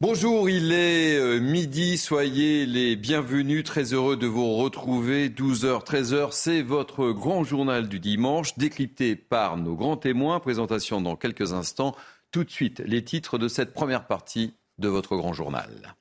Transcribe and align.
Bonjour, 0.00 0.48
il 0.48 0.70
est 0.70 1.18
euh, 1.18 1.40
midi, 1.40 1.98
soyez 1.98 2.66
les 2.66 2.94
bienvenus, 2.94 3.64
très 3.64 3.92
heureux 3.92 4.16
de 4.16 4.28
vous 4.28 4.54
retrouver. 4.54 5.28
12h, 5.28 5.84
13h, 5.84 6.28
c'est 6.30 6.62
votre 6.62 7.10
grand 7.10 7.42
journal 7.42 7.88
du 7.88 7.98
dimanche, 7.98 8.56
décrypté 8.56 9.16
par 9.16 9.56
nos 9.56 9.74
grands 9.74 9.96
témoins. 9.96 10.38
Présentation 10.38 11.00
dans 11.00 11.16
quelques 11.16 11.52
instants. 11.52 11.96
Tout 12.30 12.44
de 12.44 12.50
suite, 12.50 12.78
les 12.86 13.02
titres 13.02 13.38
de 13.38 13.48
cette 13.48 13.74
première 13.74 14.06
partie 14.06 14.54
de 14.78 14.86
votre 14.86 15.16
grand 15.16 15.32
journal. 15.32 15.96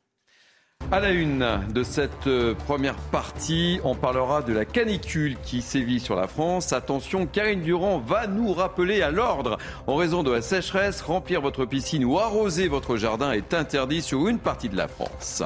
À 0.90 1.02
la 1.02 1.12
une 1.12 1.46
de 1.74 1.84
cette 1.84 2.28
euh, 2.28 2.56
première 2.66 2.96
partie, 2.96 3.82
on 3.84 3.94
parlera 3.94 4.42
de 4.42 4.54
la 4.54 4.64
canicule 4.64 5.36
qui 5.44 5.62
sévit 5.62 6.00
sur 6.00 6.16
la 6.16 6.28
France. 6.28 6.72
Attention, 6.72 7.28
Karine 7.28 7.62
Durand 7.62 8.00
va 8.00 8.26
nous 8.26 8.54
rappeler 8.54 9.02
à 9.02 9.12
l'ordre. 9.12 9.58
En 9.86 9.96
raison 9.96 10.24
de 10.24 10.32
la 10.32 10.42
sécheresse, 10.42 11.02
remplir 11.02 11.42
votre 11.42 11.66
piscine 11.66 12.06
ou 12.06 12.18
arroser 12.20 12.70
votre 12.70 12.96
jardin 12.96 13.34
est 13.34 13.54
interdit 13.54 14.02
sur 14.02 14.30
une 14.30 14.40
partie 14.40 14.70
de 14.70 14.78
la 14.78 14.88
France. 14.88 15.44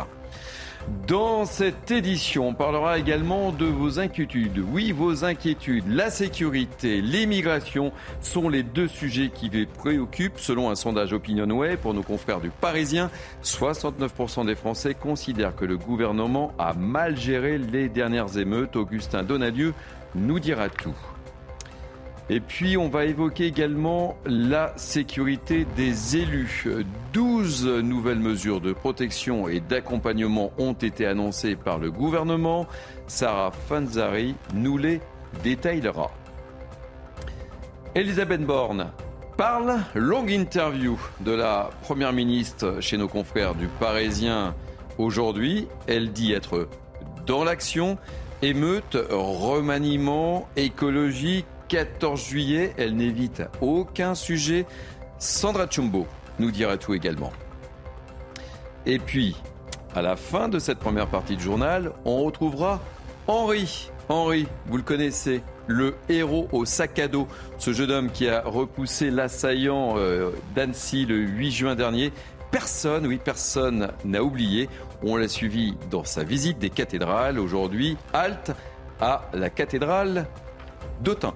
Dans 1.08 1.46
cette 1.46 1.92
édition, 1.92 2.50
on 2.50 2.54
parlera 2.54 2.98
également 2.98 3.52
de 3.52 3.66
vos 3.66 4.00
inquiétudes. 4.00 4.64
Oui, 4.72 4.92
vos 4.92 5.24
inquiétudes. 5.24 5.84
La 5.88 6.10
sécurité, 6.10 7.02
l'immigration 7.02 7.92
sont 8.22 8.50
les 8.50 8.64
deux 8.64 8.88
sujets 8.88 9.30
qui 9.34 9.50
vous 9.50 9.66
préoccupent. 9.78 10.40
Selon 10.40 10.70
un 10.70 10.76
sondage 10.76 11.14
OpinionWay 11.14 11.78
pour 11.78 11.94
nos 11.94 12.04
confrères 12.04 12.42
du 12.42 12.50
Parisien, 12.50 13.10
69% 13.44 14.46
des 14.46 14.56
Français 14.56 14.94
considèrent 14.94 15.56
que 15.56 15.66
le 15.66 15.78
gouvernement 15.78 16.54
a 16.58 16.74
mal 16.74 17.18
géré 17.18 17.58
les 17.58 17.90
dernières 17.90 18.38
émeutes. 18.38 18.76
Augustin 18.76 19.24
Donadieu 19.24 19.74
nous 20.16 20.40
dira 20.40 20.70
tout. 20.70 20.96
Et 22.30 22.40
puis, 22.40 22.78
on 22.78 22.88
va 22.88 23.06
évoquer 23.06 23.48
également 23.48 24.18
la 24.26 24.74
sécurité 24.78 25.66
des 25.76 26.18
élus. 26.18 26.68
12 27.14 27.68
nouvelles 27.68 28.20
mesures 28.20 28.62
de 28.62 28.72
protection 28.74 29.48
et 29.50 29.60
d'accompagnement 29.60 30.52
ont 30.58 30.74
été 30.74 31.06
annoncées 31.06 31.56
par 31.56 31.78
le 31.78 31.92
gouvernement. 31.92 32.68
Sarah 33.08 33.52
Fanzari 33.52 34.36
nous 34.54 34.78
les 34.78 35.02
détaillera. 35.44 36.12
Elisabeth 37.96 38.46
Borne 38.46 38.92
parle, 39.36 39.80
longue 39.96 40.32
interview 40.32 40.98
de 41.22 41.32
la 41.32 41.72
Première 41.82 42.14
ministre 42.14 42.78
chez 42.80 42.96
nos 42.96 43.08
confrères 43.08 43.56
du 43.56 43.68
Parisien 43.68 44.56
aujourd'hui. 44.98 45.68
Elle 45.88 46.12
dit 46.12 46.32
être 46.32 46.70
dans 47.26 47.44
l'action, 47.44 47.98
émeute, 48.42 48.98
remaniement, 49.10 50.48
écologie, 50.56 51.44
14 51.72 52.22
juillet. 52.22 52.74
Elle 52.78 52.98
n'évite 52.98 53.44
aucun 53.62 54.14
sujet. 54.14 54.66
Sandra 55.20 55.68
Chumbo 55.70 56.06
nous 56.38 56.52
dira 56.52 56.76
tout 56.76 56.94
également. 56.94 57.32
Et 58.86 59.00
puis, 59.00 59.38
à 59.96 60.02
la 60.02 60.18
fin 60.18 60.50
de 60.50 60.60
cette 60.60 60.80
première 60.80 61.08
partie 61.08 61.38
du 61.38 61.44
journal, 61.44 61.94
on 62.04 62.24
retrouvera 62.24 62.82
Henri. 63.28 63.90
Henri, 64.10 64.48
vous 64.66 64.76
le 64.76 64.84
connaissez, 64.84 65.42
le 65.68 65.96
héros 66.10 66.50
au 66.52 66.66
sac 66.66 67.00
à 67.00 67.08
dos. 67.08 67.28
Ce 67.58 67.72
jeune 67.72 67.92
homme 67.92 68.12
qui 68.12 68.28
a 68.28 68.42
repoussé 68.42 69.10
l'assaillant 69.10 69.94
euh, 69.96 70.32
d'Annecy 70.54 71.06
le 71.06 71.16
8 71.16 71.52
juin 71.52 71.76
dernier. 71.76 72.12
Personne, 72.52 73.08
oui, 73.08 73.18
personne 73.24 73.94
n'a 74.04 74.24
oublié. 74.24 74.68
On 75.04 75.16
l'a 75.16 75.30
suivi 75.30 75.78
dans 75.90 76.04
sa 76.04 76.26
visite 76.26 76.60
des 76.60 76.70
cathédrales. 76.70 77.40
Aujourd'hui, 77.40 77.96
halte 78.12 78.52
à 79.00 79.22
la 79.34 79.50
cathédrale 79.50 80.28
d'Autun. 81.00 81.34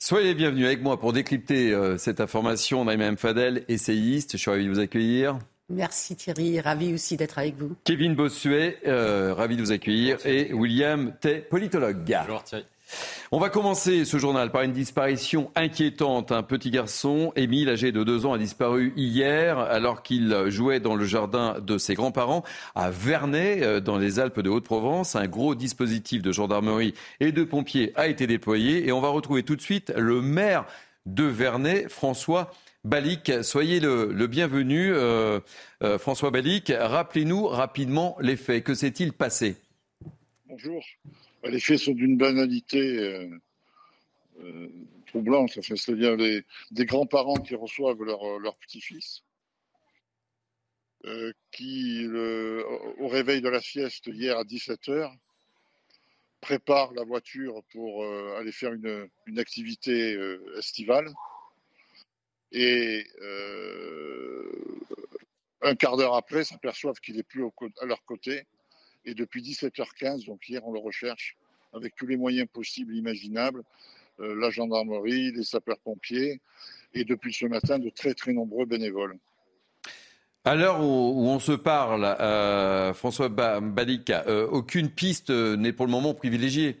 Soyez 0.00 0.34
bienvenus 0.34 0.64
avec 0.64 0.80
moi 0.80 1.00
pour 1.00 1.12
décrypter 1.12 1.72
euh, 1.72 1.98
cette 1.98 2.20
information. 2.20 2.84
Naïma 2.84 3.16
Fadel, 3.16 3.64
essayiste, 3.66 4.32
je 4.32 4.36
suis 4.36 4.50
ravi 4.50 4.64
de 4.66 4.70
vous 4.70 4.78
accueillir. 4.78 5.40
Merci 5.68 6.14
Thierry, 6.14 6.60
ravi 6.60 6.94
aussi 6.94 7.16
d'être 7.16 7.36
avec 7.36 7.56
vous. 7.56 7.74
Kevin 7.82 8.14
Bossuet, 8.14 8.78
euh, 8.86 9.34
ravi 9.34 9.56
de 9.56 9.62
vous 9.62 9.72
accueillir. 9.72 10.24
Et 10.24 10.52
William 10.52 11.12
Tay, 11.20 11.40
politologue. 11.40 12.04
Bonjour 12.06 12.44
Thierry. 12.44 12.64
On 13.30 13.38
va 13.38 13.50
commencer 13.50 14.04
ce 14.04 14.16
journal 14.16 14.50
par 14.50 14.62
une 14.62 14.72
disparition 14.72 15.50
inquiétante. 15.54 16.32
Un 16.32 16.42
petit 16.42 16.70
garçon, 16.70 17.32
Émile, 17.36 17.68
âgé 17.68 17.92
de 17.92 18.02
deux 18.04 18.26
ans, 18.26 18.32
a 18.32 18.38
disparu 18.38 18.92
hier 18.96 19.58
alors 19.58 20.02
qu'il 20.02 20.34
jouait 20.48 20.80
dans 20.80 20.94
le 20.94 21.04
jardin 21.04 21.56
de 21.60 21.76
ses 21.78 21.94
grands-parents 21.94 22.42
à 22.74 22.90
Vernet, 22.90 23.62
euh, 23.62 23.80
dans 23.80 23.98
les 23.98 24.18
Alpes 24.18 24.40
de 24.40 24.50
Haute-Provence. 24.50 25.16
Un 25.16 25.26
gros 25.26 25.54
dispositif 25.54 26.22
de 26.22 26.32
gendarmerie 26.32 26.94
et 27.20 27.32
de 27.32 27.44
pompiers 27.44 27.92
a 27.96 28.08
été 28.08 28.26
déployé 28.26 28.86
et 28.86 28.92
on 28.92 29.00
va 29.00 29.08
retrouver 29.08 29.42
tout 29.42 29.56
de 29.56 29.60
suite 29.60 29.92
le 29.96 30.22
maire 30.22 30.64
de 31.06 31.24
Vernet, 31.24 31.88
François 31.88 32.50
Balic. 32.84 33.32
Soyez 33.42 33.80
le, 33.80 34.26
bienvenu, 34.26 34.92
euh, 34.92 35.40
euh, 35.82 35.98
François 35.98 36.30
Balic. 36.30 36.72
Rappelez-nous 36.78 37.46
rapidement 37.46 38.16
les 38.20 38.36
faits. 38.36 38.64
Que 38.64 38.74
s'est-il 38.74 39.12
passé? 39.12 39.56
Bonjour. 40.46 40.82
Les 41.48 41.60
faits 41.60 41.78
sont 41.78 41.92
d'une 41.92 42.18
banalité 42.18 42.98
euh, 42.98 43.28
euh, 44.40 44.68
troublante. 45.06 45.58
C'est-à-dire 45.62 46.16
des 46.16 46.84
grands-parents 46.84 47.40
qui 47.40 47.54
reçoivent 47.54 48.02
leur, 48.02 48.38
leur 48.38 48.56
petit-fils, 48.56 49.22
euh, 51.06 51.32
qui, 51.50 52.06
au 52.98 53.08
réveil 53.08 53.40
de 53.40 53.48
la 53.48 53.60
sieste 53.60 54.06
hier 54.06 54.36
à 54.36 54.44
17h, 54.44 55.10
préparent 56.40 56.92
la 56.92 57.04
voiture 57.04 57.62
pour 57.72 58.04
aller 58.36 58.52
faire 58.52 58.72
une 58.72 59.38
activité 59.38 60.16
estivale. 60.58 61.12
Et 62.52 63.06
un 65.62 65.74
quart 65.74 65.96
d'heure 65.96 66.14
après, 66.14 66.44
s'aperçoivent 66.44 67.00
qu'il 67.00 67.16
n'est 67.16 67.22
plus 67.22 67.44
à 67.80 67.86
leur 67.86 68.04
côté 68.04 68.46
et 69.08 69.14
depuis 69.14 69.40
17h15, 69.40 70.26
donc 70.26 70.46
hier, 70.48 70.60
on 70.66 70.72
le 70.72 70.80
recherche 70.80 71.36
avec 71.72 71.94
tous 71.96 72.06
les 72.06 72.16
moyens 72.16 72.46
possibles, 72.52 72.94
imaginables, 72.94 73.62
euh, 74.20 74.34
la 74.38 74.50
gendarmerie, 74.50 75.32
les 75.32 75.44
sapeurs-pompiers, 75.44 76.40
et 76.92 77.04
depuis 77.04 77.32
ce 77.32 77.46
matin, 77.46 77.78
de 77.78 77.88
très 77.88 78.12
très 78.12 78.32
nombreux 78.32 78.66
bénévoles. 78.66 79.18
À 80.44 80.54
l'heure 80.54 80.80
où, 80.80 81.26
on 81.26 81.40
se 81.40 81.52
parle, 81.52 82.04
euh, 82.04 82.92
François 82.92 83.28
Balika, 83.28 84.24
euh, 84.26 84.46
aucune 84.46 84.90
piste 84.90 85.30
n'est 85.30 85.72
pour 85.72 85.86
le 85.86 85.92
moment 85.92 86.14
privilégiée. 86.14 86.76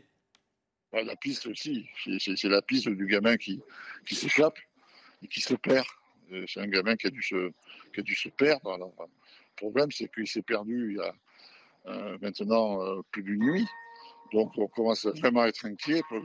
Bah, 0.92 1.02
la 1.02 1.16
piste 1.16 1.46
aussi, 1.46 1.86
c'est 2.18 2.44
la 2.44 2.62
piste 2.62 2.88
du 2.88 3.06
gamin 3.06 3.36
qui, 3.36 3.60
qui 4.06 4.14
s'échappe 4.14 4.58
et 5.22 5.28
qui 5.28 5.40
se 5.40 5.54
perd. 5.54 5.86
C'est 6.46 6.60
un 6.60 6.66
gamin 6.66 6.94
qui 6.96 7.06
a 7.06 7.10
dû 7.10 7.22
se, 7.22 7.50
qui 7.94 8.00
a 8.00 8.02
dû 8.02 8.14
se 8.14 8.28
perdre. 8.28 8.76
le 8.78 9.06
problème, 9.56 9.90
c'est 9.90 10.12
qu'il 10.12 10.26
s'est 10.26 10.42
perdu 10.42 10.92
il 10.92 10.96
y 10.96 11.00
a 11.00 11.14
maintenant 12.20 12.82
euh, 12.82 13.00
plus 13.10 13.22
d'une 13.22 13.44
nuit. 13.44 13.66
Donc 14.32 14.52
on 14.58 14.66
commence 14.66 15.06
vraiment 15.06 15.42
à 15.42 15.48
être 15.48 15.64
inquiet 15.64 16.02
pour, 16.08 16.20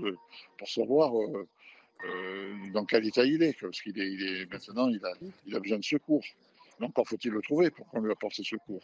pour 0.57 0.67
savoir 0.67 1.13
euh, 1.15 2.53
dans 2.73 2.85
quel 2.85 3.05
état 3.05 3.23
il 3.23 3.41
est, 3.43 3.57
parce 3.59 3.81
qu'il 3.81 3.97
est, 3.99 4.11
il 4.11 4.23
est, 4.23 4.51
maintenant 4.51 4.89
il 4.89 5.03
a, 5.05 5.13
il 5.45 5.55
a 5.55 5.59
besoin 5.59 5.77
de 5.77 5.83
secours. 5.83 6.23
Mais 6.79 6.87
encore 6.87 7.07
faut-il 7.07 7.31
le 7.31 7.41
trouver 7.41 7.69
pour 7.69 7.87
qu'on 7.87 8.01
lui 8.01 8.11
apporte 8.11 8.33
ce 8.33 8.43
secours. 8.43 8.83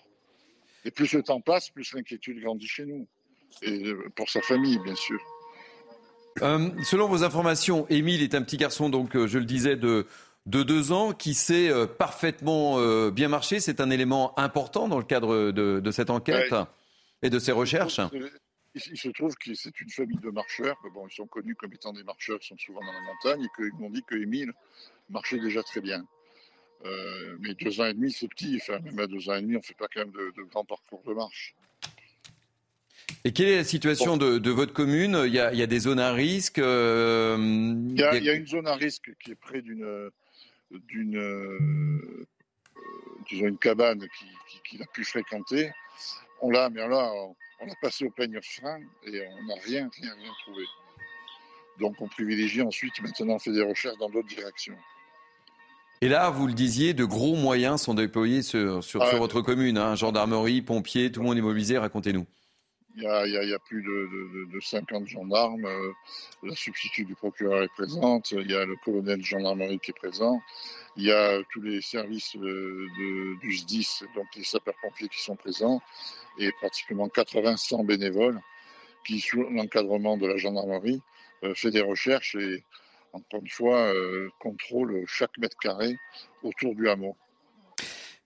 Et 0.86 0.92
plus 0.92 1.12
le 1.14 1.24
temps 1.24 1.42
passe, 1.42 1.70
plus 1.70 1.94
l'inquiétude 1.94 2.40
grandit 2.40 2.68
chez 2.68 2.86
nous. 2.86 3.06
Et 3.62 3.94
pour 4.16 4.30
sa 4.30 4.42
famille, 4.42 4.80
bien 4.80 4.96
sûr. 4.96 5.20
selon 6.38 7.10
vos 7.10 7.24
informations, 7.24 7.86
Émile 7.90 8.22
est 8.22 8.36
un 8.36 8.44
petit 8.44 8.58
garçon, 8.58 8.90
donc 8.90 9.18
je 9.26 9.38
le 9.38 9.44
disais, 9.44 9.76
de, 9.76 10.08
de 10.46 10.64
deux 10.64 10.92
ans 10.92 11.14
qui 11.14 11.34
sait 11.34 11.70
euh, 11.70 11.86
parfaitement 11.86 12.80
euh, 12.80 13.12
bien 13.12 13.28
marcher. 13.28 13.60
C'est 13.60 13.82
un 13.82 13.90
élément 13.90 14.38
important 14.40 14.88
dans 14.88 14.98
le 14.98 15.04
cadre 15.04 15.52
de, 15.52 15.92
cette 15.92 16.10
enquête 16.10 16.54
et 17.22 17.30
de 17.30 17.40
ces 17.40 17.52
recherches. 17.52 18.00
Il, 18.76 18.98
se 18.98 19.10
trouve 19.10 19.36
que 19.36 19.54
c'est 19.56 19.82
une 19.82 19.90
famille 19.90 20.20
de 20.20 20.30
marcheurs. 20.30 20.78
Bon, 20.94 21.08
ils 21.08 21.16
sont 21.16 21.26
connus 21.26 21.56
comme 21.56 21.74
étant 21.74 21.92
des 21.92 22.04
marcheurs, 22.04 22.40
ils 22.42 22.48
sont 22.48 22.58
souvent 22.58 22.82
dans 22.82 22.94
la 22.94 23.02
montagne 23.02 23.44
et 23.44 23.50
qu'ils 23.56 23.74
m'ont 23.80 23.90
dit 23.90 24.04
que 24.04 24.16
Émile 24.16 24.54
marchait 25.10 25.40
déjà 25.40 25.64
très 25.64 25.82
bien. 25.82 26.06
Euh, 26.86 27.36
mais 27.42 27.56
deux 27.56 27.82
ans 27.82 27.88
et 27.88 27.94
demi, 27.94 28.12
c'est 28.12 28.28
petit. 28.28 28.58
Enfin, 28.62 28.80
même 28.80 29.00
à 29.00 29.08
deux 29.08 29.28
ans 29.30 29.36
et 29.36 29.42
demi, 29.42 29.56
on 29.56 29.60
ne 29.60 29.64
fait 29.64 29.74
pas 29.74 29.88
quand 29.94 30.02
même 30.02 30.12
de, 30.12 30.44
grands 30.44 30.64
parcours 30.64 31.04
de 31.06 31.14
marche. 31.14 31.56
Et 33.26 33.34
quelle 33.34 33.50
est 33.50 33.58
la 33.58 33.64
situation 33.64 34.18
de, 34.18 34.50
votre 34.50 34.72
commune? 34.72 35.24
Il 35.26 35.34
y, 35.34 35.40
a, 35.40 35.68
des 35.68 35.80
zones 35.80 36.00
à 36.00 36.14
risque 36.14 36.58
il, 36.58 36.64
y 36.64 38.04
a, 38.04 38.16
il 38.16 38.24
y 38.24 38.30
a 38.30 38.34
une 38.34 38.48
zone 38.48 38.68
à 38.68 38.76
risque 38.76 39.12
qui 39.20 39.32
est 39.32 39.36
près 39.36 39.62
d'une 39.62 40.10
d'une 40.72 41.18
euh, 41.18 42.28
disons 43.30 43.48
une 43.48 43.58
cabane 43.58 44.06
qu'il 44.64 44.82
a 44.82 44.86
pu 44.88 45.04
fréquenter. 45.04 45.72
On 46.42 46.52
l'a, 46.52 46.70
mais 46.70 46.88
là, 46.88 47.12
on 47.60 47.68
a 47.68 47.76
passé 47.82 48.06
au 48.06 48.12
peigne 48.12 48.40
frein 48.42 48.80
et 49.06 49.22
on 49.28 49.46
n'a 49.46 49.56
rien, 49.66 49.90
rien, 50.02 50.14
rien 50.16 50.32
trouvé. 50.44 50.64
Donc 51.80 51.96
on 52.02 52.08
privilégie 52.08 52.62
ensuite, 52.62 52.94
maintenant 53.02 53.36
on 53.36 53.40
fait 53.40 53.52
des 53.52 53.64
recherches 53.64 53.98
dans 53.98 54.10
d'autres 54.10 54.28
directions. 54.28 54.78
Et 56.02 56.08
là, 56.08 56.30
vous 56.30 56.48
le 56.48 56.54
disiez, 56.54 56.94
de 56.94 57.04
gros 57.04 57.36
moyens 57.36 57.82
sont 57.82 57.94
déployés 57.94 58.42
sur, 58.42 58.82
sur, 58.84 59.04
ah, 59.04 59.16
votre 59.18 59.42
commune. 59.42 59.78
Hein, 59.78 59.96
gendarmerie, 59.96 60.62
pompiers, 60.62 61.12
tout 61.12 61.20
le 61.20 61.28
monde 61.28 61.38
est 61.38 61.42
mobilisé. 61.42 61.78
Racontez-nous. 61.78 62.26
Il 63.02 63.32
y, 63.32 63.54
a, 63.54 63.60
plus 63.60 63.82
de, 63.82 64.60
50 64.60 65.08
gendarmes. 65.08 65.66
Euh, 65.66 65.94
la 66.44 66.54
substitut 66.54 67.06
du 67.06 67.16
procureur 67.16 67.64
est 67.64 67.70
présente. 67.70 68.32
Il 68.32 68.52
y 68.52 68.56
a 68.56 68.66
le 68.66 68.76
colonel 68.84 69.20
de 69.20 69.24
gendarmerie 69.24 69.80
qui 69.80 69.92
est 69.92 69.94
présent. 69.94 70.42
Il 70.98 71.06
y 71.06 71.12
a 71.12 71.42
tous 71.54 71.62
les 71.62 71.82
services 71.82 72.36
du 72.36 73.56
SDIS, 73.56 74.04
donc 74.16 74.28
les 74.36 74.44
sapeurs-pompiers 74.44 75.08
qui 75.08 75.22
sont 75.22 75.38
présents, 75.38 75.82
et 76.40 76.52
pratiquement 76.60 77.08
80-100 77.08 77.86
bénévoles 77.86 78.42
qui, 79.06 79.22
sous 79.22 79.44
l'encadrement 79.44 80.18
de 80.18 80.28
la 80.28 80.36
gendarmerie, 80.36 81.02
euh, 81.46 81.56
fait 81.56 81.72
des 81.72 81.82
recherches 81.82 82.36
et, 82.36 82.66
encore 83.14 83.40
une 83.40 83.50
fois, 83.50 83.94
euh, 83.94 84.30
contrôle 84.40 85.06
chaque 85.08 85.38
mètre 85.38 85.58
carré 85.58 85.96
autour 86.44 86.76
du 86.76 86.90
hameau. 86.90 87.16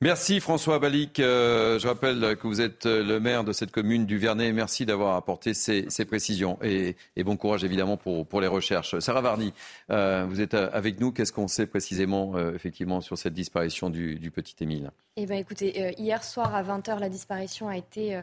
Merci 0.03 0.41
François 0.41 0.79
Balic. 0.79 1.21
Euh, 1.21 1.79
je 1.79 1.87
rappelle 1.87 2.35
que 2.35 2.45
vous 2.45 2.59
êtes 2.59 2.85
le 2.85 3.21
maire 3.21 3.45
de 3.45 3.53
cette 3.53 3.71
commune 3.71 4.05
du 4.05 4.17
Vernet. 4.17 4.51
Merci 4.51 4.85
d'avoir 4.85 5.15
apporté 5.15 5.53
ces, 5.53 5.87
précisions 6.05 6.59
et, 6.61 6.97
bon 7.23 7.37
courage 7.37 7.63
évidemment 7.63 7.95
pour, 7.95 8.41
les 8.41 8.47
recherches. 8.47 8.99
Sarah 8.99 9.21
Varny, 9.21 9.53
euh, 9.91 10.25
vous 10.27 10.41
êtes 10.41 10.55
avec 10.55 10.99
nous. 10.99 11.13
Qu'est-ce 11.13 11.31
qu'on 11.31 11.47
sait 11.47 11.67
précisément 11.67 12.33
euh, 12.35 12.53
effectivement 12.53 12.99
sur 12.99 13.17
cette 13.17 13.33
disparition 13.33 13.89
du, 13.89 14.29
petit 14.29 14.55
Émile? 14.59 14.91
Eh 15.15 15.25
ben, 15.25 15.37
écoutez, 15.37 15.93
hier 15.97 16.21
soir 16.25 16.53
à 16.53 16.63
20h, 16.63 16.99
la 16.99 17.07
disparition 17.07 17.69
a 17.69 17.77
été 17.77 18.19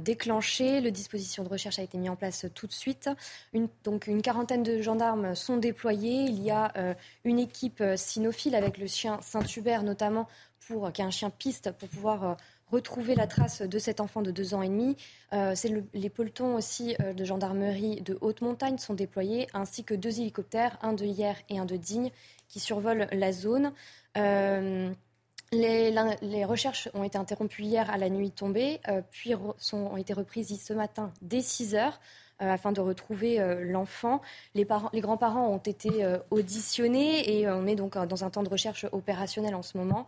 déclenchée. 0.00 0.82
Le 0.82 0.90
dispositif 0.90 1.42
de 1.42 1.48
recherche 1.48 1.78
a 1.78 1.82
été 1.82 1.96
mis 1.96 2.10
en 2.10 2.16
place 2.16 2.44
tout 2.54 2.66
de 2.66 2.72
suite. 2.72 3.08
Une, 3.54 3.68
donc 3.84 4.06
une 4.06 4.20
quarantaine 4.20 4.62
de 4.62 4.82
gendarmes 4.82 5.34
sont 5.34 5.56
déployés. 5.56 6.24
Il 6.24 6.42
y 6.42 6.50
a 6.50 6.72
une 7.24 7.38
équipe 7.38 7.82
cynophile 7.96 8.54
avec 8.54 8.76
le 8.76 8.86
chien 8.86 9.18
Saint-Hubert 9.22 9.82
notamment 9.82 10.28
pour 10.66 10.86
un 10.86 11.10
chien 11.10 11.30
piste 11.30 11.72
pour 11.72 11.88
pouvoir 11.88 12.24
euh, 12.24 12.34
retrouver 12.70 13.14
la 13.14 13.26
trace 13.26 13.62
de 13.62 13.78
cet 13.78 14.00
enfant 14.00 14.22
de 14.22 14.30
deux 14.30 14.54
ans 14.54 14.62
et 14.62 14.68
demi. 14.68 14.96
Euh, 15.32 15.54
les 15.94 16.10
pelotons 16.10 16.56
aussi 16.56 16.96
euh, 17.00 17.12
de 17.12 17.24
gendarmerie 17.24 18.00
de 18.02 18.18
haute 18.20 18.40
montagne 18.40 18.78
sont 18.78 18.94
déployés, 18.94 19.46
ainsi 19.54 19.84
que 19.84 19.94
deux 19.94 20.20
hélicoptères, 20.20 20.78
un 20.82 20.92
de 20.92 21.04
hier 21.04 21.36
et 21.48 21.58
un 21.58 21.64
de 21.64 21.76
Digne, 21.76 22.10
qui 22.48 22.60
survolent 22.60 23.08
la 23.12 23.32
zone. 23.32 23.72
Les, 25.52 26.44
recherches 26.44 26.88
ont 26.94 27.04
été 27.04 27.18
interrompues 27.18 27.62
hier 27.62 27.88
à 27.88 27.98
la 27.98 28.08
nuit 28.08 28.32
tombée, 28.32 28.80
puis 29.10 29.34
ont 29.34 29.96
été 29.96 30.12
reprises 30.12 30.60
ce 30.60 30.72
matin 30.72 31.12
dès 31.22 31.40
6 31.40 31.74
heures. 31.76 32.00
afin 32.38 32.72
de 32.72 32.80
retrouver 32.80 33.38
l'enfant. 33.64 34.20
Les 34.54 34.64
grands-parents 34.64 35.48
ont 35.48 35.58
été 35.58 36.04
auditionnés 36.30 37.38
et 37.38 37.48
on 37.48 37.66
est 37.66 37.76
donc 37.76 37.96
dans 37.96 38.24
un 38.24 38.30
temps 38.30 38.42
de 38.42 38.48
recherche 38.48 38.86
opérationnel 38.92 39.54
en 39.54 39.62
ce 39.62 39.78
moment. 39.78 40.06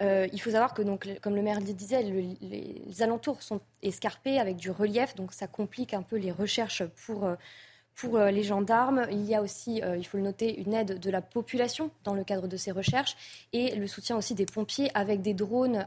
Euh, 0.00 0.26
il 0.32 0.40
faut 0.40 0.50
savoir 0.50 0.74
que, 0.74 0.82
donc, 0.82 1.08
comme 1.20 1.36
le 1.36 1.42
maire 1.42 1.60
le 1.60 1.72
disait, 1.72 2.02
les 2.02 3.02
alentours 3.02 3.42
sont 3.42 3.60
escarpés 3.82 4.38
avec 4.38 4.56
du 4.56 4.70
relief, 4.70 5.14
donc 5.14 5.32
ça 5.32 5.46
complique 5.46 5.94
un 5.94 6.02
peu 6.02 6.16
les 6.16 6.32
recherches 6.32 6.84
pour, 7.06 7.26
euh, 7.26 7.34
euh, 8.04 8.30
les 8.30 8.42
gendarmes. 8.42 9.06
Il 9.10 9.26
y 9.26 9.34
a 9.34 9.42
aussi, 9.42 9.82
il 9.98 10.06
faut 10.06 10.16
le 10.16 10.22
noter, 10.22 10.58
une 10.58 10.72
aide 10.72 10.98
de 10.98 11.10
la 11.10 11.20
population 11.20 11.90
dans 12.02 12.14
le 12.14 12.24
cadre 12.24 12.48
de 12.48 12.56
ces 12.56 12.70
recherches 12.70 13.14
et 13.52 13.74
le 13.74 13.86
soutien 13.86 14.16
aussi 14.16 14.34
des 14.34 14.46
pompiers 14.46 14.90
avec 14.94 15.20
des 15.20 15.34
drones 15.34 15.84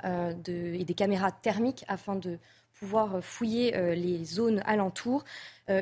et 0.48 0.86
des 0.86 0.94
caméras 0.94 1.32
thermiques 1.32 1.86
afin 1.88 2.16
de 2.16 2.38
pouvoir 2.80 3.24
fouiller 3.24 3.96
les 3.96 4.26
zones 4.26 4.62
alentours. 4.66 5.24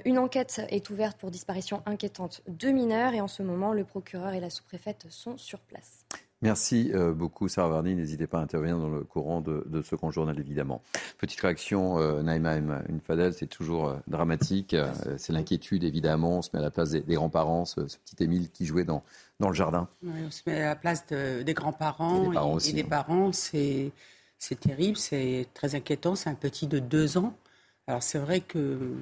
une 0.06 0.18
enquête 0.18 0.62
est 0.69 0.89
ouverte 0.89 1.18
pour 1.18 1.31
disparition 1.31 1.84
inquiétante 1.86 2.42
de 2.48 2.69
mineurs 2.69 3.13
et 3.13 3.19
en 3.19 3.27
ce 3.27 3.44
moment, 3.44 3.74
le 3.74 3.84
procureur 3.84 4.31
et 4.31 4.39
la 4.39 4.50
sous-préfète 4.50 5.07
sont 5.10 5.38
sur 5.38 5.60
place. 5.60 6.00
Merci 6.43 6.91
euh, 6.95 7.13
beaucoup, 7.13 7.47
Sarah 7.47 7.69
Varni. 7.69 7.93
N'hésitez 7.93 8.25
pas 8.25 8.39
à 8.39 8.41
intervenir 8.41 8.79
dans 8.79 8.89
le 8.89 9.03
courant 9.03 9.41
de, 9.41 9.81
ce 9.83 9.95
grand 9.95 10.09
journal, 10.09 10.39
évidemment. 10.39 10.81
Petite 11.19 11.39
réaction, 11.39 11.99
euh, 11.99 12.23
Naïma 12.23 12.55
une 12.55 12.99
Fadel, 12.99 13.33
c'est 13.33 13.45
toujours 13.45 13.89
euh, 13.89 13.97
dramatique. 14.07 14.75
c'est 15.17 15.33
l'inquiétude, 15.33 15.83
évidemment. 15.83 16.39
On 16.39 16.41
se 16.41 16.49
met 16.53 16.59
à 16.59 16.63
la 16.63 16.71
place 16.71 16.89
des, 16.89 17.03
grands-parents, 17.13 17.65
ce, 17.65 17.81
petit 17.81 18.23
Émile 18.23 18.49
qui 18.49 18.65
jouait 18.65 18.85
dans, 18.85 19.03
dans 19.39 19.49
le 19.49 19.53
jardin. 19.53 19.88
on 20.03 20.31
se 20.31 20.41
met 20.47 20.61
à 20.61 20.69
la 20.69 20.75
place 20.75 21.05
des 21.05 21.53
grands-parents 21.53 22.57
et 22.59 22.73
des 22.73 22.83
parents. 22.83 23.27
Hein. 23.27 23.33
C'est, 23.33 23.91
c'est 24.39 24.59
terrible, 24.59 24.97
c'est 24.97 25.47
très 25.53 25.75
inquiétant. 25.75 26.15
C'est 26.15 26.31
un 26.31 26.35
petit 26.35 26.65
de 26.65 26.79
deux 26.79 27.19
ans. 27.19 27.35
Alors, 27.85 28.01
c'est 28.01 28.19
vrai 28.19 28.41
que 28.41 28.95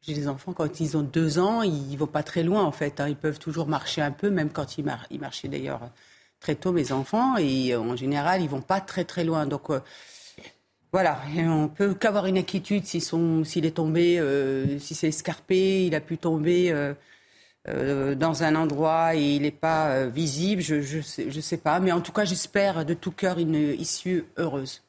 j'ai 0.00 0.14
des 0.14 0.26
enfants, 0.26 0.52
quand 0.52 0.80
ils 0.80 0.96
ont 0.96 1.02
deux 1.02 1.38
ans, 1.38 1.62
ils 1.62 1.92
ne 1.92 1.96
vont 1.96 2.06
pas 2.08 2.24
très 2.24 2.42
loin, 2.42 2.64
en 2.64 2.72
fait. 2.72 2.98
Hein. 2.98 3.08
Ils 3.08 3.16
peuvent 3.16 3.38
toujours 3.38 3.68
marcher 3.68 4.02
un 4.02 4.12
peu, 4.12 4.28
même 4.28 4.50
quand 4.50 4.76
ils, 4.76 4.84
ils 5.10 5.20
marchaient 5.20 5.48
d'ailleurs 5.48 5.82
très 6.40 6.54
tôt 6.54 6.72
mes 6.72 6.92
enfants 6.92 7.36
et 7.38 7.72
euh, 7.72 7.80
en 7.80 7.96
général 7.96 8.42
ils 8.42 8.48
vont 8.48 8.60
pas 8.60 8.80
très 8.80 9.04
très 9.04 9.24
loin. 9.24 9.46
Donc 9.46 9.70
euh, 9.70 9.80
voilà, 10.92 11.20
et 11.36 11.46
on 11.46 11.68
peut 11.68 11.94
qu'avoir 11.94 12.26
une 12.26 12.38
inquiétude 12.38 12.84
s'il 12.86 13.66
est 13.66 13.76
tombé, 13.76 14.18
euh, 14.18 14.78
si 14.78 14.94
c'est 14.94 15.08
escarpé, 15.08 15.86
il 15.86 15.94
a 15.94 16.00
pu 16.00 16.16
tomber 16.16 16.72
dans 17.66 18.44
un 18.44 18.54
endroit 18.54 19.16
et 19.16 19.34
il 19.34 19.42
n'est 19.42 19.50
pas 19.50 20.06
visible, 20.06 20.62
je 20.62 20.76
ne 20.76 21.02
sais, 21.02 21.30
je 21.30 21.40
sais 21.40 21.56
pas. 21.56 21.80
Mais 21.80 21.90
en 21.92 22.00
tout 22.00 22.12
cas, 22.12 22.24
j'espère 22.24 22.84
de 22.84 22.94
tout 22.94 23.10
cœur 23.10 23.38
une 23.38 23.56
issue 23.56 24.24
heureuse. 24.38 24.82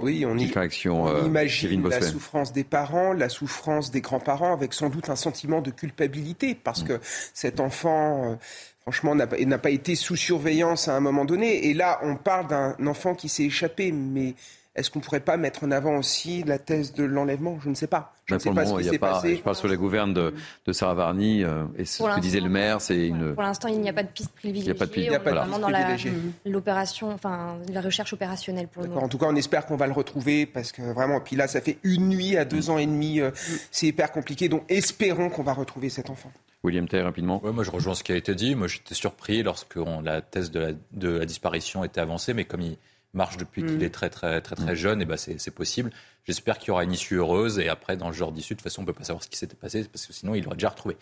Oui, 0.00 0.26
on, 0.26 0.36
y, 0.36 0.52
on 0.88 1.24
imagine 1.24 1.88
la 1.88 2.02
souffrance 2.02 2.52
des 2.52 2.64
parents, 2.64 3.14
la 3.14 3.30
souffrance 3.30 3.90
des 3.90 4.02
grands-parents, 4.02 4.52
avec 4.52 4.74
sans 4.74 4.90
doute 4.90 5.08
un 5.08 5.16
sentiment 5.16 5.62
de 5.62 5.70
culpabilité, 5.70 6.54
parce 6.54 6.82
mm. 6.82 6.88
que 6.88 7.00
cet 7.32 7.60
enfant 7.60 8.38
franchement, 8.82 9.14
n'a 9.14 9.26
pas 9.58 9.70
été 9.70 9.94
sous 9.94 10.16
surveillance 10.16 10.88
à 10.88 10.96
un 10.96 11.00
moment 11.00 11.24
donné. 11.24 11.68
Et 11.68 11.74
là, 11.74 12.00
on 12.02 12.16
parle 12.16 12.48
d'un 12.48 12.74
enfant 12.86 13.14
qui 13.14 13.28
s'est 13.28 13.44
échappé, 13.44 13.92
mais 13.92 14.34
est-ce 14.76 14.88
qu'on 14.88 15.00
ne 15.00 15.04
pourrait 15.04 15.20
pas 15.20 15.36
mettre 15.36 15.64
en 15.64 15.72
avant 15.72 15.96
aussi 15.96 16.44
la 16.44 16.58
thèse 16.58 16.92
de 16.94 17.02
l'enlèvement? 17.02 17.58
Je 17.60 17.68
ne 17.68 17.74
sais 17.74 17.88
pas. 17.88 18.14
Je 18.26 18.34
ne 18.34 18.38
sais 18.38 18.52
pas 18.52 18.64
ce 18.64 18.74
qui 18.76 18.84
s'est 18.84 18.98
passé. 18.98 19.36
Je 19.36 19.42
parle 19.42 19.56
sur 19.56 19.66
la 19.66 19.76
gouverne 19.76 20.14
de, 20.14 20.32
de 20.64 20.72
Sarah 20.72 20.94
Varny 20.94 21.42
euh, 21.42 21.64
et 21.76 21.84
ce 21.84 22.04
que 22.04 22.20
disait 22.20 22.38
le 22.38 22.48
maire, 22.48 22.80
c'est 22.80 23.08
une. 23.08 23.34
Pour 23.34 23.42
l'instant, 23.42 23.66
il 23.66 23.80
n'y 23.80 23.88
a 23.88 23.92
pas 23.92 24.04
de 24.04 24.08
piste 24.08 24.30
privilégiée. 24.30 24.70
Il 24.70 24.72
n'y 24.72 24.76
a 24.76 24.78
pas 24.78 24.86
de 24.86 24.92
piste, 24.92 25.10
vraiment 25.10 25.58
dans 25.58 25.70
l'opération, 26.46 27.10
enfin 27.10 27.58
la 27.72 27.80
recherche 27.80 28.12
opérationnelle 28.12 28.68
pour 28.68 28.84
le 28.84 28.90
moment. 28.90 29.02
En 29.02 29.08
tout 29.08 29.18
cas, 29.18 29.26
on 29.28 29.34
espère 29.34 29.66
qu'on 29.66 29.76
va 29.76 29.88
le 29.88 29.92
retrouver 29.92 30.46
parce 30.46 30.70
que 30.70 30.82
vraiment, 30.82 31.20
puis 31.20 31.34
là, 31.34 31.48
ça 31.48 31.60
fait 31.60 31.78
une 31.82 32.08
nuit 32.08 32.36
à 32.36 32.44
deux 32.44 32.70
ans 32.70 32.78
et 32.78 32.86
demi, 32.86 33.20
euh, 33.20 33.32
c'est 33.72 33.88
hyper 33.88 34.12
compliqué. 34.12 34.48
Donc, 34.48 34.62
espérons 34.68 35.30
qu'on 35.30 35.42
va 35.42 35.52
retrouver 35.52 35.88
cet 35.88 36.10
enfant. 36.10 36.30
William 36.62 36.86
Tay, 36.86 37.00
rapidement. 37.00 37.40
moi, 37.42 37.64
je 37.64 37.70
rejoins 37.70 37.94
ce 37.94 38.04
qui 38.04 38.12
a 38.12 38.16
été 38.16 38.34
dit. 38.34 38.54
Moi, 38.54 38.68
j'étais 38.68 38.94
surpris 38.94 39.42
lorsque 39.42 39.78
la 40.02 40.20
thèse 40.20 40.50
de 40.50 40.60
la, 40.60 40.72
de 40.92 41.08
la, 41.08 41.24
disparition 41.24 41.84
était 41.84 42.00
avancée, 42.00 42.34
mais 42.34 42.44
comme 42.44 42.60
il 42.60 42.76
marche 43.14 43.38
depuis 43.38 43.62
qu'il 43.62 43.78
mm. 43.78 43.82
est 43.82 43.90
très, 43.90 44.10
très, 44.10 44.40
très, 44.40 44.56
très, 44.56 44.76
jeune, 44.76 45.02
et 45.02 45.04
ben 45.04 45.16
c'est 45.16 45.54
possible. 45.54 45.90
J'espère 46.26 46.58
qu'il 46.58 46.68
y 46.68 46.70
aura 46.70 46.84
une 46.84 46.92
issue 46.92 47.16
heureuse. 47.16 47.58
Et 47.58 47.68
après, 47.68 47.96
dans 47.96 48.08
le 48.08 48.14
genre 48.14 48.30
d'issue, 48.30 48.54
de 48.54 48.58
toute 48.58 48.64
façon, 48.64 48.82
on 48.82 48.84
ne 48.84 48.86
peut 48.86 48.92
pas 48.92 49.04
savoir 49.04 49.22
ce 49.22 49.28
qui 49.28 49.38
s'était 49.38 49.56
passé, 49.56 49.84
parce 49.90 50.06
que 50.06 50.12
sinon, 50.12 50.34
il 50.34 50.44
l'aurait 50.44 50.56
déjà 50.56 50.68
retrouvé. 50.68 50.96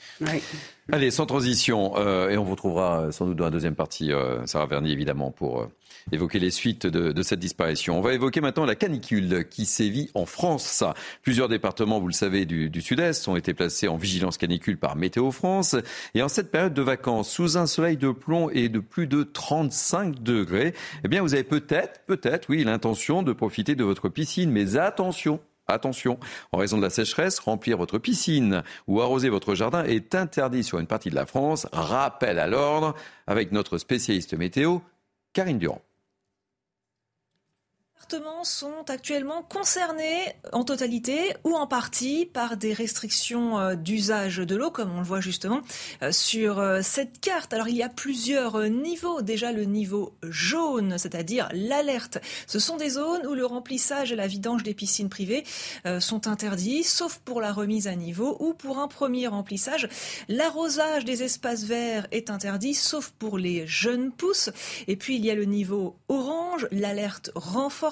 Allez, 0.93 1.11
sans 1.11 1.27
transition, 1.27 1.99
euh, 1.99 2.31
et 2.31 2.39
on 2.39 2.45
vous 2.45 2.53
retrouvera 2.53 3.11
sans 3.13 3.27
doute 3.27 3.37
dans 3.37 3.45
la 3.45 3.51
deuxième 3.51 3.75
partie, 3.75 4.13
euh, 4.13 4.47
Sarah 4.47 4.67
Verny, 4.67 4.93
évidemment, 4.93 5.31
pour 5.31 5.61
euh, 5.63 5.67
évoquer 6.13 6.39
les 6.39 6.51
suites 6.51 6.87
de, 6.87 7.23
cette 7.23 7.41
disparition. 7.41 7.99
On 7.99 8.01
va 8.01 8.15
évoquer 8.15 8.41
maintenant 8.41 8.65
la 8.65 8.75
canicule 8.75 9.47
qui 9.49 9.67
sévit 9.67 10.11
en 10.15 10.27
France. 10.27 10.85
Plusieurs 11.23 11.49
départements, 11.49 12.01
vous 12.01 12.07
le 12.07 12.13
savez, 12.13 12.47
du, 12.47 12.81
sud-est 12.81 13.27
ont 13.29 13.37
été 13.37 13.55
placés 13.55 13.89
en 13.89 13.97
vigilance 13.97 14.39
canicule 14.39 14.79
par 14.79 14.97
Météo 14.97 15.31
France. 15.31 15.77
Et 16.15 16.23
en 16.23 16.29
cette 16.29 16.51
période 16.51 16.75
de 16.75 16.83
vacances, 16.83 17.31
sous 17.31 17.59
un 17.59 17.67
soleil 17.67 17.97
de 17.97 18.11
plomb 18.11 18.51
et 18.51 18.69
de 18.69 18.79
plus 18.79 19.07
de 19.07 19.23
35 19.23 20.23
degrés, 20.23 20.75
eh 21.05 21.09
bien, 21.09 21.23
vous 21.23 21.35
avez 21.35 21.45
peut-être, 21.45 22.01
peut-être, 22.07 22.49
oui, 22.49 22.65
l'intention 22.65 23.23
de 23.23 23.33
profiter 23.33 23.75
de 23.75 23.85
votre 23.85 24.09
piscine. 24.09 24.51
Mais 24.51 24.77
attention, 24.77 25.41
Attention, 25.71 26.19
en 26.51 26.57
raison 26.57 26.79
de 26.79 26.83
la 26.83 26.89
sécheresse, 26.89 27.39
remplir 27.39 27.77
votre 27.77 27.99
piscine 27.99 28.63
ou 28.87 29.03
arroser 29.03 29.29
votre 29.29 29.55
jardin 29.55 29.85
est 29.85 30.15
interdit 30.15 30.65
sur 30.65 30.79
une 30.79 30.87
partie 30.87 31.11
de 31.11 31.15
la 31.15 31.27
France. 31.27 31.67
Rappel 31.73 32.39
à 32.39 32.47
l'ordre 32.47 32.95
avec 33.27 33.53
notre 33.53 33.77
spécialiste 33.77 34.33
météo, 34.33 34.79
Karine 35.35 35.59
Durand 35.59 35.83
sont 38.45 38.89
actuellement 38.89 39.43
concernés 39.43 40.21
en 40.53 40.65
totalité 40.65 41.35
ou 41.45 41.55
en 41.55 41.67
partie 41.67 42.27
par 42.27 42.57
des 42.57 42.73
restrictions 42.73 43.59
euh, 43.59 43.75
d'usage 43.75 44.39
de 44.39 44.57
l'eau, 44.57 44.71
comme 44.71 44.93
on 44.95 45.01
le 45.01 45.05
voit 45.05 45.21
justement 45.21 45.61
euh, 46.03 46.13
sur 46.13 46.59
euh, 46.59 46.81
cette 46.83 47.21
carte. 47.21 47.53
Alors 47.53 47.69
il 47.69 47.77
y 47.77 47.83
a 47.83 47.89
plusieurs 47.89 48.63
niveaux. 48.69 49.23
Déjà 49.23 49.53
le 49.53 49.65
niveau 49.65 50.15
jaune, 50.23 50.97
c'est-à-dire 50.99 51.49
l'alerte. 51.53 52.19
Ce 52.47 52.59
sont 52.59 52.77
des 52.77 52.91
zones 52.91 53.27
où 53.27 53.35
le 53.35 53.45
remplissage 53.45 54.13
et 54.13 54.17
la 54.17 54.27
vidange 54.27 54.63
des 54.63 54.75
piscines 54.75 55.09
privées 55.09 55.45
sont 56.01 56.27
interdits, 56.27 56.85
sauf 56.85 57.19
pour 57.19 57.41
la 57.41 57.53
remise 57.53 57.87
à 57.87 57.95
niveau 57.95 58.37
ou 58.41 58.55
pour 58.55 58.79
un 58.79 58.89
premier 58.89 59.27
remplissage. 59.27 59.89
L'arrosage 60.29 61.05
des 61.05 61.23
espaces 61.23 61.65
verts 61.65 62.07
est 62.11 62.31
interdit, 62.31 62.75
sauf 62.75 63.11
pour 63.19 63.39
les 63.39 63.67
jeunes 63.67 64.13
pousses. 64.13 64.51
Et 64.87 64.97
puis 64.97 65.17
il 65.17 65.25
y 65.25 65.31
a 65.31 65.35
le 65.35 65.45
niveau 65.45 65.97
orange, 66.09 66.69
l'alerte 66.71 67.31
renforcée 67.35 67.88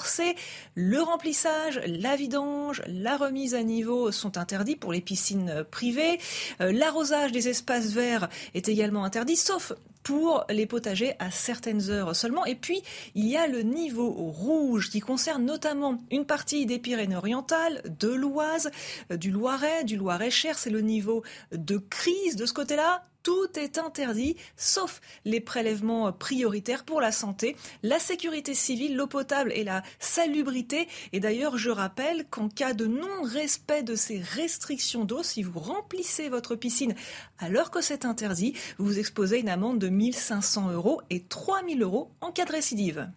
le 0.74 1.00
remplissage, 1.00 1.80
la 1.86 2.16
vidange, 2.16 2.82
la 2.86 3.16
remise 3.16 3.54
à 3.54 3.62
niveau 3.62 4.12
sont 4.12 4.38
interdits 4.38 4.76
pour 4.76 4.92
les 4.92 5.00
piscines 5.00 5.64
privées. 5.70 6.18
Euh, 6.60 6.72
l'arrosage 6.72 7.32
des 7.32 7.48
espaces 7.48 7.92
verts 7.92 8.28
est 8.54 8.68
également 8.68 9.04
interdit, 9.04 9.36
sauf 9.36 9.72
pour 10.02 10.44
les 10.48 10.66
potagers 10.66 11.14
à 11.18 11.30
certaines 11.30 11.90
heures 11.90 12.14
seulement. 12.14 12.44
Et 12.44 12.54
puis, 12.54 12.80
il 13.16 13.26
y 13.26 13.36
a 13.36 13.48
le 13.48 13.62
niveau 13.62 14.10
rouge 14.10 14.88
qui 14.90 15.00
concerne 15.00 15.44
notamment 15.44 15.98
une 16.12 16.24
partie 16.24 16.64
des 16.64 16.78
Pyrénées-Orientales, 16.78 17.82
de 17.98 18.08
l'Oise, 18.08 18.70
du 19.10 19.32
Loiret, 19.32 19.82
du 19.82 19.96
Loiret-Cher. 19.96 20.58
C'est 20.58 20.70
le 20.70 20.80
niveau 20.80 21.24
de 21.50 21.78
crise 21.78 22.36
de 22.36 22.46
ce 22.46 22.52
côté-là 22.52 23.02
tout 23.26 23.58
est 23.58 23.76
interdit, 23.76 24.36
sauf 24.56 25.00
les 25.24 25.40
prélèvements 25.40 26.12
prioritaires 26.12 26.84
pour 26.84 27.00
la 27.00 27.10
santé, 27.10 27.56
la 27.82 27.98
sécurité 27.98 28.54
civile, 28.54 28.94
l'eau 28.94 29.08
potable 29.08 29.50
et 29.52 29.64
la 29.64 29.82
salubrité. 29.98 30.86
Et 31.12 31.18
d'ailleurs, 31.18 31.58
je 31.58 31.70
rappelle 31.70 32.24
qu'en 32.30 32.48
cas 32.48 32.72
de 32.72 32.86
non-respect 32.86 33.82
de 33.82 33.96
ces 33.96 34.20
restrictions 34.20 35.04
d'eau, 35.04 35.24
si 35.24 35.42
vous 35.42 35.58
remplissez 35.58 36.28
votre 36.28 36.54
piscine 36.54 36.94
alors 37.40 37.72
que 37.72 37.80
c'est 37.80 38.04
interdit, 38.04 38.54
vous 38.78 38.86
vous 38.86 38.98
exposez 39.00 39.40
une 39.40 39.48
amende 39.48 39.80
de 39.80 39.88
1500 39.88 40.70
euros 40.70 41.02
et 41.10 41.24
3000 41.24 41.82
euros 41.82 42.12
en 42.20 42.30
cas 42.30 42.44
de 42.44 42.52
récidive. 42.52 43.10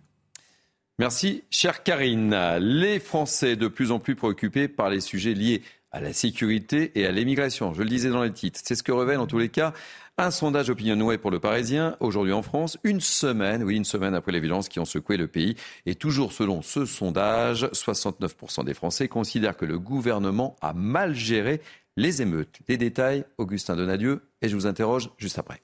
Merci, 0.97 1.43
chère 1.51 1.83
Karine. 1.83 2.35
Les 2.59 2.99
Français 2.99 3.55
de 3.55 3.67
plus 3.67 3.91
en 3.91 3.99
plus 3.99 4.15
préoccupés 4.15 4.67
par 4.67 4.89
les 4.89 5.01
sujets 5.01 5.35
liés 5.35 5.61
à 5.91 6.01
la 6.01 6.13
sécurité 6.13 6.91
et 6.95 7.05
à 7.05 7.11
l'immigration. 7.11 7.73
Je 7.73 7.81
le 7.81 7.89
disais 7.89 8.09
dans 8.09 8.23
les 8.23 8.31
titres. 8.31 8.59
C'est 8.63 8.75
ce 8.75 8.83
que 8.83 8.91
révèle 8.91 9.19
en 9.19 9.27
tous 9.27 9.39
les 9.39 9.49
cas 9.49 9.73
un 10.19 10.31
sondage 10.31 10.69
OpinionWay 10.69 11.17
pour 11.17 11.31
le 11.31 11.39
Parisien, 11.39 11.95
aujourd'hui 12.01 12.33
en 12.33 12.41
France, 12.41 12.77
une 12.83 12.99
semaine, 12.99 13.63
oui, 13.63 13.77
une 13.77 13.85
semaine 13.85 14.13
après 14.13 14.33
les 14.33 14.41
violences 14.41 14.67
qui 14.67 14.79
ont 14.79 14.85
secoué 14.85 15.15
le 15.15 15.27
pays. 15.27 15.55
Et 15.85 15.95
toujours 15.95 16.33
selon 16.33 16.61
ce 16.61 16.85
sondage, 16.85 17.63
69% 17.67 18.65
des 18.65 18.73
Français 18.73 19.07
considèrent 19.07 19.55
que 19.55 19.63
le 19.63 19.79
gouvernement 19.79 20.57
a 20.61 20.73
mal 20.73 21.15
géré 21.15 21.61
les 21.95 22.21
émeutes. 22.21 22.59
Les 22.67 22.75
détails, 22.75 23.23
Augustin 23.37 23.77
Donadieu, 23.77 24.21
et 24.41 24.49
je 24.49 24.55
vous 24.55 24.67
interroge 24.67 25.09
juste 25.17 25.39
après. 25.39 25.61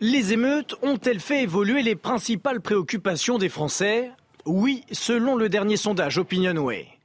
Les 0.00 0.32
émeutes 0.32 0.74
ont-elles 0.82 1.20
fait 1.20 1.44
évoluer 1.44 1.82
les 1.82 1.94
principales 1.94 2.60
préoccupations 2.60 3.38
des 3.38 3.48
Français? 3.48 4.10
Oui, 4.46 4.82
selon 4.90 5.36
le 5.36 5.48
dernier 5.48 5.76
sondage 5.76 6.18
OpinionWay. 6.18 6.97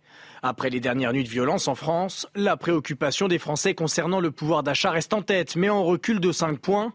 Après 0.46 0.70
les 0.70 0.82
dernières 0.82 1.14
nuits 1.14 1.24
de 1.24 1.30
violence 1.30 1.70
en 1.70 1.76
France, 1.76 2.28
la 2.36 2.58
préoccupation 2.58 3.30
des 3.30 3.40
Français 3.40 3.76
concernant 3.76 4.20
le 4.20 4.30
pouvoir 4.30 4.62
d'achat 4.62 4.92
reste 4.92 5.14
en 5.14 5.22
tête, 5.22 5.56
mais 5.56 5.70
en 5.70 5.86
recul 5.86 6.20
de 6.20 6.34
5 6.34 6.60
points, 6.60 6.92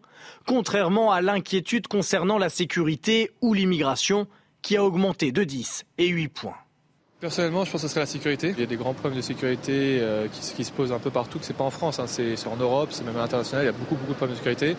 contrairement 0.46 1.12
à 1.12 1.22
l'inquiétude 1.22 1.88
concernant 1.88 2.36
la 2.36 2.50
sécurité 2.50 3.30
ou 3.40 3.54
l'immigration, 3.54 4.26
qui 4.60 4.76
a 4.76 4.84
augmenté 4.84 5.32
de 5.32 5.44
10 5.44 5.86
et 5.96 6.08
8 6.08 6.28
points. 6.28 6.56
Personnellement, 7.20 7.64
je 7.64 7.70
pense 7.72 7.80
que 7.80 7.88
ce 7.88 7.94
serait 7.94 8.00
la 8.00 8.06
sécurité. 8.06 8.50
Il 8.50 8.60
y 8.60 8.64
a 8.64 8.66
des 8.66 8.76
grands 8.76 8.92
problèmes 8.92 9.16
de 9.16 9.24
sécurité 9.24 9.98
euh, 10.02 10.28
qui, 10.28 10.62
se 10.62 10.70
posent 10.70 10.92
un 10.92 10.98
peu 10.98 11.10
partout, 11.10 11.38
que 11.38 11.46
c'est 11.46 11.56
pas 11.56 11.64
en 11.64 11.70
France, 11.70 11.98
hein. 11.98 12.06
c'est 12.06 12.46
en 12.46 12.56
Europe, 12.56 12.90
c'est 12.92 13.02
même 13.02 13.16
à 13.16 13.20
l'international, 13.20 13.64
il 13.64 13.66
y 13.66 13.70
a 13.70 13.72
beaucoup, 13.72 13.94
beaucoup 13.94 14.12
de 14.12 14.16
problèmes 14.16 14.36
de 14.36 14.38
sécurité. 14.38 14.76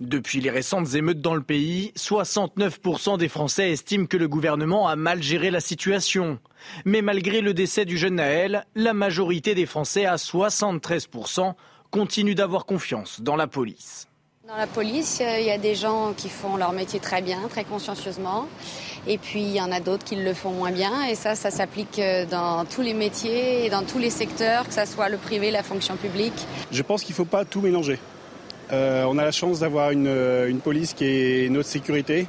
Depuis 0.00 0.40
les 0.40 0.50
récentes 0.50 0.94
émeutes 0.94 1.20
dans 1.20 1.34
le 1.34 1.42
pays, 1.42 1.92
69% 1.96 3.18
des 3.18 3.26
Français 3.26 3.72
estiment 3.72 4.06
que 4.06 4.16
le 4.16 4.28
gouvernement 4.28 4.86
a 4.86 4.94
mal 4.94 5.20
géré 5.20 5.50
la 5.50 5.58
situation. 5.58 6.38
Mais 6.84 7.02
malgré 7.02 7.40
le 7.40 7.52
décès 7.52 7.84
du 7.84 7.98
jeune 7.98 8.14
Naël, 8.14 8.64
la 8.76 8.94
majorité 8.94 9.56
des 9.56 9.66
Français, 9.66 10.06
à 10.06 10.14
73%, 10.14 11.54
continuent 11.90 12.36
d'avoir 12.36 12.64
confiance 12.64 13.20
dans 13.20 13.34
la 13.34 13.48
police. 13.48 14.06
Dans 14.46 14.56
la 14.56 14.68
police, 14.68 15.20
il 15.20 15.44
y 15.44 15.50
a 15.50 15.58
des 15.58 15.74
gens 15.74 16.14
qui 16.16 16.28
font 16.28 16.56
leur 16.56 16.72
métier 16.72 17.00
très 17.00 17.20
bien, 17.20 17.40
très 17.50 17.64
consciencieusement. 17.64 18.46
Et 19.08 19.18
puis 19.18 19.42
il 19.42 19.50
y 19.50 19.60
en 19.60 19.72
a 19.72 19.80
d'autres 19.80 20.04
qui 20.04 20.14
le 20.14 20.32
font 20.32 20.52
moins 20.52 20.70
bien. 20.70 21.06
Et 21.10 21.16
ça, 21.16 21.34
ça 21.34 21.50
s'applique 21.50 21.98
euh, 21.98 22.24
dans 22.24 22.64
tous 22.64 22.82
les 22.82 22.94
métiers 22.94 23.66
et 23.66 23.68
dans 23.68 23.82
tous 23.82 23.98
les 23.98 24.10
secteurs, 24.10 24.68
que 24.68 24.74
ce 24.74 24.84
soit 24.86 25.08
le 25.08 25.18
privé, 25.18 25.50
la 25.50 25.64
fonction 25.64 25.96
publique. 25.96 26.46
Je 26.70 26.82
pense 26.82 27.02
qu'il 27.02 27.14
ne 27.14 27.16
faut 27.16 27.24
pas 27.24 27.44
tout 27.44 27.60
mélanger. 27.60 27.98
Euh, 28.72 29.04
on 29.04 29.18
a 29.18 29.24
la 29.24 29.32
chance 29.32 29.60
d'avoir 29.60 29.90
euh, 29.94 30.48
une, 30.48 30.60
police 30.60 30.92
qui 30.92 31.04
est 31.04 31.48
notre 31.50 31.68
sécurité. 31.68 32.26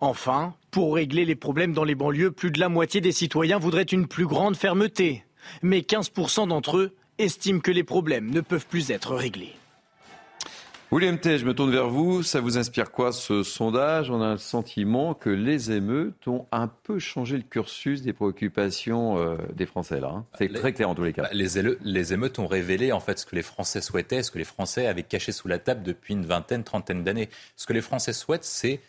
Enfin, 0.00 0.54
pour 0.70 0.94
régler 0.94 1.24
les 1.24 1.34
problèmes 1.34 1.72
dans 1.72 1.84
les 1.84 1.94
banlieues, 1.94 2.30
plus 2.30 2.50
de 2.50 2.60
la 2.60 2.68
moitié 2.68 3.00
des 3.00 3.12
citoyens 3.12 3.58
voudraient 3.58 3.82
une 3.82 4.06
plus 4.06 4.26
grande 4.26 4.56
fermeté. 4.56 5.24
Mais 5.62 5.80
15% 5.80 6.48
d'entre 6.48 6.78
eux 6.78 6.92
estiment 7.18 7.60
que 7.60 7.70
les 7.70 7.84
problèmes 7.84 8.30
ne 8.30 8.40
peuvent 8.40 8.66
plus 8.66 8.90
être 8.90 9.14
réglés. 9.14 9.54
William 10.92 11.16
T, 11.20 11.38
je 11.38 11.46
me 11.46 11.54
tourne 11.54 11.70
vers 11.70 11.88
vous. 11.88 12.24
Ça 12.24 12.40
vous 12.40 12.58
inspire 12.58 12.90
quoi 12.90 13.12
ce 13.12 13.44
sondage? 13.44 14.10
On 14.10 14.20
a 14.20 14.32
le 14.32 14.38
sentiment 14.38 15.14
que 15.14 15.30
les 15.30 15.70
émeutes 15.70 16.26
ont 16.26 16.46
un 16.50 16.66
peu 16.66 16.98
changé 16.98 17.36
le 17.36 17.44
cursus 17.44 18.02
des 18.02 18.12
préoccupations 18.12 19.16
euh, 19.16 19.36
des 19.54 19.66
Français 19.66 20.00
là. 20.00 20.08
Hein. 20.08 20.26
C'est 20.36 20.52
très 20.52 20.72
clair 20.72 20.90
en 20.90 20.96
tous 20.96 21.04
les 21.04 21.12
cas. 21.12 21.22
Bah, 21.22 21.28
les, 21.32 22.12
émeutes 22.12 22.40
ont 22.40 22.48
révélé 22.48 22.90
en 22.90 22.98
fait 22.98 23.20
ce 23.20 23.26
que 23.26 23.36
les 23.36 23.42
Français 23.42 23.80
souhaitaient, 23.80 24.24
ce 24.24 24.32
que 24.32 24.38
les 24.38 24.44
Français 24.44 24.86
avaient 24.86 25.04
caché 25.04 25.30
sous 25.30 25.46
la 25.46 25.60
table 25.60 25.84
depuis 25.84 26.14
une 26.14 26.26
vingtaine, 26.26 26.64
trentaine 26.64 27.04
d'années. 27.04 27.28
Ce 27.54 27.68
que 27.68 27.72
les 27.72 27.82
Français 27.82 28.12
souhaitent, 28.12 28.42
c'est 28.42 28.80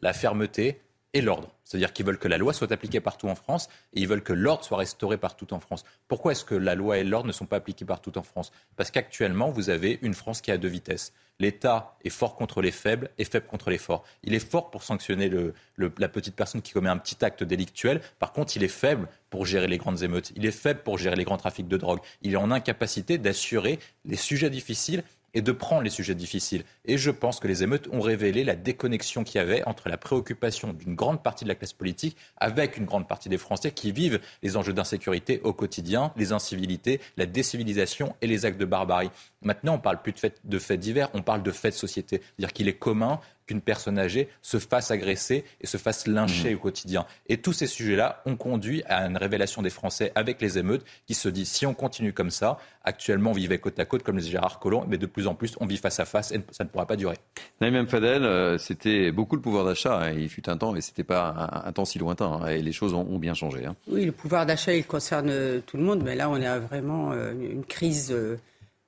la 0.00 0.12
fermeté, 0.12 0.78
et 1.14 1.20
l'ordre. 1.20 1.48
C'est-à-dire 1.64 1.92
qu'ils 1.92 2.06
veulent 2.06 2.18
que 2.18 2.28
la 2.28 2.38
loi 2.38 2.52
soit 2.52 2.70
appliquée 2.72 3.00
partout 3.00 3.28
en 3.28 3.34
France 3.34 3.68
et 3.94 4.00
ils 4.00 4.08
veulent 4.08 4.22
que 4.22 4.32
l'ordre 4.32 4.64
soit 4.64 4.78
restauré 4.78 5.16
partout 5.16 5.52
en 5.52 5.60
France. 5.60 5.84
Pourquoi 6.06 6.32
est-ce 6.32 6.44
que 6.44 6.54
la 6.54 6.74
loi 6.74 6.98
et 6.98 7.04
l'ordre 7.04 7.26
ne 7.26 7.32
sont 7.32 7.46
pas 7.46 7.56
appliqués 7.56 7.84
partout 7.84 8.16
en 8.18 8.22
France? 8.22 8.52
Parce 8.76 8.90
qu'actuellement, 8.90 9.50
vous 9.50 9.70
avez 9.70 9.98
une 10.02 10.14
France 10.14 10.40
qui 10.40 10.50
a 10.50 10.58
deux 10.58 10.68
vitesses. 10.68 11.12
L'État 11.40 11.96
est 12.04 12.10
fort 12.10 12.34
contre 12.34 12.60
les 12.60 12.72
faibles 12.72 13.10
et 13.16 13.24
faible 13.24 13.46
contre 13.46 13.70
les 13.70 13.78
forts. 13.78 14.04
Il 14.24 14.34
est 14.34 14.44
fort 14.44 14.70
pour 14.70 14.82
sanctionner 14.82 15.30
la 15.76 16.08
petite 16.08 16.34
personne 16.34 16.62
qui 16.62 16.72
commet 16.72 16.88
un 16.88 16.98
petit 16.98 17.24
acte 17.24 17.44
délictuel. 17.44 18.00
Par 18.18 18.32
contre, 18.32 18.56
il 18.56 18.64
est 18.64 18.68
faible 18.68 19.08
pour 19.30 19.46
gérer 19.46 19.68
les 19.68 19.78
grandes 19.78 20.02
émeutes. 20.02 20.32
Il 20.34 20.44
est 20.46 20.50
faible 20.50 20.80
pour 20.82 20.98
gérer 20.98 21.14
les 21.14 21.22
grands 21.22 21.36
trafics 21.36 21.68
de 21.68 21.76
drogue. 21.76 22.00
Il 22.22 22.32
est 22.32 22.36
en 22.36 22.50
incapacité 22.50 23.18
d'assurer 23.18 23.78
les 24.04 24.16
sujets 24.16 24.50
difficiles 24.50 25.04
et 25.34 25.42
de 25.42 25.52
prendre 25.52 25.82
les 25.82 25.90
sujets 25.90 26.14
difficiles. 26.14 26.64
Et 26.84 26.98
je 26.98 27.10
pense 27.10 27.40
que 27.40 27.48
les 27.48 27.62
émeutes 27.62 27.88
ont 27.92 28.00
révélé 28.00 28.44
la 28.44 28.56
déconnexion 28.56 29.24
qu'il 29.24 29.36
y 29.36 29.42
avait 29.42 29.62
entre 29.64 29.88
la 29.88 29.96
préoccupation 29.96 30.72
d'une 30.72 30.94
grande 30.94 31.22
partie 31.22 31.44
de 31.44 31.48
la 31.48 31.54
classe 31.54 31.72
politique 31.72 32.16
avec 32.36 32.76
une 32.76 32.84
grande 32.84 33.06
partie 33.06 33.28
des 33.28 33.38
Français 33.38 33.70
qui 33.70 33.92
vivent 33.92 34.20
les 34.42 34.56
enjeux 34.56 34.72
d'insécurité 34.72 35.40
au 35.44 35.52
quotidien, 35.52 36.12
les 36.16 36.32
incivilités, 36.32 37.00
la 37.16 37.26
décivilisation 37.26 38.14
et 38.22 38.26
les 38.26 38.46
actes 38.46 38.58
de 38.58 38.64
barbarie. 38.64 39.10
Maintenant, 39.42 39.74
on 39.74 39.78
parle 39.78 40.02
plus 40.02 40.12
de 40.12 40.18
faits, 40.18 40.40
de 40.44 40.58
faits 40.58 40.80
divers, 40.80 41.10
on 41.14 41.22
parle 41.22 41.42
de 41.42 41.50
faits 41.50 41.74
de 41.74 41.78
société. 41.78 42.20
C'est-à-dire 42.20 42.52
qu'il 42.52 42.68
est 42.68 42.78
commun 42.78 43.20
qu'une 43.48 43.60
personne 43.60 43.98
âgée 43.98 44.28
se 44.42 44.58
fasse 44.58 44.92
agresser 44.92 45.44
et 45.60 45.66
se 45.66 45.78
fasse 45.78 46.06
lyncher 46.06 46.52
mmh. 46.52 46.56
au 46.56 46.60
quotidien. 46.60 47.06
Et 47.28 47.38
tous 47.38 47.52
ces 47.52 47.66
sujets-là 47.66 48.22
ont 48.26 48.36
conduit 48.36 48.84
à 48.84 49.06
une 49.06 49.16
révélation 49.16 49.62
des 49.62 49.70
Français 49.70 50.12
avec 50.14 50.40
les 50.40 50.58
émeutes 50.58 50.84
qui 51.06 51.14
se 51.14 51.28
disent 51.28 51.48
si 51.48 51.66
on 51.66 51.74
continue 51.74 52.12
comme 52.12 52.30
ça, 52.30 52.58
actuellement 52.84 53.30
on 53.30 53.34
vivait 53.34 53.58
côte 53.58 53.78
à 53.80 53.84
côte 53.84 54.02
comme 54.02 54.18
les 54.18 54.24
Gérard 54.24 54.60
Collomb, 54.60 54.84
mais 54.86 54.98
de 54.98 55.06
plus 55.06 55.26
en 55.26 55.34
plus 55.34 55.56
on 55.60 55.66
vit 55.66 55.78
face 55.78 55.98
à 55.98 56.04
face 56.04 56.30
et 56.30 56.40
ça 56.52 56.64
ne 56.64 56.68
pourra 56.68 56.86
pas 56.86 56.96
durer. 56.96 57.16
Naïm 57.60 57.88
Fadel, 57.88 58.24
euh, 58.24 58.58
c'était 58.58 59.10
beaucoup 59.10 59.34
le 59.34 59.42
pouvoir 59.42 59.64
d'achat. 59.64 59.98
Hein. 59.98 60.12
Il 60.12 60.28
fut 60.28 60.48
un 60.48 60.56
temps 60.56 60.76
et 60.76 60.80
c'était 60.80 61.04
pas 61.04 61.62
un, 61.64 61.72
temps 61.72 61.84
si 61.84 61.98
lointain. 61.98 62.40
Hein. 62.42 62.48
et 62.48 62.62
les 62.62 62.72
choses 62.72 62.94
ont, 62.94 63.18
bien 63.18 63.34
changé. 63.34 63.64
Hein. 63.64 63.74
Oui, 63.90 64.04
le 64.04 64.12
pouvoir 64.12 64.46
d'achat 64.46 64.74
il 64.74 64.84
concerne 64.84 65.60
tout 65.66 65.76
le 65.76 65.82
monde, 65.82 66.02
mais 66.04 66.14
là 66.14 66.28
on 66.28 66.40
a 66.40 66.58
vraiment 66.58 67.12
euh, 67.12 67.32
une 67.32 67.64
crise. 67.64 68.12
Euh, 68.12 68.36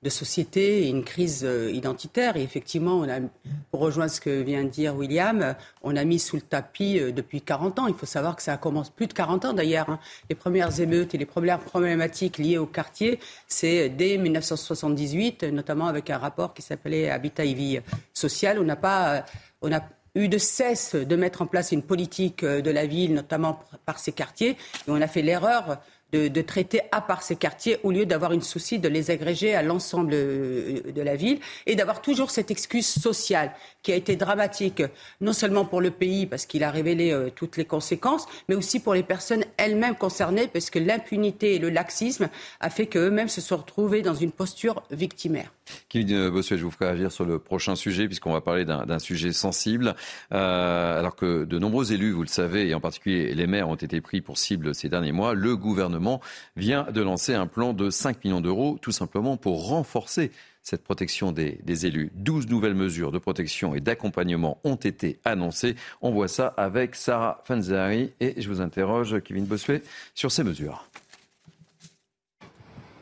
de 0.03 0.09
société 0.09 0.83
et 0.83 0.89
une 0.89 1.03
crise 1.03 1.43
euh, 1.43 1.71
identitaire. 1.71 2.35
Et 2.35 2.41
effectivement, 2.41 3.01
on 3.01 3.29
pour 3.69 3.81
rejoindre 3.81 4.11
ce 4.11 4.19
que 4.19 4.41
vient 4.41 4.63
de 4.63 4.69
dire 4.69 4.95
William, 4.95 5.55
on 5.83 5.95
a 5.95 6.03
mis 6.05 6.17
sous 6.17 6.37
le 6.37 6.41
tapis 6.41 6.99
euh, 6.99 7.11
depuis 7.11 7.41
40 7.41 7.79
ans. 7.79 7.87
Il 7.87 7.93
faut 7.93 8.07
savoir 8.07 8.35
que 8.35 8.41
ça 8.41 8.57
commence 8.57 8.89
plus 8.89 9.05
de 9.05 9.13
40 9.13 9.45
ans 9.45 9.53
d'ailleurs. 9.53 9.89
Hein. 9.89 9.99
Les 10.29 10.35
premières 10.35 10.79
émeutes 10.79 11.13
et 11.13 11.19
les 11.19 11.25
premières 11.25 11.59
problématiques 11.59 12.39
liées 12.39 12.57
au 12.57 12.65
quartier, 12.65 13.19
c'est 13.47 13.89
dès 13.89 14.17
1978, 14.17 15.43
notamment 15.43 15.85
avec 15.85 16.09
un 16.09 16.17
rapport 16.17 16.55
qui 16.55 16.63
s'appelait 16.63 17.11
Habitat 17.11 17.45
et 17.45 17.53
vie 17.53 17.79
sociale. 18.13 18.57
On 18.59 18.63
n'a 18.63 18.75
pas, 18.75 19.17
euh, 19.17 19.21
on 19.61 19.71
a 19.71 19.81
eu 20.15 20.29
de 20.29 20.39
cesse 20.39 20.95
de 20.95 21.15
mettre 21.15 21.43
en 21.43 21.45
place 21.45 21.71
une 21.71 21.83
politique 21.83 22.43
de 22.43 22.71
la 22.71 22.85
ville, 22.85 23.13
notamment 23.13 23.59
par 23.85 23.97
ces 23.97 24.11
quartiers. 24.11 24.57
Et 24.87 24.89
on 24.89 24.99
a 24.99 25.07
fait 25.07 25.21
l'erreur 25.21 25.79
de, 26.11 26.41
traiter 26.41 26.81
à 26.91 27.01
part 27.01 27.23
ces 27.23 27.35
quartiers 27.35 27.77
au 27.83 27.91
lieu 27.91 28.05
d'avoir 28.05 28.33
une 28.33 28.41
souci 28.41 28.79
de 28.79 28.87
les 28.87 29.11
agréger 29.11 29.55
à 29.55 29.63
l'ensemble 29.63 30.13
euh, 30.13 30.91
de 30.91 31.01
la 31.01 31.15
ville 31.15 31.39
et 31.65 31.75
d'avoir 31.75 32.01
toujours 32.01 32.31
cette 32.31 32.51
excuse 32.51 32.87
sociale 32.87 33.53
qui 33.81 33.91
a 33.91 33.95
été 33.95 34.15
dramatique 34.15 34.83
non 35.21 35.33
seulement 35.33 35.65
pour 35.65 35.81
le 35.81 35.91
pays 35.91 36.25
parce 36.25 36.45
qu'il 36.45 36.63
a 36.63 36.71
révélé 36.71 37.11
euh, 37.11 37.29
toutes 37.33 37.57
les 37.57 37.65
conséquences, 37.65 38.27
mais 38.49 38.55
aussi 38.55 38.79
pour 38.79 38.93
les 38.93 39.03
personnes 39.03 39.45
elles-mêmes 39.57 39.95
concernées 39.95 40.47
parce 40.47 40.69
que 40.69 40.79
l'impunité 40.79 41.55
et 41.55 41.59
le 41.59 41.69
laxisme 41.69 42.29
a 42.59 42.69
fait 42.69 42.87
qu'eux-mêmes 42.87 43.29
se 43.29 43.41
sont 43.41 43.57
retrouvés 43.57 44.01
dans 44.01 44.15
une 44.15 44.31
posture 44.31 44.83
victimaire. 44.91 45.51
Kevin 45.89 46.29
Bossuet, 46.29 46.57
je 46.57 46.63
vous 46.63 46.71
ferai 46.71 46.87
agir 46.87 47.11
sur 47.11 47.25
le 47.25 47.39
prochain 47.39 47.75
sujet 47.75 48.07
puisqu'on 48.07 48.33
va 48.33 48.41
parler 48.41 48.65
d'un 48.65 48.99
sujet 48.99 49.33
sensible. 49.33 49.95
Euh, 50.33 50.99
alors 50.99 51.15
que 51.15 51.45
de 51.45 51.59
nombreux 51.59 51.93
élus, 51.93 52.11
vous 52.11 52.23
le 52.23 52.27
savez, 52.27 52.69
et 52.69 52.73
en 52.73 52.79
particulier 52.79 53.33
les 53.33 53.47
maires 53.47 53.69
ont 53.69 53.75
été 53.75 54.01
pris 54.01 54.21
pour 54.21 54.37
cible 54.37 54.73
ces 54.75 54.89
derniers 54.89 55.11
mois, 55.11 55.33
le 55.33 55.55
gouvernement 55.55 56.21
vient 56.55 56.87
de 56.91 57.01
lancer 57.01 57.33
un 57.33 57.47
plan 57.47 57.73
de 57.73 57.89
5 57.89 58.23
millions 58.23 58.41
d'euros, 58.41 58.77
tout 58.81 58.91
simplement 58.91 59.37
pour 59.37 59.67
renforcer 59.67 60.31
cette 60.63 60.83
protection 60.83 61.31
des, 61.31 61.85
élus. 61.85 62.11
12 62.15 62.47
nouvelles 62.47 62.75
mesures 62.75 63.11
de 63.11 63.17
protection 63.17 63.73
et 63.73 63.79
d'accompagnement 63.79 64.59
ont 64.63 64.75
été 64.75 65.19
annoncées. 65.25 65.75
On 66.01 66.11
voit 66.11 66.27
ça 66.27 66.53
avec 66.57 66.95
Sarah 66.95 67.41
Fanzari 67.45 68.13
et 68.19 68.39
je 68.39 68.47
vous 68.47 68.61
interroge, 68.61 69.21
Kevin 69.21 69.45
Bossuet, 69.45 69.81
sur 70.13 70.31
ces 70.31 70.43
mesures. 70.43 70.87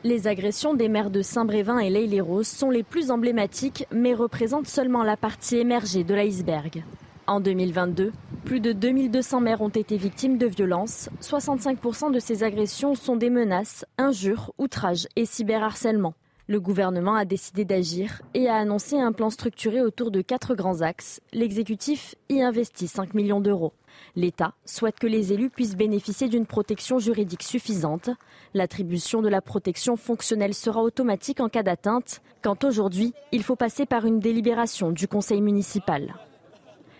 Les 0.02 0.26
agressions 0.28 0.72
des 0.72 0.88
maires 0.88 1.10
de 1.10 1.20
Saint-Brévin 1.20 1.78
et 1.78 1.90
l'Aïle-les-Roses 1.90 2.48
sont 2.48 2.70
les 2.70 2.82
plus 2.82 3.10
emblématiques, 3.10 3.86
mais 3.92 4.14
représentent 4.14 4.66
seulement 4.66 5.02
la 5.02 5.18
partie 5.18 5.58
émergée 5.58 6.04
de 6.04 6.14
l'iceberg. 6.14 6.82
En 7.26 7.38
2022, 7.38 8.10
plus 8.46 8.60
de 8.60 8.72
2200 8.72 9.42
maires 9.42 9.60
ont 9.60 9.68
été 9.68 9.98
victimes 9.98 10.38
de 10.38 10.46
violences. 10.46 11.10
65% 11.20 12.12
de 12.12 12.18
ces 12.18 12.44
agressions 12.44 12.94
sont 12.94 13.16
des 13.16 13.28
menaces, 13.28 13.84
injures, 13.98 14.54
outrages 14.56 15.06
et 15.16 15.26
cyberharcèlement. 15.26 16.14
Le 16.50 16.58
gouvernement 16.58 17.14
a 17.14 17.24
décidé 17.24 17.64
d'agir 17.64 18.22
et 18.34 18.48
a 18.48 18.56
annoncé 18.56 18.98
un 18.98 19.12
plan 19.12 19.30
structuré 19.30 19.80
autour 19.80 20.10
de 20.10 20.20
quatre 20.20 20.56
grands 20.56 20.80
axes. 20.80 21.20
L'exécutif 21.32 22.16
y 22.28 22.42
investit 22.42 22.88
5 22.88 23.14
millions 23.14 23.40
d'euros. 23.40 23.72
L'État 24.16 24.54
souhaite 24.64 24.98
que 24.98 25.06
les 25.06 25.32
élus 25.32 25.48
puissent 25.48 25.76
bénéficier 25.76 26.28
d'une 26.28 26.46
protection 26.46 26.98
juridique 26.98 27.44
suffisante. 27.44 28.10
L'attribution 28.52 29.22
de 29.22 29.28
la 29.28 29.40
protection 29.40 29.94
fonctionnelle 29.94 30.52
sera 30.52 30.82
automatique 30.82 31.38
en 31.38 31.48
cas 31.48 31.62
d'atteinte, 31.62 32.20
quand 32.42 32.64
aujourd'hui, 32.64 33.14
il 33.30 33.44
faut 33.44 33.54
passer 33.54 33.86
par 33.86 34.04
une 34.04 34.18
délibération 34.18 34.90
du 34.90 35.06
conseil 35.06 35.42
municipal. 35.42 36.16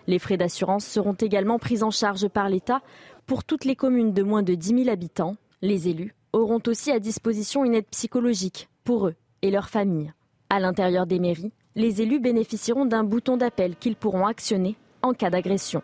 Les 0.06 0.20
frais 0.20 0.36
d'assurance 0.36 0.86
seront 0.86 1.14
également 1.14 1.58
pris 1.58 1.82
en 1.82 1.90
charge 1.90 2.28
par 2.28 2.48
l'État 2.48 2.82
pour 3.26 3.42
toutes 3.42 3.64
les 3.64 3.74
communes 3.74 4.12
de 4.12 4.22
moins 4.22 4.44
de 4.44 4.54
10 4.54 4.84
000 4.84 4.90
habitants. 4.90 5.34
Les 5.60 5.88
élus 5.88 6.14
auront 6.32 6.62
aussi 6.68 6.92
à 6.92 7.00
disposition 7.00 7.64
une 7.64 7.74
aide 7.74 7.88
psychologique 7.90 8.68
pour 8.84 9.08
eux 9.08 9.16
et 9.42 9.50
leurs 9.50 9.68
familles. 9.68 10.12
À 10.48 10.60
l'intérieur 10.60 11.06
des 11.06 11.18
mairies, 11.18 11.52
les 11.76 12.02
élus 12.02 12.20
bénéficieront 12.20 12.84
d'un 12.84 13.04
bouton 13.04 13.36
d'appel 13.36 13.76
qu'ils 13.76 13.96
pourront 13.96 14.26
actionner 14.26 14.76
en 15.02 15.12
cas 15.12 15.30
d'agression. 15.30 15.82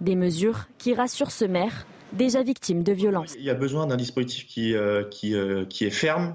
Des 0.00 0.16
mesures 0.16 0.66
qui 0.78 0.94
rassurent 0.94 1.30
ce 1.30 1.44
maire 1.44 1.86
déjà 2.12 2.42
victime 2.42 2.82
de 2.82 2.92
violences. 2.92 3.34
Il 3.38 3.44
y 3.44 3.50
a 3.50 3.54
besoin 3.54 3.86
d'un 3.86 3.96
dispositif 3.96 4.46
qui, 4.46 4.74
euh, 4.74 5.04
euh, 5.24 5.64
est 5.80 5.90
ferme, 5.90 6.34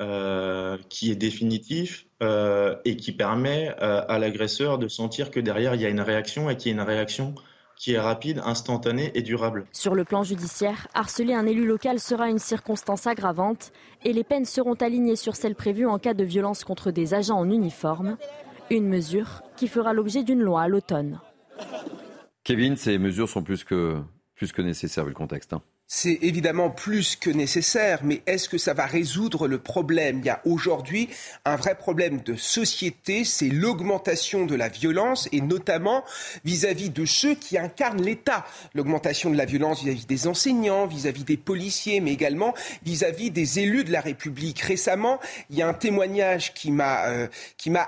euh, 0.00 0.78
qui 0.88 1.10
est 1.10 1.16
définitif 1.16 2.06
et 2.84 2.96
qui 2.96 3.12
permet 3.12 3.68
à 3.78 4.18
l'agresseur 4.18 4.78
de 4.78 4.88
sentir 4.88 5.30
que 5.30 5.38
derrière 5.38 5.76
il 5.76 5.80
y 5.80 5.86
a 5.86 5.88
une 5.88 6.00
réaction 6.00 6.50
et 6.50 6.56
qu'il 6.56 6.72
y 6.72 6.74
a 6.74 6.82
une 6.82 6.86
réaction 6.86 7.36
qui 7.78 7.92
est 7.92 8.00
rapide, 8.00 8.42
instantanée 8.44 9.12
et 9.14 9.22
durable. 9.22 9.66
Sur 9.72 9.94
le 9.94 10.04
plan 10.04 10.22
judiciaire, 10.24 10.88
harceler 10.94 11.32
un 11.32 11.46
élu 11.46 11.66
local 11.66 12.00
sera 12.00 12.28
une 12.28 12.38
circonstance 12.38 13.06
aggravante 13.06 13.72
et 14.04 14.12
les 14.12 14.24
peines 14.24 14.44
seront 14.44 14.74
alignées 14.74 15.16
sur 15.16 15.36
celles 15.36 15.54
prévues 15.54 15.86
en 15.86 15.98
cas 15.98 16.14
de 16.14 16.24
violence 16.24 16.64
contre 16.64 16.90
des 16.90 17.14
agents 17.14 17.38
en 17.38 17.48
uniforme, 17.50 18.16
une 18.70 18.88
mesure 18.88 19.42
qui 19.56 19.68
fera 19.68 19.92
l'objet 19.92 20.24
d'une 20.24 20.42
loi 20.42 20.62
à 20.62 20.68
l'automne. 20.68 21.20
Kevin, 22.44 22.76
ces 22.76 22.98
mesures 22.98 23.28
sont 23.28 23.42
plus 23.42 23.64
que, 23.64 23.96
plus 24.34 24.52
que 24.52 24.62
nécessaires 24.62 25.04
vu 25.04 25.10
le 25.10 25.16
contexte. 25.16 25.52
Hein 25.52 25.62
c'est 25.90 26.18
évidemment 26.20 26.68
plus 26.68 27.16
que 27.16 27.30
nécessaire, 27.30 28.00
mais 28.04 28.20
est-ce 28.26 28.50
que 28.50 28.58
ça 28.58 28.74
va 28.74 28.84
résoudre 28.84 29.48
le 29.48 29.56
problème? 29.56 30.18
Il 30.18 30.26
y 30.26 30.28
a 30.28 30.42
aujourd'hui 30.44 31.08
un 31.46 31.56
vrai 31.56 31.74
problème 31.76 32.20
de 32.20 32.36
société, 32.36 33.24
c'est 33.24 33.48
l'augmentation 33.48 34.44
de 34.44 34.54
la 34.54 34.68
violence, 34.68 35.30
et 35.32 35.40
notamment 35.40 36.04
vis-à-vis 36.44 36.90
de 36.90 37.06
ceux 37.06 37.34
qui 37.34 37.56
incarnent 37.56 38.02
l'État. 38.02 38.44
L'augmentation 38.74 39.30
de 39.30 39.36
la 39.38 39.46
violence 39.46 39.82
vis-à-vis 39.82 40.06
des 40.06 40.26
enseignants, 40.26 40.86
vis-à-vis 40.86 41.24
des 41.24 41.38
policiers, 41.38 42.00
mais 42.00 42.12
également 42.12 42.52
vis-à-vis 42.84 43.30
des 43.30 43.60
élus 43.60 43.84
de 43.84 43.90
la 43.90 44.02
République. 44.02 44.60
Récemment, 44.60 45.18
il 45.48 45.56
y 45.56 45.62
a 45.62 45.68
un 45.68 45.74
témoignage 45.74 46.52
qui 46.52 46.70
m'a 46.70 47.06
euh, 47.06 47.28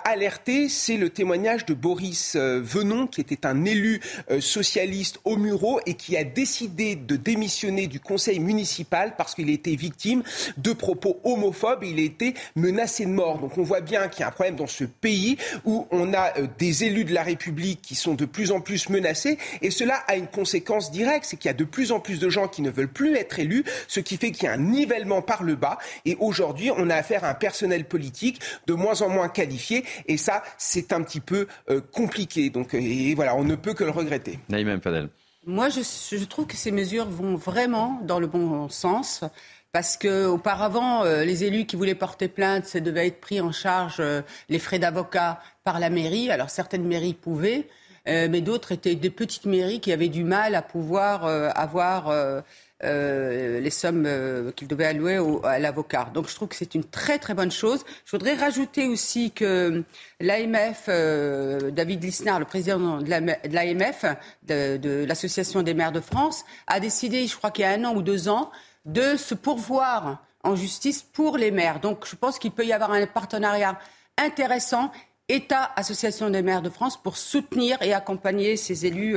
alerté, 0.04 0.71
c'est 0.71 0.97
le 0.97 1.11
témoignage 1.11 1.66
de 1.66 1.75
Boris 1.75 2.35
euh, 2.35 2.62
Venon, 2.64 3.07
qui 3.07 3.21
était 3.21 3.47
un 3.47 3.66
élu 3.66 4.00
euh, 4.30 4.40
socialiste 4.40 5.21
au 5.25 5.37
Murau 5.37 5.80
et 5.85 5.95
qui 5.95 6.16
a 6.16 6.25
décidé 6.25 6.97
de 6.97 7.16
démissionner 7.16 7.89
du 7.90 8.00
conseil 8.00 8.40
municipal 8.40 9.14
parce 9.18 9.35
qu'il 9.35 9.50
été 9.50 9.76
victime 9.76 10.23
de 10.56 10.73
propos 10.73 11.20
homophobes 11.25 11.85
et 11.85 11.90
il 11.90 12.00
été 12.00 12.35
menacé 12.56 13.04
de 13.04 13.11
mort. 13.11 13.38
Donc 13.38 13.59
on 13.59 13.62
voit 13.62 13.80
bien 13.82 14.09
qu'il 14.09 14.20
y 14.20 14.25
a 14.25 14.28
un 14.28 14.32
problème 14.32 14.56
dans 14.56 14.66
ce 14.66 14.85
pays 14.85 15.37
où 15.64 15.87
on 15.90 16.14
a 16.14 16.38
euh, 16.38 16.47
des 16.59 16.85
élus 16.85 17.04
de 17.04 17.12
la 17.12 17.23
République 17.23 17.82
qui 17.82 17.94
sont 17.94 18.14
de 18.14 18.25
plus 18.25 18.52
en 18.52 18.61
plus 18.61 18.88
menacés 18.88 19.38
et 19.61 19.70
cela 19.70 19.97
a 20.09 20.16
une 20.16 20.28
conséquence 20.28 20.90
directe, 20.90 21.26
c'est 21.26 21.37
qu'il 21.37 21.49
y 21.49 21.50
a 21.50 21.54
de 21.54 21.64
plus 21.64 21.92
en 21.92 22.00
plus 22.00 22.18
de 22.18 22.30
gens 22.30 22.49
qui 22.49 22.62
ne 22.62 22.70
veulent 22.70 22.88
plus 22.88 23.16
être 23.16 23.38
élus, 23.38 23.64
ce 23.88 24.00
qui 24.00 24.16
fait 24.16 24.30
qu'il 24.30 24.44
y 24.44 24.47
a 24.47 24.52
un 24.52 24.59
nivellement 24.59 25.23
par 25.23 25.42
le 25.42 25.56
bas 25.56 25.78
et 26.04 26.16
aujourd'hui 26.20 26.70
on 26.76 26.88
a 26.88 26.94
affaire 26.94 27.25
à 27.25 27.30
un 27.30 27.35
personnel 27.35 27.85
politique 27.85 28.40
de 28.66 28.75
moins 28.75 29.02
en 29.02 29.09
moins 29.09 29.28
qualifié 29.28 29.85
et 30.06 30.16
ça 30.16 30.42
c'est 30.56 30.92
un 30.92 31.02
petit 31.02 31.20
peu 31.20 31.47
euh, 31.68 31.80
compliqué. 31.92 32.50
Donc 32.50 32.75
et 32.75 33.14
voilà, 33.14 33.37
on 33.37 33.44
ne 33.44 33.56
peut 33.56 33.75
que 33.75 33.85
le 33.85 33.90
regretter. 33.90 34.38
Naïm 34.49 34.80
Fadel. 34.80 35.09
Moi, 35.47 35.70
je, 35.70 36.25
trouve 36.26 36.47
que 36.47 36.56
ces 36.56 36.70
mesures 36.70 37.06
vont 37.06 37.35
vraiment 37.35 37.98
dans 38.03 38.20
le 38.20 38.26
bon 38.26 38.68
sens. 38.68 39.24
Parce 39.72 39.96
que 39.96 40.26
auparavant, 40.26 41.05
euh, 41.05 41.24
les 41.24 41.44
élus 41.44 41.64
qui 41.64 41.76
voulaient 41.76 41.94
porter 41.94 42.29
plainte, 42.29 42.66
ça 42.66 42.81
devait 42.81 43.07
être 43.07 43.20
pris 43.20 43.40
en 43.40 43.53
charge 43.53 43.96
euh, 44.00 44.20
les 44.48 44.59
frais 44.59 44.79
d'avocat 44.81 45.40
par 45.64 45.79
la 45.79 45.90
mairie. 45.90 46.31
Alors 46.31 46.50
certaines 46.50 46.85
mairies 46.85 47.14
pouvaient, 47.14 47.68
euh, 48.09 48.26
mais 48.29 48.40
d'autres 48.40 48.72
étaient 48.72 48.96
des 48.96 49.11
petites 49.11 49.46
mairies 49.46 49.81
qui 49.81 49.92
avaient 49.92 50.09
du 50.09 50.24
mal 50.24 50.57
à 50.57 50.62
pouvoir 50.62 51.24
avoir 51.24 52.42
euh, 52.83 53.61
les 53.61 53.69
sommes 53.69 54.05
euh, 54.07 54.53
qu'il 54.53 54.66
devait 54.66 54.87
allouer 54.87 55.19
à 55.45 55.59
l'avocat. 55.59 56.11
Donc 56.14 56.31
je 56.31 56.35
trouve 56.35 56.49
que 56.49 56.57
c'est 56.57 56.75
une 56.75 56.85
très 56.85 57.19
très 57.19 57.35
bonne 57.35 57.51
chose. 57.51 57.85
Je 58.07 58.12
voudrais 58.12 58.35
rajouter 58.35 58.88
aussi 58.88 59.33
que 59.33 59.85
l'AMF, 60.19 60.85
euh, 60.88 61.71
David 61.71 62.03
Lisnard, 62.03 62.38
le 62.38 62.47
président 62.47 63.03
de 63.03 63.11
l'AMF, 63.11 64.07
de, 64.45 65.05
l'Association 65.05 65.62
des 65.62 65.75
maires 65.75 65.93
de 65.93 66.01
France, 66.01 66.45
a 66.66 66.81
décidé, 66.81 67.27
je 67.27 67.37
crois 67.37 67.51
qu'il 67.51 67.64
y 67.64 67.66
a 67.66 67.73
un 67.73 67.85
an 67.85 67.95
ou 67.95 68.01
deux 68.01 68.31
ans, 68.31 68.51
de 68.87 69.16
se 69.16 69.35
pourvoir 69.35 70.25
en 70.43 70.57
justice 70.57 71.03
pour 71.03 71.37
les 71.37 71.51
maires. 71.51 71.81
Donc 71.81 72.07
je 72.07 72.16
pense 72.16 72.38
qu'il 72.38 72.51
peut 72.51 72.64
y 72.64 72.73
avoir 72.73 72.93
un 72.93 73.07
partenariat 73.07 73.79
intéressant 74.16 74.90
État, 75.29 75.71
Association 75.77 76.31
des 76.31 76.40
maires 76.40 76.62
de 76.62 76.71
France, 76.71 76.97
pour 76.97 77.19
soutenir 77.19 77.81
et 77.83 77.93
accompagner 77.93 78.57
ces 78.57 78.87
élus 78.87 79.16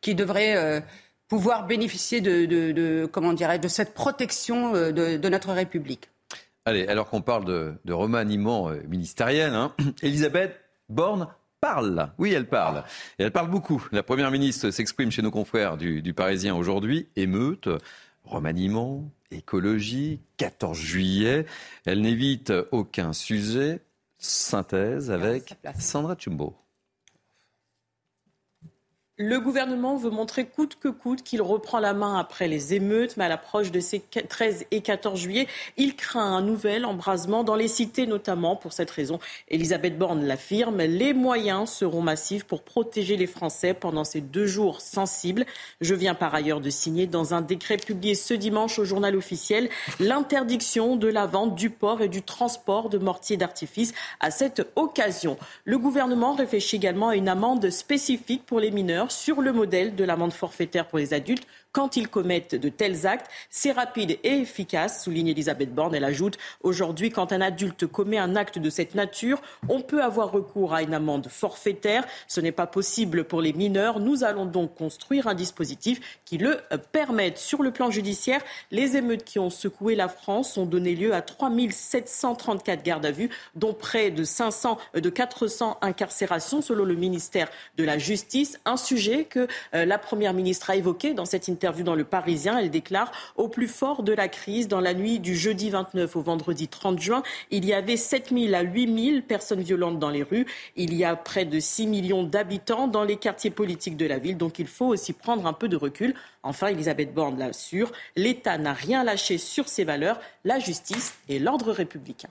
qui 0.00 0.14
devraient 0.14 0.82
pouvoir 1.28 1.66
bénéficier 1.66 2.20
de, 2.20 3.06
comment 3.06 3.32
dirais, 3.32 3.58
de 3.58 3.68
cette 3.68 3.94
protection 3.94 4.74
euh, 4.74 4.92
de, 4.92 5.28
notre 5.28 5.52
République. 5.52 6.10
Allez, 6.64 6.86
alors 6.86 7.08
qu'on 7.10 7.22
parle 7.22 7.44
de, 7.44 7.92
remaniement 7.92 8.70
euh, 8.70 8.82
ministériel, 8.88 9.54
hein, 9.54 9.74
Elisabeth 10.02 10.58
Borne 10.88 11.28
parle. 11.60 12.12
Oui, 12.18 12.32
elle 12.32 12.48
parle. 12.48 12.84
Et 13.18 13.24
elle 13.24 13.32
parle 13.32 13.50
beaucoup. 13.50 13.86
La 13.92 14.02
Première 14.02 14.30
ministre 14.30 14.70
s'exprime 14.70 15.10
chez 15.10 15.22
nos 15.22 15.30
confrères 15.30 15.76
du, 15.76 16.02
du 16.02 16.12
Parisien 16.12 16.54
aujourd'hui. 16.54 17.08
Émeute, 17.16 17.68
remaniement, 18.24 19.10
écologie, 19.30 20.20
14 20.36 20.78
juillet. 20.78 21.46
Elle 21.86 22.02
n'évite 22.02 22.52
aucun 22.70 23.12
sujet. 23.12 23.80
Synthèse 24.18 25.10
avec 25.10 25.54
Sandra 25.78 26.16
Chumbo. 26.18 26.56
Le 29.16 29.38
gouvernement 29.38 29.94
veut 29.94 30.10
montrer 30.10 30.44
coûte 30.44 30.76
que 30.80 30.88
coûte 30.88 31.22
qu'il 31.22 31.40
reprend 31.40 31.78
la 31.78 31.94
main 31.94 32.18
après 32.18 32.48
les 32.48 32.74
émeutes, 32.74 33.16
mais 33.16 33.26
à 33.26 33.28
l'approche 33.28 33.70
de 33.70 33.78
ces 33.78 34.00
13 34.00 34.66
et 34.72 34.80
14 34.80 35.20
juillet, 35.20 35.46
il 35.76 35.94
craint 35.94 36.34
un 36.34 36.42
nouvel 36.42 36.84
embrasement 36.84 37.44
dans 37.44 37.54
les 37.54 37.68
cités 37.68 38.08
notamment. 38.08 38.56
Pour 38.56 38.72
cette 38.72 38.90
raison, 38.90 39.20
Elisabeth 39.46 39.96
Borne 39.96 40.24
l'affirme, 40.24 40.78
les 40.78 41.12
moyens 41.12 41.70
seront 41.70 42.02
massifs 42.02 42.42
pour 42.42 42.64
protéger 42.64 43.16
les 43.16 43.28
Français 43.28 43.72
pendant 43.72 44.02
ces 44.02 44.20
deux 44.20 44.46
jours 44.46 44.80
sensibles. 44.80 45.46
Je 45.80 45.94
viens 45.94 46.16
par 46.16 46.34
ailleurs 46.34 46.60
de 46.60 46.70
signer 46.70 47.06
dans 47.06 47.34
un 47.34 47.40
décret 47.40 47.76
publié 47.76 48.16
ce 48.16 48.34
dimanche 48.34 48.80
au 48.80 48.84
journal 48.84 49.14
officiel 49.14 49.68
l'interdiction 50.00 50.96
de 50.96 51.06
la 51.06 51.26
vente, 51.26 51.54
du 51.54 51.70
port 51.70 52.02
et 52.02 52.08
du 52.08 52.22
transport 52.22 52.88
de 52.88 52.98
mortiers 52.98 53.36
d'artifice 53.36 53.94
à 54.18 54.32
cette 54.32 54.66
occasion. 54.74 55.36
Le 55.64 55.78
gouvernement 55.78 56.34
réfléchit 56.34 56.74
également 56.74 57.10
à 57.10 57.14
une 57.14 57.28
amende 57.28 57.70
spécifique 57.70 58.44
pour 58.44 58.58
les 58.58 58.72
mineurs 58.72 59.03
sur 59.10 59.40
le 59.40 59.52
modèle 59.52 59.94
de 59.94 60.04
l'amende 60.04 60.32
forfaitaire 60.32 60.86
pour 60.88 60.98
les 60.98 61.14
adultes 61.14 61.46
quand 61.74 61.96
ils 61.96 62.08
commettent 62.08 62.54
de 62.54 62.68
tels 62.70 63.06
actes. 63.06 63.26
C'est 63.50 63.72
rapide 63.72 64.12
et 64.22 64.38
efficace, 64.38 65.04
souligne 65.04 65.28
Elisabeth 65.28 65.74
Borne. 65.74 65.94
Elle 65.94 66.04
ajoute 66.04 66.38
aujourd'hui, 66.62 67.10
quand 67.10 67.32
un 67.32 67.40
adulte 67.40 67.86
commet 67.86 68.16
un 68.16 68.36
acte 68.36 68.58
de 68.58 68.70
cette 68.70 68.94
nature, 68.94 69.42
on 69.68 69.82
peut 69.82 70.02
avoir 70.02 70.30
recours 70.30 70.72
à 70.72 70.82
une 70.82 70.94
amende 70.94 71.26
forfaitaire. 71.28 72.04
Ce 72.28 72.40
n'est 72.40 72.52
pas 72.52 72.68
possible 72.68 73.24
pour 73.24 73.42
les 73.42 73.52
mineurs. 73.52 73.98
Nous 73.98 74.22
allons 74.22 74.46
donc 74.46 74.76
construire 74.76 75.26
un 75.26 75.34
dispositif 75.34 76.20
qui 76.24 76.38
le 76.38 76.60
permette. 76.92 77.38
Sur 77.38 77.62
le 77.62 77.72
plan 77.72 77.90
judiciaire, 77.90 78.40
les 78.70 78.96
émeutes 78.96 79.24
qui 79.24 79.40
ont 79.40 79.50
secoué 79.50 79.96
la 79.96 80.08
France 80.08 80.56
ont 80.56 80.66
donné 80.66 80.94
lieu 80.94 81.12
à 81.12 81.22
3 81.22 81.50
734 81.70 82.84
gardes 82.84 83.06
à 83.06 83.10
vue, 83.10 83.30
dont 83.56 83.74
près 83.74 84.12
de 84.12 84.22
500, 84.22 84.78
de 84.94 85.10
400 85.10 85.78
incarcérations 85.82 86.62
selon 86.62 86.84
le 86.84 86.94
ministère 86.94 87.48
de 87.76 87.82
la 87.82 87.98
Justice. 87.98 88.60
Un 88.64 88.76
sujet 88.76 89.24
que 89.24 89.48
euh, 89.74 89.84
la 89.84 89.98
Première 89.98 90.34
ministre 90.34 90.70
a 90.70 90.76
évoqué 90.76 91.14
dans 91.14 91.24
cette 91.24 91.48
interview 91.48 91.63
dans 91.72 91.94
Le 91.94 92.04
Parisien. 92.04 92.58
Elle 92.58 92.70
déclare 92.70 93.10
Au 93.36 93.48
plus 93.48 93.68
fort 93.68 94.02
de 94.02 94.12
la 94.12 94.28
crise, 94.28 94.68
dans 94.68 94.80
la 94.80 94.94
nuit 94.94 95.18
du 95.18 95.34
jeudi 95.34 95.70
29 95.70 96.16
au 96.16 96.20
vendredi 96.20 96.68
30 96.68 97.00
juin, 97.00 97.22
il 97.50 97.64
y 97.64 97.72
avait 97.72 97.96
7 97.96 98.30
000 98.30 98.54
à 98.54 98.62
8 98.62 99.10
000 99.12 99.22
personnes 99.22 99.62
violentes 99.62 99.98
dans 99.98 100.10
les 100.10 100.22
rues. 100.22 100.46
Il 100.76 100.94
y 100.94 101.04
a 101.04 101.16
près 101.16 101.44
de 101.44 101.58
6 101.58 101.86
millions 101.86 102.22
d'habitants 102.22 102.88
dans 102.88 103.04
les 103.04 103.16
quartiers 103.16 103.50
politiques 103.50 103.96
de 103.96 104.06
la 104.06 104.18
ville. 104.18 104.36
Donc 104.36 104.58
il 104.58 104.66
faut 104.66 104.86
aussi 104.86 105.12
prendre 105.12 105.46
un 105.46 105.52
peu 105.52 105.68
de 105.68 105.76
recul. 105.76 106.14
Enfin, 106.42 106.68
Elisabeth 106.68 107.14
Borne 107.14 107.38
l'assure, 107.38 107.90
l'État 108.16 108.58
n'a 108.58 108.74
rien 108.74 109.02
lâché 109.02 109.38
sur 109.38 109.68
ses 109.68 109.84
valeurs, 109.84 110.20
la 110.44 110.58
justice 110.58 111.14
et 111.28 111.38
l'ordre 111.38 111.72
républicain. 111.72 112.28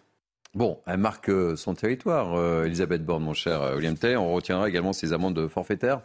Bon, 0.53 0.79
elle 0.85 0.97
marque 0.97 1.29
euh, 1.29 1.55
son 1.55 1.73
territoire, 1.73 2.35
euh, 2.35 2.65
Elisabeth 2.65 3.03
Borne, 3.03 3.23
mon 3.23 3.33
cher 3.33 3.59
euh, 3.63 3.75
William 3.75 3.97
Tay. 3.97 4.15
On 4.15 4.33
retiendra 4.33 4.69
également 4.69 4.93
ses 4.93 5.11
amendes 5.11 5.47
forfaitaires. 5.47 6.01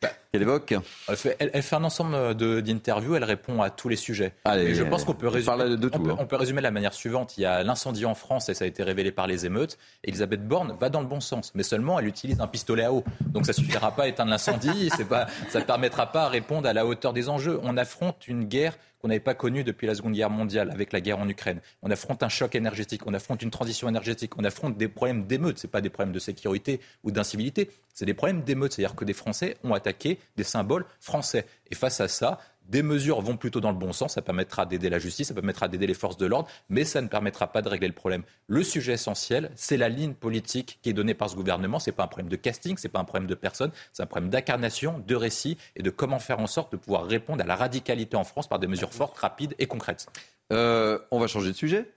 Bah, 0.00 0.08
qu'elle 0.34 0.42
évoque? 0.42 0.74
Elle 1.08 1.16
fait, 1.16 1.36
elle, 1.38 1.62
fait, 1.62 1.76
un 1.76 1.84
ensemble 1.84 2.34
d'interviews, 2.34 3.14
elle 3.14 3.22
répond 3.22 3.62
à 3.62 3.70
tous 3.70 3.88
les 3.88 3.94
sujets. 3.94 4.32
Allez, 4.44 4.74
je 4.74 4.82
pense 4.82 5.04
qu'on 5.04 5.14
peut, 5.14 5.28
résumer, 5.28 5.76
de, 5.76 5.88
tout, 5.88 6.00
on, 6.00 6.02
peut, 6.02 6.10
hein. 6.10 6.16
on 6.18 6.26
peut 6.26 6.34
résumer 6.34 6.58
de 6.58 6.64
la 6.64 6.72
manière 6.72 6.92
suivante. 6.92 7.38
Il 7.38 7.42
y 7.42 7.46
a 7.46 7.62
l'incendie 7.62 8.04
en 8.04 8.16
France 8.16 8.48
et 8.48 8.54
ça 8.54 8.64
a 8.64 8.68
été 8.68 8.82
révélé 8.82 9.12
par 9.12 9.28
les 9.28 9.46
émeutes. 9.46 9.78
Elisabeth 10.02 10.46
Borne 10.46 10.76
va 10.80 10.90
dans 10.90 11.00
le 11.00 11.06
bon 11.06 11.20
sens, 11.20 11.52
mais 11.54 11.62
seulement 11.62 12.00
elle 12.00 12.08
utilise 12.08 12.40
un 12.40 12.48
pistolet 12.48 12.82
à 12.82 12.92
eau. 12.92 13.04
Donc 13.20 13.46
ça 13.46 13.52
ne 13.52 13.64
suffira 13.64 13.92
pas 13.92 14.04
à 14.04 14.08
éteindre 14.08 14.30
l'incendie, 14.30 14.88
ça 15.50 15.60
ne 15.60 15.64
permettra 15.64 16.10
pas 16.10 16.24
à 16.24 16.28
répondre 16.28 16.68
à 16.68 16.72
la 16.72 16.84
hauteur 16.84 17.12
des 17.12 17.28
enjeux. 17.28 17.60
On 17.62 17.76
affronte 17.76 18.26
une 18.26 18.44
guerre 18.44 18.76
qu'on 19.04 19.08
n'avait 19.08 19.20
pas 19.20 19.34
connu 19.34 19.64
depuis 19.64 19.86
la 19.86 19.94
Seconde 19.94 20.14
Guerre 20.14 20.30
mondiale 20.30 20.70
avec 20.70 20.90
la 20.94 21.02
guerre 21.02 21.18
en 21.18 21.28
Ukraine. 21.28 21.60
On 21.82 21.90
affronte 21.90 22.22
un 22.22 22.30
choc 22.30 22.54
énergétique, 22.54 23.02
on 23.04 23.12
affronte 23.12 23.42
une 23.42 23.50
transition 23.50 23.86
énergétique, 23.86 24.32
on 24.38 24.44
affronte 24.44 24.78
des 24.78 24.88
problèmes 24.88 25.26
d'émeute. 25.26 25.58
Ce 25.58 25.66
pas 25.66 25.82
des 25.82 25.90
problèmes 25.90 26.14
de 26.14 26.18
sécurité 26.18 26.80
ou 27.02 27.10
d'incivilité, 27.10 27.68
c'est 27.92 28.06
des 28.06 28.14
problèmes 28.14 28.44
d'émeute. 28.44 28.72
C'est-à-dire 28.72 28.96
que 28.96 29.04
des 29.04 29.12
Français 29.12 29.58
ont 29.62 29.74
attaqué 29.74 30.18
des 30.36 30.44
symboles 30.44 30.84
français. 31.00 31.46
Et 31.70 31.74
face 31.74 32.00
à 32.00 32.08
ça, 32.08 32.38
des 32.68 32.82
mesures 32.82 33.20
vont 33.20 33.36
plutôt 33.36 33.60
dans 33.60 33.70
le 33.70 33.76
bon 33.76 33.92
sens, 33.92 34.14
ça 34.14 34.22
permettra 34.22 34.64
d'aider 34.64 34.88
la 34.88 34.98
justice, 34.98 35.28
ça 35.28 35.34
permettra 35.34 35.68
d'aider 35.68 35.86
les 35.86 35.94
forces 35.94 36.16
de 36.16 36.26
l'ordre, 36.26 36.48
mais 36.70 36.84
ça 36.84 37.02
ne 37.02 37.08
permettra 37.08 37.52
pas 37.52 37.60
de 37.60 37.68
régler 37.68 37.88
le 37.88 37.94
problème. 37.94 38.22
Le 38.46 38.62
sujet 38.62 38.94
essentiel, 38.94 39.50
c'est 39.54 39.76
la 39.76 39.88
ligne 39.88 40.14
politique 40.14 40.78
qui 40.82 40.90
est 40.90 40.94
donnée 40.94 41.14
par 41.14 41.28
ce 41.28 41.36
gouvernement. 41.36 41.78
Ce 41.78 41.90
n'est 41.90 41.94
pas 41.94 42.04
un 42.04 42.08
problème 42.08 42.30
de 42.30 42.36
casting, 42.36 42.76
ce 42.78 42.86
n'est 42.86 42.90
pas 42.90 43.00
un 43.00 43.04
problème 43.04 43.28
de 43.28 43.34
personne, 43.34 43.70
c'est 43.92 44.02
un 44.02 44.06
problème 44.06 44.30
d'incarnation, 44.30 45.02
de 45.06 45.14
récit 45.14 45.58
et 45.76 45.82
de 45.82 45.90
comment 45.90 46.18
faire 46.18 46.40
en 46.40 46.46
sorte 46.46 46.72
de 46.72 46.78
pouvoir 46.78 47.04
répondre 47.04 47.42
à 47.42 47.46
la 47.46 47.56
radicalité 47.56 48.16
en 48.16 48.24
France 48.24 48.48
par 48.48 48.58
des 48.58 48.66
mesures 48.66 48.92
fortes, 48.92 49.18
rapides 49.18 49.54
et 49.58 49.66
concrètes. 49.66 50.06
Euh, 50.52 50.98
on 51.10 51.20
va 51.20 51.26
changer 51.26 51.50
de 51.50 51.56
sujet. 51.56 51.92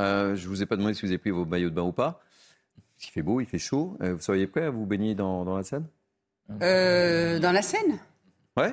Euh, 0.00 0.34
je 0.34 0.44
ne 0.44 0.48
vous 0.48 0.62
ai 0.62 0.66
pas 0.66 0.76
demandé 0.76 0.94
si 0.94 1.02
vous 1.02 1.08
avez 1.08 1.18
pris 1.18 1.30
vos 1.30 1.44
maillots 1.44 1.70
de 1.70 1.74
bain 1.74 1.82
ou 1.82 1.92
pas. 1.92 2.20
Il 3.02 3.10
fait 3.10 3.22
beau, 3.22 3.40
il 3.40 3.46
fait 3.46 3.58
chaud. 3.58 3.98
Euh, 4.02 4.14
vous 4.14 4.22
seriez 4.22 4.46
prêt 4.46 4.62
à 4.62 4.70
vous 4.70 4.86
baigner 4.86 5.14
dans, 5.14 5.44
dans 5.44 5.56
la 5.56 5.62
Seine? 5.62 5.86
Dans 6.48 7.52
la 7.52 7.62
Seine 7.62 7.98
Ouais 8.56 8.72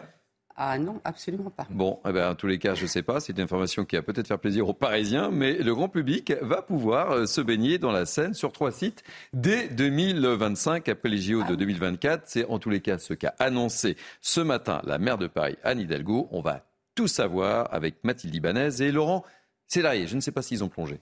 ah 0.55 0.77
non, 0.77 1.01
absolument 1.03 1.49
pas. 1.49 1.65
Bon, 1.71 1.99
eh 2.07 2.11
ben, 2.11 2.29
en 2.29 2.35
tous 2.35 2.45
les 2.45 2.59
cas, 2.59 2.75
je 2.75 2.83
ne 2.83 2.87
sais 2.87 3.01
pas, 3.01 3.19
c'est 3.19 3.33
une 3.33 3.41
information 3.41 3.85
qui 3.85 3.95
va 3.95 4.03
peut-être 4.03 4.27
faire 4.27 4.37
plaisir 4.37 4.69
aux 4.69 4.73
Parisiens, 4.73 5.31
mais 5.31 5.53
le 5.53 5.73
grand 5.73 5.89
public 5.89 6.31
va 6.41 6.61
pouvoir 6.61 7.11
euh, 7.11 7.25
se 7.25 7.41
baigner 7.41 7.79
dans 7.79 7.91
la 7.91 8.05
Seine 8.05 8.35
sur 8.35 8.51
trois 8.51 8.71
sites 8.71 9.03
dès 9.33 9.67
2025, 9.69 10.87
après 10.89 11.09
les 11.09 11.17
JO 11.17 11.43
de 11.43 11.55
2024. 11.55 12.21
Ah 12.21 12.25
c'est 12.27 12.45
en 12.45 12.59
tous 12.59 12.69
les 12.69 12.81
cas 12.81 12.99
ce 12.99 13.15
qu'a 13.15 13.33
annoncé 13.39 13.97
ce 14.21 14.41
matin 14.41 14.81
la 14.83 14.99
maire 14.99 15.17
de 15.17 15.25
Paris, 15.25 15.57
Anne 15.63 15.79
Hidalgo. 15.79 16.27
On 16.31 16.41
va 16.41 16.63
tout 16.93 17.07
savoir 17.07 17.73
avec 17.73 18.03
Mathilde 18.03 18.35
Ibanez 18.35 18.81
et 18.81 18.91
Laurent 18.91 19.23
Célarier. 19.67 20.05
Je 20.05 20.15
ne 20.15 20.21
sais 20.21 20.31
pas 20.31 20.43
s'ils 20.43 20.63
ont 20.63 20.69
plongé 20.69 20.99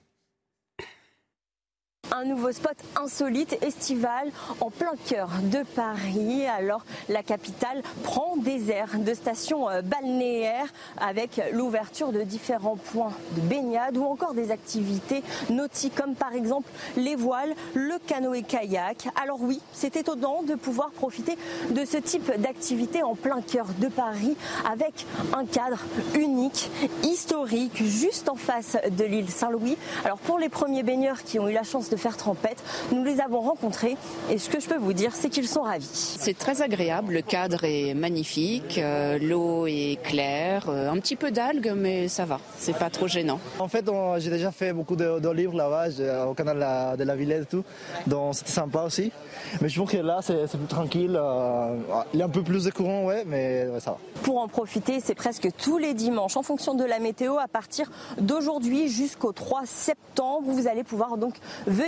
un 2.14 2.24
nouveau 2.24 2.52
spot 2.52 2.76
insolite, 3.00 3.56
estival, 3.62 4.30
en 4.60 4.70
plein 4.70 4.94
cœur 5.08 5.28
de 5.44 5.62
Paris. 5.74 6.46
Alors 6.46 6.84
la 7.08 7.22
capitale 7.22 7.82
prend 8.02 8.36
des 8.36 8.70
airs 8.70 8.98
de 8.98 9.14
stations 9.14 9.68
euh, 9.68 9.80
balnéaires 9.80 10.66
avec 11.00 11.40
l'ouverture 11.52 12.12
de 12.12 12.22
différents 12.22 12.76
points 12.76 13.12
de 13.36 13.40
baignade 13.40 13.96
ou 13.96 14.04
encore 14.04 14.34
des 14.34 14.50
activités 14.50 15.22
nautiques 15.50 15.94
comme 15.94 16.14
par 16.14 16.34
exemple 16.34 16.70
les 16.96 17.16
voiles, 17.16 17.54
le 17.74 17.98
canoë-kayak. 18.06 19.08
Alors 19.22 19.40
oui, 19.40 19.60
c'est 19.72 19.96
étonnant 19.96 20.42
de 20.42 20.54
pouvoir 20.54 20.90
profiter 20.90 21.38
de 21.70 21.84
ce 21.84 21.96
type 21.96 22.30
d'activité 22.40 23.02
en 23.02 23.14
plein 23.14 23.40
cœur 23.40 23.66
de 23.78 23.88
Paris 23.88 24.36
avec 24.70 25.06
un 25.34 25.46
cadre 25.46 25.78
unique, 26.14 26.70
historique, 27.02 27.82
juste 27.82 28.28
en 28.28 28.36
face 28.36 28.76
de 28.90 29.04
l'île 29.04 29.30
Saint-Louis. 29.30 29.76
Alors 30.04 30.18
pour 30.18 30.38
les 30.38 30.48
premiers 30.48 30.82
baigneurs 30.82 31.22
qui 31.22 31.38
ont 31.38 31.48
eu 31.48 31.52
la 31.52 31.62
chance 31.62 31.88
de 31.88 31.96
faire 32.02 32.16
trempette. 32.16 32.62
Nous 32.90 33.04
les 33.04 33.20
avons 33.20 33.40
rencontrés 33.40 33.96
et 34.28 34.38
ce 34.38 34.50
que 34.50 34.58
je 34.58 34.68
peux 34.68 34.76
vous 34.76 34.92
dire, 34.92 35.12
c'est 35.14 35.28
qu'ils 35.28 35.46
sont 35.46 35.62
ravis. 35.62 35.88
C'est 35.92 36.36
très 36.36 36.60
agréable, 36.60 37.14
le 37.14 37.22
cadre 37.22 37.62
est 37.62 37.94
magnifique, 37.94 38.78
euh, 38.78 39.18
l'eau 39.20 39.66
est 39.68 39.98
claire, 40.02 40.66
euh, 40.68 40.90
un 40.90 40.98
petit 40.98 41.14
peu 41.14 41.30
d'algues, 41.30 41.72
mais 41.76 42.08
ça 42.08 42.24
va, 42.24 42.40
c'est 42.58 42.76
pas 42.76 42.90
trop 42.90 43.06
gênant. 43.06 43.38
En 43.60 43.68
fait, 43.68 43.88
j'ai 44.18 44.30
déjà 44.30 44.50
fait 44.50 44.72
beaucoup 44.72 44.96
de, 44.96 45.20
de 45.20 45.28
livres 45.30 45.56
là-bas, 45.56 46.26
au 46.26 46.34
canal 46.34 46.56
de 46.56 46.60
la, 46.60 46.96
de 46.96 47.04
la 47.04 47.14
Villette 47.14 47.42
et 47.44 47.46
tout, 47.46 47.64
donc 48.08 48.34
c'était 48.34 48.50
sympa 48.50 48.82
aussi. 48.82 49.12
Mais 49.60 49.68
je 49.68 49.76
trouve 49.76 49.90
que 49.90 49.98
là, 49.98 50.20
c'est 50.22 50.48
plus 50.48 50.66
tranquille, 50.66 51.16
euh, 51.16 51.76
il 52.12 52.18
y 52.18 52.22
a 52.22 52.26
un 52.26 52.30
peu 52.30 52.42
plus 52.42 52.64
de 52.64 52.70
courant, 52.70 53.04
ouais, 53.04 53.22
mais 53.26 53.68
ça 53.78 53.92
va. 53.92 53.98
Pour 54.22 54.38
en 54.38 54.48
profiter, 54.48 54.98
c'est 55.00 55.14
presque 55.14 55.48
tous 55.56 55.78
les 55.78 55.94
dimanches, 55.94 56.36
en 56.36 56.42
fonction 56.42 56.74
de 56.74 56.84
la 56.84 56.98
météo, 56.98 57.38
à 57.38 57.46
partir 57.46 57.90
d'aujourd'hui 58.18 58.88
jusqu'au 58.88 59.30
3 59.30 59.62
septembre, 59.66 60.48
vous 60.50 60.66
allez 60.66 60.82
pouvoir 60.82 61.16
donc 61.16 61.34
venir 61.66 61.81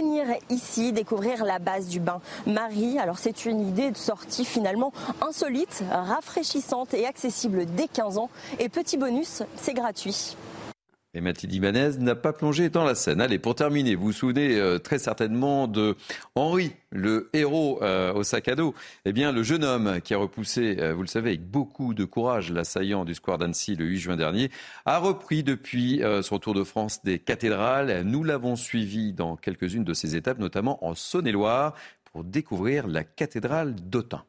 ici 0.50 0.92
découvrir 0.92 1.44
la 1.44 1.58
base 1.58 1.88
du 1.88 2.00
bain 2.00 2.20
Marie. 2.46 2.98
Alors 2.98 3.18
c'est 3.18 3.44
une 3.46 3.66
idée 3.66 3.90
de 3.90 3.96
sortie 3.96 4.44
finalement 4.44 4.92
insolite, 5.20 5.84
rafraîchissante 5.90 6.94
et 6.94 7.06
accessible 7.06 7.66
dès 7.66 7.88
15 7.88 8.18
ans. 8.18 8.30
Et 8.58 8.68
petit 8.68 8.96
bonus, 8.96 9.42
c'est 9.56 9.74
gratuit. 9.74 10.36
Et 11.16 11.20
Mathilde 11.20 11.52
Ibanez 11.52 11.98
n'a 11.98 12.16
pas 12.16 12.32
plongé 12.32 12.70
dans 12.70 12.82
la 12.82 12.96
scène. 12.96 13.20
Allez, 13.20 13.38
pour 13.38 13.54
terminer, 13.54 13.94
vous 13.94 14.06
vous 14.06 14.12
souvenez 14.12 14.58
euh, 14.58 14.78
très 14.78 14.98
certainement 14.98 15.68
de 15.68 15.94
Henri, 16.34 16.72
le 16.90 17.30
héros 17.32 17.78
euh, 17.82 18.12
au 18.12 18.24
sac 18.24 18.48
à 18.48 18.56
dos. 18.56 18.74
Eh 19.04 19.12
bien, 19.12 19.30
le 19.30 19.44
jeune 19.44 19.62
homme 19.62 20.00
qui 20.02 20.12
a 20.12 20.18
repoussé, 20.18 20.76
euh, 20.80 20.92
vous 20.92 21.02
le 21.02 21.06
savez, 21.06 21.30
avec 21.30 21.48
beaucoup 21.48 21.94
de 21.94 22.04
courage 22.04 22.50
l'assaillant 22.50 23.04
du 23.04 23.14
square 23.14 23.38
d'Annecy 23.38 23.76
le 23.76 23.84
8 23.84 23.98
juin 23.98 24.16
dernier, 24.16 24.50
a 24.86 24.98
repris 24.98 25.44
depuis 25.44 26.02
son 26.22 26.38
Tour 26.38 26.54
de 26.54 26.64
France 26.64 27.02
des 27.04 27.20
cathédrales. 27.20 28.02
Nous 28.02 28.24
l'avons 28.24 28.56
suivi 28.56 29.12
dans 29.12 29.36
quelques-unes 29.36 29.84
de 29.84 29.94
ses 29.94 30.16
étapes, 30.16 30.38
notamment 30.38 30.84
en 30.84 30.94
Saône-et-Loire, 30.94 31.74
pour 32.12 32.24
découvrir 32.24 32.88
la 32.88 33.04
cathédrale 33.04 33.74
d'Autun. 33.74 34.24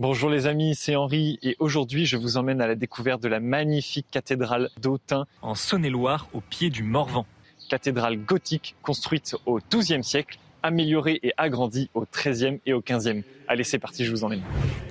Bonjour 0.00 0.30
les 0.30 0.46
amis, 0.46 0.76
c'est 0.76 0.94
Henri 0.94 1.40
et 1.42 1.56
aujourd'hui 1.58 2.06
je 2.06 2.16
vous 2.16 2.36
emmène 2.36 2.60
à 2.60 2.68
la 2.68 2.76
découverte 2.76 3.20
de 3.20 3.26
la 3.26 3.40
magnifique 3.40 4.06
cathédrale 4.12 4.70
d'Autun 4.80 5.26
en 5.42 5.56
Saône-et-Loire 5.56 6.28
au 6.34 6.40
pied 6.40 6.70
du 6.70 6.84
Morvan. 6.84 7.26
Cathédrale 7.68 8.16
gothique 8.16 8.76
construite 8.80 9.34
au 9.44 9.58
XIIe 9.58 10.04
siècle, 10.04 10.38
améliorée 10.62 11.18
et 11.24 11.32
agrandie 11.36 11.90
au 11.94 12.04
XIIIe 12.06 12.60
et 12.64 12.74
au 12.74 12.80
XVe. 12.80 13.24
Allez 13.48 13.64
c'est 13.64 13.80
parti, 13.80 14.04
je 14.04 14.12
vous 14.12 14.22
emmène. 14.22 14.42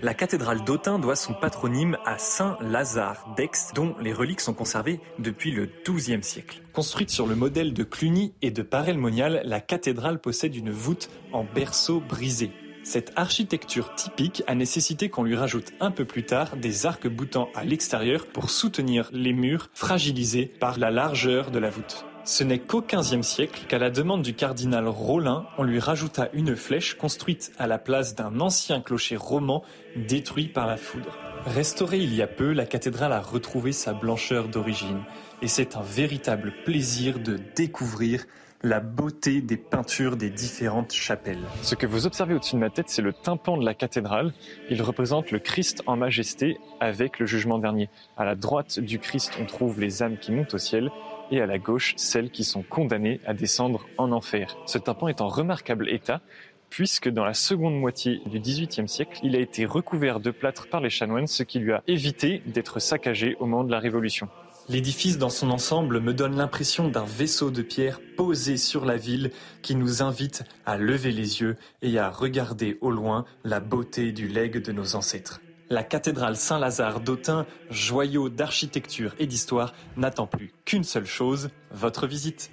La 0.02 0.14
cathédrale 0.14 0.66
d'Autun 0.66 1.00
doit 1.00 1.16
son 1.16 1.34
patronyme 1.34 1.98
à 2.06 2.18
Saint 2.18 2.58
Lazare 2.60 3.34
d'Aix 3.38 3.72
dont 3.76 3.96
les 4.02 4.12
reliques 4.12 4.42
sont 4.42 4.54
conservées 4.54 5.00
depuis 5.20 5.52
le 5.52 5.70
XIIe 5.86 6.22
siècle. 6.22 6.62
Construite 6.74 7.12
sur 7.12 7.28
le 7.28 7.36
modèle 7.36 7.74
de 7.74 7.86
Cluny 7.86 8.34
et 8.42 8.52
de 8.52 8.62
Paray-le-Monial, 8.62 9.42
la 9.46 9.62
cathédrale 9.62 10.20
possède 10.20 10.54
une 10.54 10.72
voûte 10.72 11.10
en 11.32 11.46
berceau 11.46 12.02
brisé 12.02 12.52
cette 12.88 13.12
architecture 13.18 13.94
typique 13.96 14.44
a 14.48 14.56
nécessité 14.56 15.10
qu'on 15.10 15.24
lui 15.24 15.36
rajoute 15.36 15.74
un 15.82 15.92
peu 15.92 16.06
plus 16.06 16.24
tard 16.24 16.56
des 16.56 16.86
arcs 16.86 17.10
boutants 17.10 17.50
à 17.54 17.66
l'extérieur 17.66 18.26
pour 18.26 18.50
soutenir 18.50 19.10
les 19.12 19.34
murs 19.34 19.70
fragilisés 19.74 20.46
par 20.46 20.80
la 20.80 20.90
largeur 20.90 21.52
de 21.52 21.60
la 21.60 21.70
voûte. 21.70 22.06
Ce 22.24 22.46
n'est 22.46 22.60
qu'au 22.60 22.82
XVe 22.82 23.24
siècle 23.24 23.66
qu'à 23.68 23.78
la 23.78 23.90
demande 23.90 24.22
du 24.22 24.34
cardinal 24.34 24.88
Rollin, 24.88 25.48
on 25.58 25.64
lui 25.64 25.80
rajouta 25.80 26.30
une 26.32 26.56
flèche 26.56 26.94
construite 26.94 27.52
à 27.60 27.68
la 27.68 27.78
place 27.78 28.16
d'un 28.16 28.40
ancien 28.40 28.80
clocher 28.80 29.18
roman 29.18 29.64
détruit 29.98 30.48
par 30.48 30.66
la 30.66 30.78
foudre. 30.78 31.18
Restaurée 31.46 32.00
il 32.00 32.16
y 32.16 32.22
a 32.22 32.28
peu, 32.28 32.54
la 32.54 32.66
cathédrale 32.66 33.12
a 33.12 33.20
retrouvé 33.20 33.74
sa 33.74 33.92
blancheur 33.92 34.48
d'origine 34.48 35.04
et 35.42 35.50
c'est 35.50 35.76
un 35.76 35.82
véritable 35.82 36.54
plaisir 36.64 37.20
de 37.20 37.38
découvrir 37.54 38.24
la 38.64 38.80
beauté 38.80 39.42
des 39.42 39.58
peintures 39.58 40.18
des 40.18 40.30
différentes 40.30 40.92
chapelles. 40.94 41.44
Ce 41.62 41.76
que 41.76 41.86
vous 41.86 42.08
observez 42.08 42.34
au-dessus 42.34 42.56
de 42.56 42.60
ma 42.60 42.70
tête, 42.70 42.90
c'est 42.90 43.02
le 43.02 43.14
tympan 43.14 43.58
de 43.58 43.66
la 43.66 43.74
cathédrale. 43.74 44.34
Il 44.70 44.82
représente 44.82 45.32
le 45.32 45.40
Christ 45.40 45.84
en 45.86 45.96
majesté 45.96 46.58
avec 46.80 47.20
le 47.20 47.26
jugement 47.26 47.60
dernier. 47.60 47.90
À 48.18 48.26
la 48.26 48.36
droite 48.36 48.80
du 48.80 49.00
Christ, 49.00 49.38
on 49.40 49.46
trouve 49.46 49.80
les 49.80 50.02
âmes 50.02 50.18
qui 50.18 50.32
montent 50.32 50.56
au 50.56 50.58
ciel 50.58 50.90
et 51.30 51.42
à 51.42 51.46
la 51.46 51.60
gauche, 51.60 51.94
celles 51.98 52.32
qui 52.32 52.44
sont 52.44 52.64
condamnées 52.64 53.20
à 53.26 53.34
descendre 53.34 53.86
en 53.98 54.12
enfer. 54.12 54.58
Ce 54.66 54.78
tympan 54.78 55.10
est 55.10 55.22
en 55.22 55.28
remarquable 55.28 55.90
état 55.90 56.22
puisque 56.70 57.10
dans 57.10 57.26
la 57.26 57.34
seconde 57.34 57.80
moitié 57.80 58.22
du 58.26 58.40
XVIIIe 58.40 58.90
siècle, 58.90 59.20
il 59.24 59.36
a 59.36 59.40
été 59.40 59.66
recouvert 59.66 60.20
de 60.20 60.32
plâtre 60.32 60.68
par 60.68 60.82
les 60.82 60.90
chanoines, 60.90 61.28
ce 61.28 61.44
qui 61.44 61.60
lui 61.60 61.72
a 61.72 61.82
évité 61.88 62.42
d'être 62.46 62.80
saccagé 62.80 63.36
au 63.40 63.46
moment 63.46 63.64
de 63.64 63.72
la 63.72 63.80
Révolution. 63.80 64.28
L'édifice 64.70 65.18
dans 65.18 65.30
son 65.30 65.50
ensemble 65.50 66.02
me 66.02 66.14
donne 66.14 66.36
l'impression 66.36 66.90
d'un 66.90 67.06
vaisseau 67.06 67.52
de 67.52 67.62
pierre 67.62 68.02
posé 68.18 68.58
sur 68.58 68.84
la 68.84 68.98
ville 68.98 69.32
qui 69.62 69.76
nous 69.76 70.04
invite 70.04 70.44
à 70.66 70.78
lever 70.78 71.12
les 71.12 71.40
yeux 71.40 71.56
et 71.82 71.98
à 71.98 72.10
regarder 72.10 72.78
au 72.82 72.92
loin 72.92 73.24
la 73.46 73.62
beauté 73.62 74.12
du 74.12 74.28
legs 74.28 74.62
de 74.62 74.74
nos 74.74 74.96
ancêtres. 74.96 75.40
La 75.70 75.84
cathédrale 75.84 76.36
Saint-Lazare 76.36 77.00
d'Autun, 77.00 77.46
joyau 77.70 78.28
d'architecture 78.28 79.16
et 79.20 79.26
d'histoire, 79.26 79.74
n'attend 79.96 80.28
plus 80.28 80.52
qu'une 80.66 80.84
seule 80.84 81.06
chose, 81.06 81.50
votre 81.72 82.06
visite. 82.06 82.52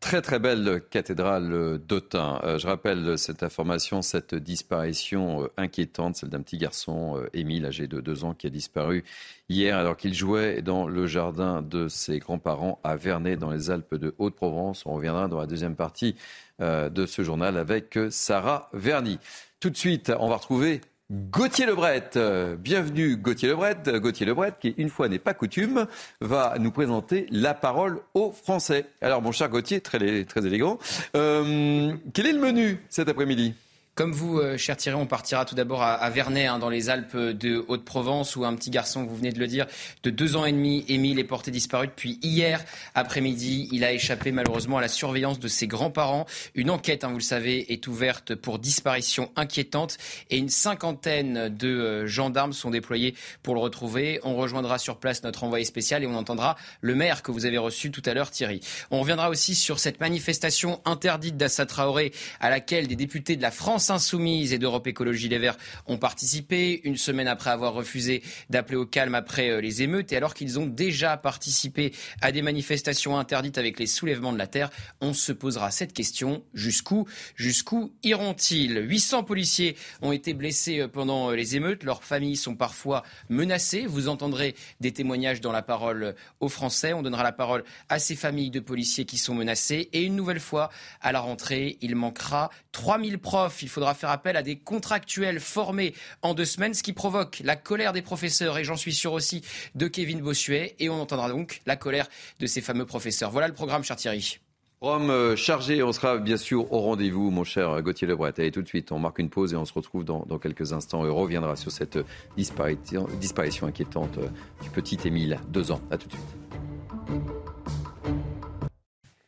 Très 0.00 0.22
très 0.22 0.38
belle 0.38 0.82
cathédrale 0.88 1.78
d'Autun. 1.86 2.40
Euh, 2.42 2.58
je 2.58 2.66
rappelle 2.66 3.18
cette 3.18 3.42
information, 3.42 4.00
cette 4.00 4.34
disparition 4.34 5.44
euh, 5.44 5.52
inquiétante, 5.58 6.16
celle 6.16 6.30
d'un 6.30 6.40
petit 6.40 6.56
garçon, 6.56 7.18
euh, 7.18 7.28
Émile, 7.34 7.66
âgé 7.66 7.86
de 7.86 8.00
2 8.00 8.24
ans, 8.24 8.32
qui 8.32 8.46
a 8.46 8.50
disparu 8.50 9.04
hier 9.50 9.76
alors 9.76 9.98
qu'il 9.98 10.14
jouait 10.14 10.62
dans 10.62 10.88
le 10.88 11.06
jardin 11.06 11.60
de 11.60 11.86
ses 11.88 12.18
grands-parents 12.18 12.80
à 12.82 12.96
Vernet, 12.96 13.36
dans 13.36 13.50
les 13.50 13.70
Alpes 13.70 13.94
de 13.94 14.14
Haute-Provence. 14.16 14.86
On 14.86 14.94
reviendra 14.94 15.28
dans 15.28 15.38
la 15.38 15.46
deuxième 15.46 15.76
partie 15.76 16.16
de 16.60 17.06
ce 17.06 17.22
journal 17.22 17.56
avec 17.56 17.98
Sarah 18.10 18.68
Verny. 18.74 19.18
Tout 19.60 19.70
de 19.70 19.76
suite, 19.76 20.12
on 20.18 20.28
va 20.28 20.36
retrouver 20.36 20.82
Gauthier 21.10 21.66
Lebret. 21.66 22.10
Bienvenue 22.58 23.16
Gauthier 23.16 23.48
Lebret. 23.48 23.76
Gauthier 23.98 24.24
Lebret, 24.26 24.52
qui 24.60 24.74
une 24.78 24.88
fois 24.88 25.08
n'est 25.08 25.18
pas 25.18 25.34
coutume, 25.34 25.86
va 26.20 26.54
nous 26.60 26.70
présenter 26.70 27.26
la 27.32 27.52
parole 27.52 27.98
aux 28.14 28.30
Français. 28.30 28.86
Alors 29.00 29.20
mon 29.20 29.32
cher 29.32 29.48
Gauthier, 29.48 29.80
très, 29.80 29.98
élégant, 29.98 30.78
euh, 31.16 31.92
quel 32.14 32.26
est 32.26 32.32
le 32.32 32.38
menu 32.38 32.78
cet 32.90 33.08
après-midi? 33.08 33.54
Comme 34.00 34.12
vous, 34.12 34.38
euh, 34.38 34.56
cher 34.56 34.78
Thierry, 34.78 34.96
on 34.96 35.04
partira 35.04 35.44
tout 35.44 35.54
d'abord 35.54 35.82
à, 35.82 36.08
Vernet, 36.08 36.46
hein, 36.46 36.58
dans 36.58 36.70
les 36.70 36.88
Alpes 36.88 37.14
de 37.14 37.62
Haute-Provence, 37.68 38.34
où 38.34 38.46
un 38.46 38.54
petit 38.54 38.70
garçon, 38.70 39.04
vous 39.04 39.14
venez 39.14 39.30
de 39.30 39.38
le 39.38 39.46
dire, 39.46 39.66
de 40.04 40.08
deux 40.08 40.36
ans 40.36 40.46
et 40.46 40.52
demi, 40.52 40.86
Émile, 40.88 41.18
est 41.18 41.24
porté 41.24 41.50
disparu 41.50 41.86
depuis 41.86 42.18
hier 42.22 42.64
après-midi. 42.94 43.68
Il 43.72 43.84
a 43.84 43.92
échappé 43.92 44.32
malheureusement 44.32 44.78
à 44.78 44.80
la 44.80 44.88
surveillance 44.88 45.38
de 45.38 45.48
ses 45.48 45.66
grands-parents. 45.66 46.24
Une 46.54 46.70
enquête, 46.70 47.04
hein, 47.04 47.08
vous 47.08 47.18
le 47.18 47.22
savez, 47.22 47.74
est 47.74 47.86
ouverte 47.88 48.34
pour 48.34 48.58
disparition 48.58 49.30
inquiétante 49.36 49.98
et 50.30 50.38
une 50.38 50.48
cinquantaine 50.48 51.50
de 51.50 51.68
euh, 51.68 52.06
gendarmes 52.06 52.54
sont 52.54 52.70
déployés 52.70 53.14
pour 53.42 53.52
le 53.52 53.60
retrouver. 53.60 54.18
On 54.22 54.34
rejoindra 54.34 54.78
sur 54.78 54.96
place 54.96 55.22
notre 55.24 55.44
envoyé 55.44 55.66
spécial 55.66 56.02
et 56.02 56.06
on 56.06 56.14
entendra 56.14 56.56
le 56.80 56.94
maire 56.94 57.22
que 57.22 57.32
vous 57.32 57.44
avez 57.44 57.58
reçu 57.58 57.90
tout 57.90 58.02
à 58.06 58.14
l'heure, 58.14 58.30
Thierry. 58.30 58.60
On 58.90 59.00
reviendra 59.00 59.28
aussi 59.28 59.54
sur 59.54 59.78
cette 59.78 60.00
manifestation 60.00 60.80
interdite 60.86 61.36
d'Assa 61.36 61.66
Traoré 61.66 62.14
à 62.40 62.48
laquelle 62.48 62.86
des 62.86 62.96
députés 62.96 63.36
de 63.36 63.42
la 63.42 63.50
France 63.50 63.89
Insoumise 63.90 64.52
et 64.52 64.58
d'Europe 64.58 64.86
Écologie 64.86 65.28
Les 65.28 65.38
Verts 65.38 65.56
ont 65.86 65.98
participé, 65.98 66.80
une 66.84 66.96
semaine 66.96 67.28
après 67.28 67.50
avoir 67.50 67.74
refusé 67.74 68.22
d'appeler 68.48 68.76
au 68.76 68.86
calme 68.86 69.14
après 69.14 69.50
euh, 69.50 69.60
les 69.60 69.82
émeutes 69.82 70.12
et 70.12 70.16
alors 70.16 70.34
qu'ils 70.34 70.58
ont 70.58 70.66
déjà 70.66 71.16
participé 71.16 71.92
à 72.20 72.32
des 72.32 72.42
manifestations 72.42 73.18
interdites 73.18 73.58
avec 73.58 73.78
les 73.78 73.86
soulèvements 73.86 74.32
de 74.32 74.38
la 74.38 74.46
terre, 74.46 74.70
on 75.00 75.12
se 75.12 75.32
posera 75.32 75.70
cette 75.70 75.92
question 75.92 76.42
jusqu'où 76.54 77.06
jusqu'où 77.36 77.92
iront-ils? 78.02 78.78
800 78.86 79.24
policiers 79.24 79.76
ont 80.02 80.12
été 80.12 80.34
blessés 80.34 80.80
euh, 80.80 80.88
pendant 80.88 81.30
euh, 81.30 81.34
les 81.34 81.56
émeutes, 81.56 81.84
leurs 81.84 82.04
familles 82.04 82.36
sont 82.36 82.54
parfois 82.54 83.02
menacées. 83.28 83.86
Vous 83.86 84.08
entendrez 84.08 84.54
des 84.80 84.92
témoignages 84.92 85.40
dans 85.40 85.52
la 85.52 85.62
parole 85.62 86.14
aux 86.40 86.48
Français. 86.48 86.92
On 86.92 87.02
donnera 87.02 87.22
la 87.22 87.32
parole 87.32 87.64
à 87.88 87.98
ces 87.98 88.16
familles 88.16 88.50
de 88.50 88.60
policiers 88.60 89.04
qui 89.04 89.18
sont 89.18 89.34
menacés 89.34 89.88
et 89.92 90.02
une 90.02 90.16
nouvelle 90.16 90.40
fois 90.40 90.70
à 91.00 91.12
la 91.12 91.20
rentrée, 91.20 91.78
il 91.80 91.96
manquera 91.96 92.50
3000 92.72 93.18
profs. 93.18 93.62
Il 93.62 93.68
faudra 93.80 93.94
faire 93.94 94.10
appel 94.10 94.36
à 94.36 94.42
des 94.42 94.56
contractuels 94.56 95.40
formés 95.40 95.94
en 96.20 96.34
deux 96.34 96.44
semaines, 96.44 96.74
ce 96.74 96.82
qui 96.82 96.92
provoque 96.92 97.40
la 97.42 97.56
colère 97.56 97.94
des 97.94 98.02
professeurs 98.02 98.58
et 98.58 98.64
j'en 98.64 98.76
suis 98.76 98.92
sûr 98.92 99.14
aussi 99.14 99.42
de 99.74 99.88
Kevin 99.88 100.20
Bossuet. 100.20 100.74
Et 100.80 100.90
on 100.90 101.00
entendra 101.00 101.30
donc 101.30 101.62
la 101.64 101.76
colère 101.76 102.06
de 102.40 102.46
ces 102.46 102.60
fameux 102.60 102.84
professeurs. 102.84 103.30
Voilà 103.30 103.48
le 103.48 103.54
programme, 103.54 103.82
cher 103.82 103.96
Thierry. 103.96 104.38
Rome 104.82 105.10
euh, 105.10 105.34
chargé, 105.34 105.82
on 105.82 105.92
sera 105.92 106.18
bien 106.18 106.36
sûr 106.36 106.70
au 106.70 106.80
rendez-vous, 106.80 107.30
mon 107.30 107.44
cher 107.44 107.80
Gauthier 107.80 108.06
Lebret. 108.06 108.34
Allez, 108.36 108.50
tout 108.50 108.60
de 108.60 108.68
suite, 108.68 108.92
on 108.92 108.98
marque 108.98 109.18
une 109.18 109.30
pause 109.30 109.54
et 109.54 109.56
on 109.56 109.64
se 109.64 109.72
retrouve 109.72 110.04
dans, 110.04 110.24
quelques 110.38 110.74
instants 110.74 111.06
et 111.06 111.08
reviendra 111.08 111.56
sur 111.56 111.70
cette 111.70 111.98
disparition, 112.36 113.08
disparition 113.18 113.66
inquiétante 113.66 114.18
euh, 114.18 114.28
du 114.62 114.68
petit 114.68 114.98
Émile, 115.06 115.38
deux 115.48 115.70
ans. 115.70 115.80
À 115.90 115.96
tout 115.96 116.08
de 116.08 116.12
suite. 116.12 117.39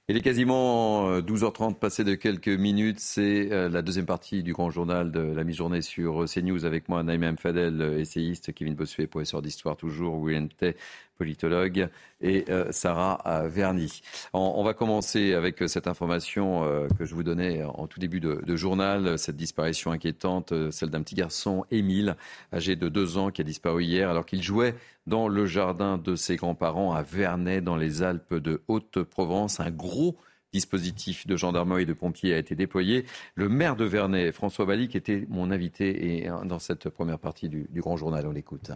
Il 0.09 0.17
est 0.17 0.21
quasiment 0.21 1.21
12h30 1.21 1.71
euh, 1.71 1.75
passé 1.75 2.03
de 2.03 2.17
quelques 2.17 2.49
minutes. 2.49 2.99
C'est 2.99 3.53
euh, 3.53 3.69
la 3.69 3.83
deuxième 3.83 4.05
partie 4.05 4.43
du 4.43 4.53
grand 4.53 4.69
journal 4.69 5.13
de 5.13 5.21
la 5.21 5.45
mi-journée 5.45 5.81
sur 5.81 6.25
CNews 6.25 6.65
avec 6.65 6.89
moi, 6.89 7.05
Naïm 7.05 7.39
Fadel, 7.39 7.81
essayiste, 8.01 8.53
Kevin 8.53 8.75
Bossuet, 8.75 9.07
professeur 9.07 9.43
d'histoire 9.43 9.77
toujours, 9.77 10.17
William 10.17 10.49
Tay, 10.49 10.75
politologue, 11.23 11.89
et 12.21 12.45
euh, 12.49 12.73
Sarah 12.73 13.21
euh, 13.27 13.49
Verny. 13.49 14.03
On, 14.33 14.65
va 14.65 14.75
commencer 14.75 15.35
avec 15.35 15.63
euh, 15.63 15.69
cette 15.69 15.87
information 15.87 16.63
que 16.99 17.05
je 17.05 17.15
vous 17.15 17.23
donnais 17.23 17.63
en 17.63 17.87
tout 17.87 18.01
début 18.01 18.21
de, 18.21 18.57
journal, 18.57 19.19
cette 19.19 19.37
disparition 19.37 19.93
inquiétante, 19.93 20.53
celle 20.71 20.91
d'un 20.91 21.03
petit 21.03 21.15
garçon, 21.15 21.65
Émile, 21.71 22.17
âgé 22.53 22.77
de 22.77 22.89
deux 22.89 23.19
ans, 23.19 23.31
qui 23.31 23.41
a 23.41 23.45
disparu 23.45 23.85
hier 23.85 24.11
alors 24.11 24.27
qu'il 24.27 24.43
jouait 24.43 24.75
dans 25.07 25.29
le 25.29 25.47
jardin 25.47 25.99
de 25.99 26.17
ses 26.17 26.37
grands-parents 26.37 26.93
à 26.93 27.03
Vernet, 27.03 27.63
dans 27.63 27.77
les 27.77 28.03
Alpes 28.03 28.35
de 28.35 28.63
Haute-Provence. 28.69 29.61
Un 29.61 29.71
gros 29.71 30.17
dispositif 30.53 31.27
de 31.27 31.37
gendarmerie 31.37 31.83
et 31.83 31.87
de 31.87 31.93
pompiers 31.93 32.35
a 32.35 32.39
été 32.39 32.55
déployé. 32.55 33.05
Le 33.35 33.49
maire 33.49 33.77
de 33.77 33.85
Vernet, 33.85 34.33
François 34.33 34.67
qui 34.87 34.97
était 34.97 35.25
mon 35.29 35.51
invité 35.51 36.25
et 36.25 36.29
dans 36.45 36.59
cette 36.59 36.89
première 36.89 37.19
partie 37.19 37.49
du, 37.49 37.67
du 37.71 37.81
Grand 37.81 37.97
Journal. 37.97 38.27
On 38.27 38.33
l'écoute. 38.33 38.71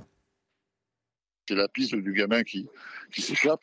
C'est 1.49 1.55
la 1.55 1.69
piste 1.69 1.95
du 1.95 2.13
gamin 2.13 2.43
qui, 2.43 2.69
qui 3.13 3.23
s'échappe 3.23 3.63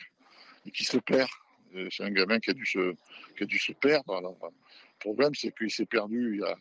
et 0.65 0.71
qui 0.71 0.84
se 0.84 0.97
perd. 0.97 1.30
Euh, 1.76 1.88
c'est 1.91 2.04
un 2.04 2.12
gamin 2.12 2.39
qui 2.39 2.52
a 2.52 2.54
dû 2.54 2.65
se, 2.65 2.93
qui 3.36 3.43
a 3.43 3.45
dû 3.45 3.60
se 3.60 3.73
perdre. 3.73 4.15
Alors, 4.15 4.38
le 4.41 4.99
problème, 4.99 5.34
c'est 5.36 5.54
qu'il 5.56 5.71
s'est 5.71 5.86
perdu 5.86 6.36
il 6.36 6.39
y 6.39 6.43
a 6.43 6.56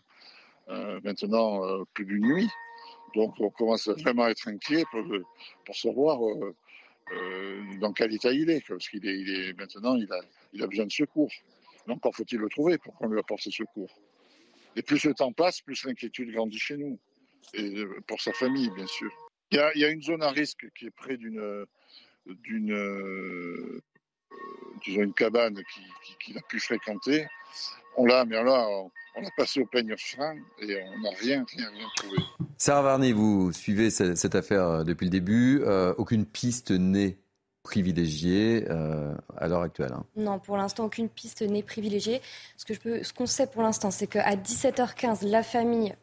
euh, 0.70 1.00
maintenant 1.04 1.64
euh, 1.64 1.84
plus 1.94 2.04
d'une 2.04 2.26
nuit. 2.26 2.48
Donc, 3.14 3.34
on 3.40 3.50
commence 3.50 3.88
vraiment 3.88 4.24
à 4.24 4.30
être 4.30 4.48
inquiet 4.48 4.84
pour, 4.90 5.04
pour 5.64 5.76
savoir 5.76 6.18
dans 7.80 7.92
quel 7.92 8.14
état 8.14 8.32
il 8.32 8.50
est. 8.50 8.66
Parce 8.66 8.88
qu'il 8.88 9.06
est, 9.06 9.18
il 9.18 9.30
est, 9.30 9.52
maintenant, 9.58 9.96
il 9.96 10.10
a, 10.12 10.20
il 10.52 10.62
a 10.62 10.66
besoin 10.66 10.86
de 10.86 10.92
secours. 10.92 11.30
Donc, 11.86 11.96
encore 11.96 12.14
faut-il 12.14 12.38
le 12.38 12.48
trouver 12.48 12.78
pour 12.78 12.94
qu'on 12.94 13.08
lui 13.08 13.18
apporte 13.18 13.42
ses 13.42 13.50
secours. 13.50 13.90
Et 14.76 14.82
plus 14.82 15.04
le 15.04 15.14
temps 15.14 15.32
passe, 15.32 15.60
plus 15.60 15.84
l'inquiétude 15.84 16.30
grandit 16.32 16.58
chez 16.58 16.76
nous. 16.76 16.98
Et 17.54 17.84
pour 18.06 18.20
sa 18.20 18.32
famille, 18.32 18.70
bien 18.70 18.86
sûr. 18.86 19.10
Il 19.50 19.58
y, 19.76 19.84
a, 19.84 19.90
une 19.90 20.00
zone 20.00 20.22
à 20.22 20.30
risque 20.30 20.66
qui 20.74 20.86
est 20.86 20.90
près 20.90 21.18
d'une 21.18 21.66
euh, 24.88 25.02
une 25.02 25.12
cabane 25.12 25.54
qu'il 25.54 25.84
qui, 26.20 26.38
a 26.38 26.42
pu 26.42 26.60
fréquenter. 26.60 27.26
On 27.96 28.06
l'a, 28.06 28.24
mais 28.24 28.42
là, 28.42 28.66
on, 29.16 29.24
a 29.24 29.30
passé 29.36 29.60
au 29.60 29.66
peigne 29.66 29.94
fin 29.98 30.34
et 30.60 30.82
on 30.82 31.00
n'a 31.00 31.10
rien, 31.20 31.44
rien, 31.56 31.70
rien 31.70 31.86
trouvé. 31.96 32.16
Sarah 32.56 32.82
Varney, 32.82 33.12
vous 33.12 33.52
suivez 33.52 33.90
cette, 33.90 34.34
affaire 34.34 34.64
euh, 34.64 34.84
depuis 34.84 35.04
le 35.04 35.10
début. 35.10 35.60
Euh, 35.62 35.94
aucune 35.98 36.24
piste 36.24 36.70
n'est 36.70 37.18
privilégiée 37.62 38.66
à 38.68 39.46
l'heure 39.46 39.62
actuelle. 39.62 39.92
Hein. 39.92 40.04
Non, 40.16 40.40
pour 40.40 40.56
l'instant, 40.56 40.86
aucune 40.86 41.08
piste 41.08 41.42
n'est 41.42 41.62
privilégiée. 41.62 42.20
Ce 42.56 42.64
que 42.64 42.74
je 42.74 42.80
peux, 42.80 43.02
ce 43.04 43.12
qu'on 43.12 43.26
sait 43.26 43.46
pour 43.46 43.62
l'instant, 43.62 43.92
c'est 43.92 44.08
qu'à 44.08 44.34
17h15, 44.34 45.28
la 45.28 45.44
famille 45.44 45.94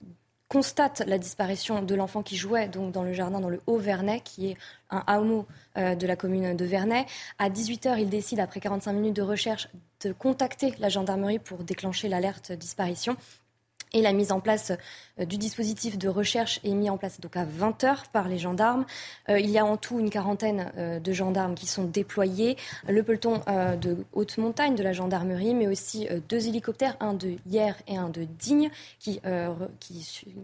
constate 0.49 1.03
la 1.05 1.19
disparition 1.19 1.83
de 1.83 1.95
l'enfant 1.95 2.23
qui 2.23 2.35
jouait 2.35 2.67
donc 2.67 2.91
dans 2.91 3.03
le 3.03 3.13
jardin 3.13 3.39
dans 3.39 3.49
le 3.49 3.61
Haut-Vernay, 3.67 4.21
qui 4.21 4.49
est 4.49 4.57
un 4.89 5.03
hameau 5.05 5.45
euh, 5.77 5.93
de 5.93 6.07
la 6.07 6.15
commune 6.15 6.55
de 6.57 6.65
Vernay. 6.65 7.05
À 7.37 7.49
18h, 7.49 7.99
il 7.99 8.09
décide, 8.09 8.39
après 8.39 8.59
45 8.59 8.93
minutes 8.93 9.15
de 9.15 9.21
recherche, 9.21 9.69
de 10.01 10.11
contacter 10.11 10.73
la 10.79 10.89
gendarmerie 10.89 11.39
pour 11.39 11.63
déclencher 11.63 12.09
l'alerte 12.09 12.51
disparition. 12.51 13.15
Et 13.93 14.01
la 14.01 14.13
mise 14.13 14.31
en 14.31 14.39
place 14.39 14.71
euh, 15.19 15.25
du 15.25 15.37
dispositif 15.37 15.97
de 15.97 16.07
recherche 16.07 16.59
est 16.63 16.69
mise 16.69 16.91
en 16.91 16.97
place 16.97 17.19
donc 17.19 17.35
à 17.35 17.45
20 17.45 17.83
heures 17.83 18.03
par 18.07 18.27
les 18.27 18.37
gendarmes. 18.37 18.85
Euh, 19.29 19.39
il 19.39 19.49
y 19.49 19.57
a 19.57 19.65
en 19.65 19.77
tout 19.77 19.99
une 19.99 20.11
quarantaine 20.11 20.71
euh, 20.77 20.99
de 20.99 21.11
gendarmes 21.11 21.55
qui 21.55 21.65
sont 21.65 21.85
déployés. 21.85 22.55
Le 22.87 23.01
peloton 23.01 23.41
de 23.81 24.05
haute 24.13 24.37
montagne 24.37 24.75
de 24.75 24.83
la 24.83 24.93
gendarmerie, 24.93 25.53
mais 25.53 25.67
aussi 25.67 26.07
deux 26.27 26.47
hélicoptères, 26.47 26.95
un 26.99 27.13
de 27.13 27.35
hier 27.47 27.75
et 27.87 27.97
un 27.97 28.09
de 28.09 28.23
Digne, 28.23 28.69
qui, 28.99 29.19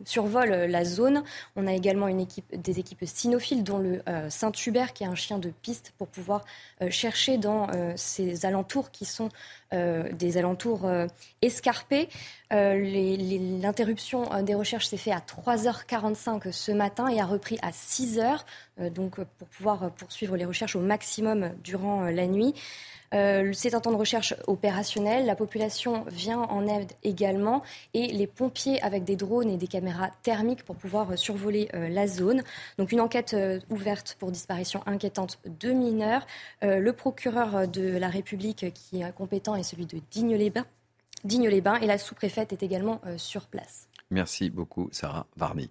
survolent 0.06 0.66
la 0.66 0.86
zone. 0.86 1.24
On 1.56 1.68
a 1.68 1.74
également 1.74 2.08
des 2.08 2.80
équipes 2.80 3.04
cynophiles, 3.06 3.64
dont 3.64 3.78
le 3.78 4.02
Saint-Hubert, 4.30 4.94
qui 4.94 5.04
est 5.04 5.08
un 5.08 5.16
chien 5.16 5.38
de 5.38 5.50
piste, 5.50 5.94
pour 5.98 6.08
pouvoir 6.08 6.46
chercher 6.90 7.38
dans 7.38 7.68
ces 7.96 8.46
alentours 8.46 8.92
qui 8.92 9.06
sont 9.06 9.30
des 10.14 10.38
alentours 10.38 10.90
escarpés. 11.42 12.10
L'interruption 12.52 14.30
des 14.44 14.56
recherche 14.56 14.88
s'est 14.88 14.98
faite 14.98 15.14
à 15.14 15.20
3h45 15.20 16.52
ce 16.52 16.72
matin 16.72 17.08
et 17.08 17.20
a 17.20 17.26
repris 17.26 17.58
à 17.62 17.72
6h, 17.72 18.40
euh, 18.80 18.90
donc 18.90 19.24
pour 19.38 19.48
pouvoir 19.48 19.92
poursuivre 19.92 20.38
les 20.38 20.46
recherches 20.46 20.76
au 20.76 20.82
maximum 20.82 21.52
durant 21.64 22.06
euh, 22.06 22.12
la 22.12 22.28
nuit. 22.28 22.54
C'est 23.54 23.74
un 23.74 23.80
temps 23.80 23.92
de 23.92 23.98
recherche 23.98 24.36
opérationnel. 24.48 25.26
La 25.26 25.36
population 25.36 26.06
vient 26.08 26.42
en 26.42 26.68
aide 26.68 26.92
également 27.04 27.64
et 27.94 28.08
les 28.08 28.28
pompiers 28.28 28.82
avec 28.82 29.04
des 29.04 29.16
drones 29.16 29.50
et 29.50 29.58
des 29.58 29.68
caméras 29.68 30.10
thermiques 30.24 30.64
pour 30.64 30.76
pouvoir 30.76 31.18
survoler 31.18 31.70
la 31.74 32.08
zone. 32.08 32.44
Donc 32.78 32.92
une 32.92 33.02
enquête 33.02 33.36
ouverte 33.70 34.18
pour 34.20 34.32
disparition 34.32 34.82
inquiétante 34.86 35.40
de 35.46 35.72
mineurs. 35.72 36.26
le 36.62 36.92
procureur 36.92 37.68
de 37.68 37.98
la 37.98 38.10
République 38.10 38.74
qui 38.74 39.02
est 39.02 39.12
compétent 39.14 39.56
est 39.56 39.64
celui 39.64 39.86
de 39.86 40.00
Digne-les-Bains. 40.12 40.66
Digne-les-Bains 41.24 41.80
et 41.80 41.88
la 41.88 41.98
sous-préfète 41.98 42.54
est 42.54 42.64
également 42.64 43.02
sur 43.18 43.48
place. 43.48 43.88
Merci 44.12 44.52
beaucoup, 44.52 44.88
Sarah 44.92 45.26
Varny. 45.36 45.68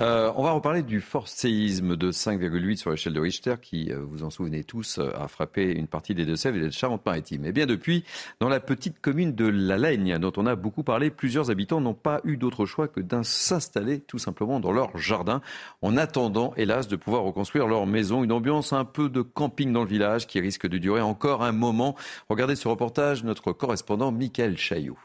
Euh, 0.00 0.32
on 0.36 0.44
va 0.44 0.52
reparler 0.52 0.84
du 0.84 1.00
fort 1.00 1.26
séisme 1.26 1.96
de 1.96 2.12
5,8 2.12 2.76
sur 2.76 2.92
l'échelle 2.92 3.12
de 3.12 3.18
Richter 3.18 3.56
qui, 3.60 3.90
euh, 3.90 3.98
vous 4.00 4.22
en 4.22 4.30
souvenez 4.30 4.62
tous, 4.62 4.98
euh, 4.98 5.10
a 5.18 5.26
frappé 5.26 5.72
une 5.72 5.88
partie 5.88 6.14
des 6.14 6.24
Deux-Sèvres 6.24 6.58
et 6.58 6.60
de 6.60 6.70
Charente-Maritime. 6.70 7.44
Et 7.44 7.48
eh 7.48 7.52
bien 7.52 7.66
depuis, 7.66 8.04
dans 8.38 8.48
la 8.48 8.60
petite 8.60 9.00
commune 9.00 9.34
de 9.34 9.46
La 9.46 9.78
Laigne, 9.78 10.16
dont 10.18 10.32
on 10.36 10.46
a 10.46 10.54
beaucoup 10.54 10.84
parlé, 10.84 11.10
plusieurs 11.10 11.50
habitants 11.50 11.80
n'ont 11.80 11.92
pas 11.92 12.20
eu 12.22 12.36
d'autre 12.36 12.66
choix 12.66 12.86
que 12.86 13.00
de 13.00 13.22
s'installer 13.24 13.98
tout 13.98 14.18
simplement 14.18 14.60
dans 14.60 14.72
leur 14.72 14.96
jardin, 14.96 15.42
en 15.82 15.96
attendant, 15.96 16.54
hélas, 16.56 16.86
de 16.86 16.94
pouvoir 16.94 17.24
reconstruire 17.24 17.66
leur 17.66 17.86
maison. 17.86 18.22
Une 18.22 18.32
ambiance 18.32 18.72
un 18.72 18.84
peu 18.84 19.08
de 19.08 19.22
camping 19.22 19.72
dans 19.72 19.82
le 19.82 19.88
village 19.88 20.28
qui 20.28 20.38
risque 20.38 20.68
de 20.68 20.78
durer 20.78 21.00
encore 21.00 21.42
un 21.42 21.52
moment. 21.52 21.96
Regardez 22.28 22.54
ce 22.54 22.68
reportage, 22.68 23.24
notre 23.24 23.52
correspondant 23.52 24.12
Michael 24.12 24.56
Chaillot. 24.56 24.96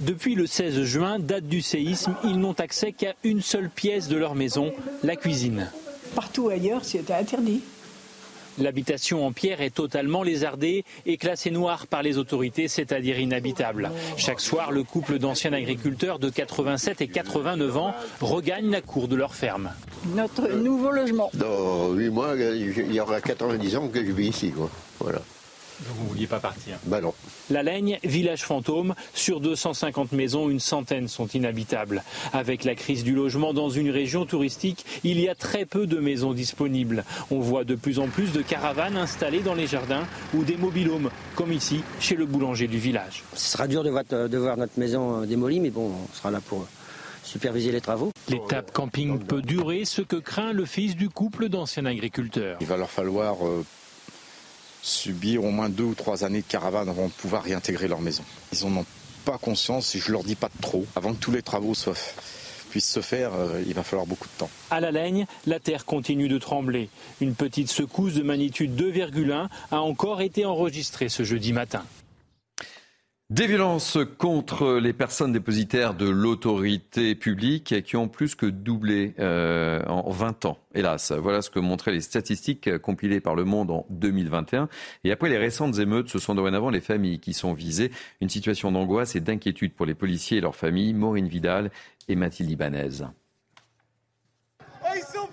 Depuis 0.00 0.34
le 0.34 0.46
16 0.46 0.82
juin, 0.82 1.18
date 1.18 1.46
du 1.46 1.62
séisme, 1.62 2.14
ils 2.22 2.38
n'ont 2.38 2.52
accès 2.52 2.92
qu'à 2.92 3.14
une 3.24 3.40
seule 3.40 3.70
pièce 3.70 4.08
de 4.08 4.16
leur 4.18 4.34
maison, 4.34 4.72
la 5.02 5.16
cuisine. 5.16 5.70
Partout 6.14 6.48
ailleurs, 6.48 6.84
c'était 6.84 7.14
interdit. 7.14 7.62
L'habitation 8.58 9.26
en 9.26 9.32
pierre 9.32 9.62
est 9.62 9.74
totalement 9.74 10.22
lézardée 10.22 10.84
et 11.06 11.16
classée 11.16 11.50
noire 11.50 11.86
par 11.86 12.02
les 12.02 12.18
autorités, 12.18 12.68
c'est-à-dire 12.68 13.18
inhabitable. 13.18 13.90
Chaque 14.18 14.40
soir, 14.40 14.70
le 14.70 14.82
couple 14.82 15.18
d'anciens 15.18 15.54
agriculteurs 15.54 16.18
de 16.18 16.28
87 16.28 17.00
et 17.00 17.08
89 17.08 17.76
ans 17.76 17.94
regagne 18.20 18.70
la 18.70 18.82
cour 18.82 19.08
de 19.08 19.16
leur 19.16 19.34
ferme. 19.34 19.70
Notre 20.14 20.48
nouveau 20.48 20.90
logement. 20.90 21.30
Dans 21.34 21.92
8 21.92 22.10
mois, 22.10 22.34
il 22.36 22.92
y 22.92 23.00
aura 23.00 23.22
90 23.22 23.76
ans 23.76 23.88
que 23.88 24.04
je 24.04 24.12
vis 24.12 24.28
ici. 24.28 24.52
Voilà. 25.00 25.20
Donc 25.80 25.96
vous 25.96 26.04
ne 26.04 26.08
vouliez 26.08 26.26
pas 26.26 26.40
partir 26.40 26.78
Bah 26.86 27.00
non. 27.00 27.12
La 27.50 27.62
Laigne, 27.62 27.98
village 28.02 28.44
fantôme, 28.44 28.94
sur 29.14 29.40
250 29.40 30.12
maisons, 30.12 30.48
une 30.48 30.60
centaine 30.60 31.08
sont 31.08 31.26
inhabitables. 31.28 32.02
Avec 32.32 32.64
la 32.64 32.74
crise 32.74 33.04
du 33.04 33.14
logement 33.14 33.52
dans 33.52 33.68
une 33.68 33.90
région 33.90 34.26
touristique, 34.26 34.84
il 35.04 35.20
y 35.20 35.28
a 35.28 35.34
très 35.34 35.64
peu 35.64 35.86
de 35.86 35.98
maisons 35.98 36.32
disponibles. 36.32 37.04
On 37.30 37.40
voit 37.40 37.64
de 37.64 37.74
plus 37.74 37.98
en 37.98 38.08
plus 38.08 38.32
de 38.32 38.42
caravanes 38.42 38.96
installées 38.96 39.40
dans 39.40 39.54
les 39.54 39.66
jardins 39.66 40.06
ou 40.34 40.44
des 40.44 40.56
mobilhomes, 40.56 41.10
comme 41.34 41.52
ici, 41.52 41.82
chez 42.00 42.16
le 42.16 42.26
boulanger 42.26 42.66
du 42.66 42.78
village. 42.78 43.24
Ce 43.34 43.52
sera 43.52 43.68
dur 43.68 43.84
de 43.84 43.90
voir, 44.38 44.56
notre 44.56 44.78
maison 44.78 45.22
euh, 45.22 45.26
démolie, 45.26 45.60
mais 45.60 45.70
bon, 45.70 45.92
on 46.10 46.14
sera 46.14 46.30
là 46.30 46.40
pour 46.40 46.66
superviser 47.22 47.72
les 47.72 47.80
travaux. 47.80 48.12
L'étape 48.28 48.72
camping 48.72 49.18
peut 49.18 49.42
durer, 49.42 49.84
ce 49.84 50.02
que 50.02 50.16
craint 50.16 50.52
le 50.52 50.64
fils 50.64 50.96
du 50.96 51.08
couple 51.08 51.48
d'anciens 51.48 51.86
agriculteurs. 51.86 52.56
Il 52.60 52.66
va 52.66 52.76
leur 52.76 52.90
falloir 52.90 53.46
euh, 53.46 53.64
subir 54.86 55.44
au 55.44 55.50
moins 55.50 55.68
deux 55.68 55.84
ou 55.84 55.94
trois 55.94 56.24
années 56.24 56.42
de 56.42 56.46
caravane 56.46 56.88
avant 56.88 57.06
de 57.06 57.12
pouvoir 57.12 57.42
réintégrer 57.42 57.88
leur 57.88 58.00
maison. 58.00 58.22
Ils 58.52 58.66
n'en 58.68 58.80
ont 58.80 58.86
pas 59.24 59.38
conscience 59.38 59.94
et 59.96 59.98
je 59.98 60.12
leur 60.12 60.22
dis 60.22 60.36
pas 60.36 60.50
trop. 60.60 60.86
Avant 60.94 61.12
que 61.12 61.18
tous 61.18 61.32
les 61.32 61.42
travaux 61.42 61.72
puissent 62.70 62.90
se 62.90 63.00
faire, 63.00 63.32
euh, 63.34 63.62
il 63.66 63.74
va 63.74 63.82
falloir 63.82 64.06
beaucoup 64.06 64.28
de 64.28 64.38
temps. 64.38 64.50
À 64.70 64.80
la 64.80 64.92
Laigne, 64.92 65.26
la 65.46 65.58
terre 65.58 65.84
continue 65.84 66.28
de 66.28 66.38
trembler. 66.38 66.88
Une 67.20 67.34
petite 67.34 67.68
secousse 67.68 68.14
de 68.14 68.22
magnitude 68.22 68.80
2,1 68.80 69.48
a 69.72 69.80
encore 69.80 70.20
été 70.20 70.44
enregistrée 70.44 71.08
ce 71.08 71.24
jeudi 71.24 71.52
matin. 71.52 71.84
Des 73.28 73.48
violences 73.48 73.98
contre 74.18 74.74
les 74.74 74.92
personnes 74.92 75.32
dépositaires 75.32 75.94
de 75.94 76.08
l'autorité 76.08 77.16
publique 77.16 77.82
qui 77.82 77.96
ont 77.96 78.06
plus 78.06 78.36
que 78.36 78.46
doublé 78.46 79.14
euh, 79.18 79.82
en 79.86 80.08
20 80.08 80.44
ans. 80.44 80.58
Hélas, 80.76 81.10
voilà 81.10 81.42
ce 81.42 81.50
que 81.50 81.58
montraient 81.58 81.90
les 81.90 82.02
statistiques 82.02 82.78
compilées 82.78 83.18
par 83.18 83.34
Le 83.34 83.44
Monde 83.44 83.72
en 83.72 83.86
2021. 83.90 84.68
Et 85.02 85.10
après 85.10 85.28
les 85.28 85.38
récentes 85.38 85.76
émeutes, 85.80 86.08
ce 86.08 86.20
sont 86.20 86.36
dorénavant 86.36 86.70
les 86.70 86.80
familles 86.80 87.18
qui 87.18 87.34
sont 87.34 87.52
visées. 87.52 87.90
Une 88.20 88.28
situation 88.28 88.70
d'angoisse 88.70 89.16
et 89.16 89.20
d'inquiétude 89.20 89.74
pour 89.74 89.86
les 89.86 89.94
policiers 89.94 90.38
et 90.38 90.40
leurs 90.40 90.54
familles. 90.54 90.94
Maureen 90.94 91.26
Vidal 91.26 91.72
et 92.06 92.14
Mathilde 92.14 92.52
Ibanez. 92.52 93.02
Oh, 94.60 94.86
ils 94.94 95.02
sont 95.02 95.26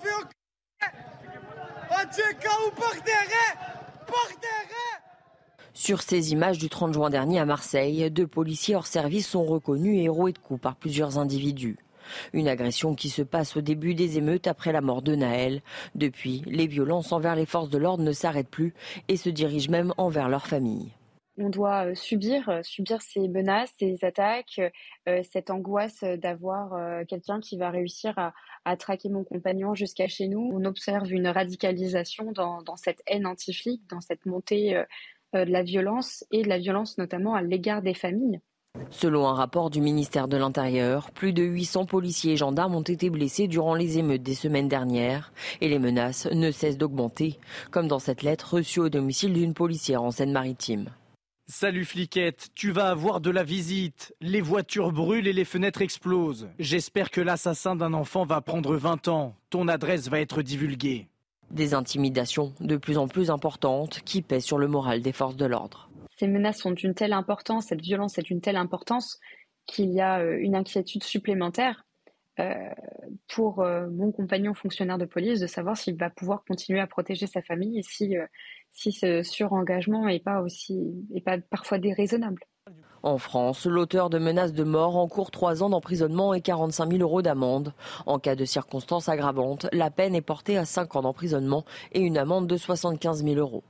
sur 5.74 6.02
ces 6.02 6.32
images 6.32 6.60
du 6.60 6.70
30 6.70 6.94
juin 6.94 7.10
dernier 7.10 7.40
à 7.40 7.46
Marseille, 7.46 8.10
deux 8.12 8.28
policiers 8.28 8.76
hors 8.76 8.88
service 8.88 9.28
sont 9.28 9.44
reconnus 9.44 10.04
héros 10.04 10.28
et 10.28 10.34
de 10.34 10.38
coups 10.38 10.62
par 10.62 10.76
plusieurs 10.76 11.18
individus. 11.18 11.78
Une 12.34 12.48
agression 12.48 12.96
qui 12.96 13.10
se 13.10 13.22
passe 13.22 13.58
au 13.58 13.62
début 13.62 13.96
des 13.96 14.18
émeutes 14.18 14.48
après 14.48 14.72
la 14.72 14.82
mort 14.82 15.02
de 15.02 15.16
Naël. 15.16 15.62
Depuis, 15.96 16.44
les 16.46 16.68
violences 16.68 17.12
envers 17.12 17.36
les 17.36 17.46
forces 17.46 17.70
de 17.70 17.78
l'ordre 17.78 18.04
ne 18.04 18.12
s'arrêtent 18.12 18.50
plus 18.50 18.74
et 19.08 19.18
se 19.18 19.30
dirigent 19.30 19.72
même 19.72 19.94
envers 19.98 20.30
leurs 20.30 20.48
familles. 20.48 20.92
On 21.40 21.50
doit 21.50 21.88
euh, 21.88 21.96
subir, 21.96 22.48
euh, 22.50 22.62
subir 22.62 23.02
ces 23.02 23.28
menaces, 23.28 23.74
ces 23.80 24.06
attaques, 24.06 24.62
euh, 25.10 25.24
cette 25.24 25.50
angoisse 25.50 26.04
d'avoir 26.04 27.06
quelqu'un 27.08 27.40
qui 27.40 27.58
va 27.58 27.72
réussir 27.72 28.14
à, 28.66 28.78
traquer 28.78 29.10
mon 29.10 29.24
compagnon 29.24 29.74
jusqu'à 29.74 30.08
chez 30.08 30.28
nous. 30.28 30.52
On 30.54 30.64
observe 30.66 31.12
une 31.12 31.28
radicalisation 31.28 32.32
dans, 32.32 32.76
cette 32.76 33.02
haine 33.08 33.26
antifique, 33.26 33.82
dans 33.90 34.02
cette 34.02 34.26
montée 34.26 34.82
de 35.34 35.52
la 35.52 35.64
violence 35.64 36.24
et 36.32 36.44
de 36.44 36.50
la 36.50 36.58
violence 36.58 36.98
notamment 36.98 37.36
à 37.36 37.42
l'égard 37.42 37.82
des 37.82 37.94
familles. 37.94 38.40
Selon 38.90 39.28
un 39.28 39.34
rapport 39.34 39.70
du 39.70 39.82
ministère 39.82 40.28
de 40.28 40.38
l'Intérieur, 40.38 41.12
plus 41.12 41.32
de 41.34 41.44
800 41.44 41.86
policiers 41.86 42.34
et 42.34 42.38
gendarmes 42.38 42.76
ont 42.76 42.82
été 42.82 43.10
blessés 43.10 43.48
durant 43.48 43.76
les 43.76 44.00
émeutes 44.00 44.24
des 44.24 44.34
semaines 44.34 44.68
dernières 44.68 45.32
et 45.62 45.70
les 45.70 45.80
menaces 45.80 46.28
ne 46.32 46.52
cessent 46.52 46.78
d'augmenter, 46.78 47.40
comme 47.72 47.88
dans 47.88 48.00
cette 48.00 48.24
lettre 48.24 48.56
reçue 48.56 48.80
au 48.80 48.90
domicile 48.90 49.34
d'une 49.34 49.54
policière 49.54 50.02
en 50.02 50.12
Seine-Maritime. 50.12 50.90
Salut 51.48 51.86
fliquette, 51.86 52.50
tu 52.56 52.72
vas 52.72 52.90
avoir 52.90 53.20
de 53.20 53.30
la 53.30 53.44
visite. 53.44 54.16
Les 54.22 54.42
voitures 54.42 54.92
brûlent 54.92 55.28
et 55.28 55.34
les 55.34 55.46
fenêtres 55.46 55.82
explosent. 55.82 56.48
J'espère 56.58 57.12
que 57.12 57.22
l'assassin 57.22 57.76
d'un 57.76 57.94
enfant 57.94 58.26
va 58.26 58.42
prendre 58.42 58.76
20 58.76 59.10
ans. 59.10 59.36
Ton 59.50 59.68
adresse 59.68 60.08
va 60.08 60.22
être 60.22 60.42
divulguée. 60.42 61.10
Des 61.54 61.74
intimidations 61.74 62.54
de 62.60 62.78
plus 62.78 62.98
en 62.98 63.08
plus 63.08 63.30
importantes 63.30 64.02
qui 64.04 64.22
pèsent 64.22 64.44
sur 64.44 64.58
le 64.58 64.68
moral 64.68 65.02
des 65.02 65.14
forces 65.14 65.36
de 65.36 65.46
l'ordre. 65.46 65.90
Ces 66.18 66.28
menaces 66.28 66.60
sont 66.60 66.72
d'une 66.72 66.94
telle 66.94 67.14
importance, 67.14 67.68
cette 67.68 67.82
violence 67.82 68.18
est 68.18 68.24
d'une 68.24 68.42
telle 68.42 68.56
importance 68.56 69.20
qu'il 69.66 69.92
y 69.92 70.02
a 70.02 70.20
euh, 70.20 70.38
une 70.40 70.56
inquiétude 70.56 71.04
supplémentaire 71.04 71.86
euh, 72.40 72.54
pour 73.28 73.62
euh, 73.62 73.88
mon 73.92 74.12
compagnon 74.12 74.54
fonctionnaire 74.54 74.98
de 74.98 75.06
police 75.06 75.40
de 75.40 75.48
savoir 75.48 75.78
s'il 75.78 75.96
va 75.96 76.10
pouvoir 76.10 76.44
continuer 76.46 76.80
à 76.80 76.88
protéger 76.88 77.28
sa 77.28 77.42
famille 77.42 77.80
et 77.80 77.84
si, 77.84 78.16
si 78.72 78.92
ce 78.92 79.22
surengagement 79.22 80.08
n'est 80.08 80.20
pas 80.20 80.44
pas 81.24 81.38
parfois 81.38 81.78
déraisonnable. 81.78 82.44
En 83.04 83.18
France, 83.18 83.66
l'auteur 83.66 84.10
de 84.10 84.18
menaces 84.18 84.54
de 84.54 84.64
mort 84.64 84.96
encourt 84.96 85.30
trois 85.30 85.62
ans 85.62 85.70
d'emprisonnement 85.70 86.34
et 86.34 86.40
45 86.40 86.90
000 86.90 87.02
euros 87.02 87.22
d'amende. 87.22 87.74
En 88.06 88.18
cas 88.18 88.36
de 88.36 88.46
circonstances 88.46 89.10
aggravantes, 89.10 89.68
la 89.74 89.92
peine 89.92 90.16
est 90.16 90.22
portée 90.22 90.58
à 90.58 90.64
5 90.64 90.96
ans 90.96 91.02
d'emprisonnement 91.02 91.66
et 91.92 92.00
une 92.00 92.18
amende 92.18 92.48
de 92.48 92.56
75 92.56 93.26
000 93.26 93.36
euros. 93.36 93.64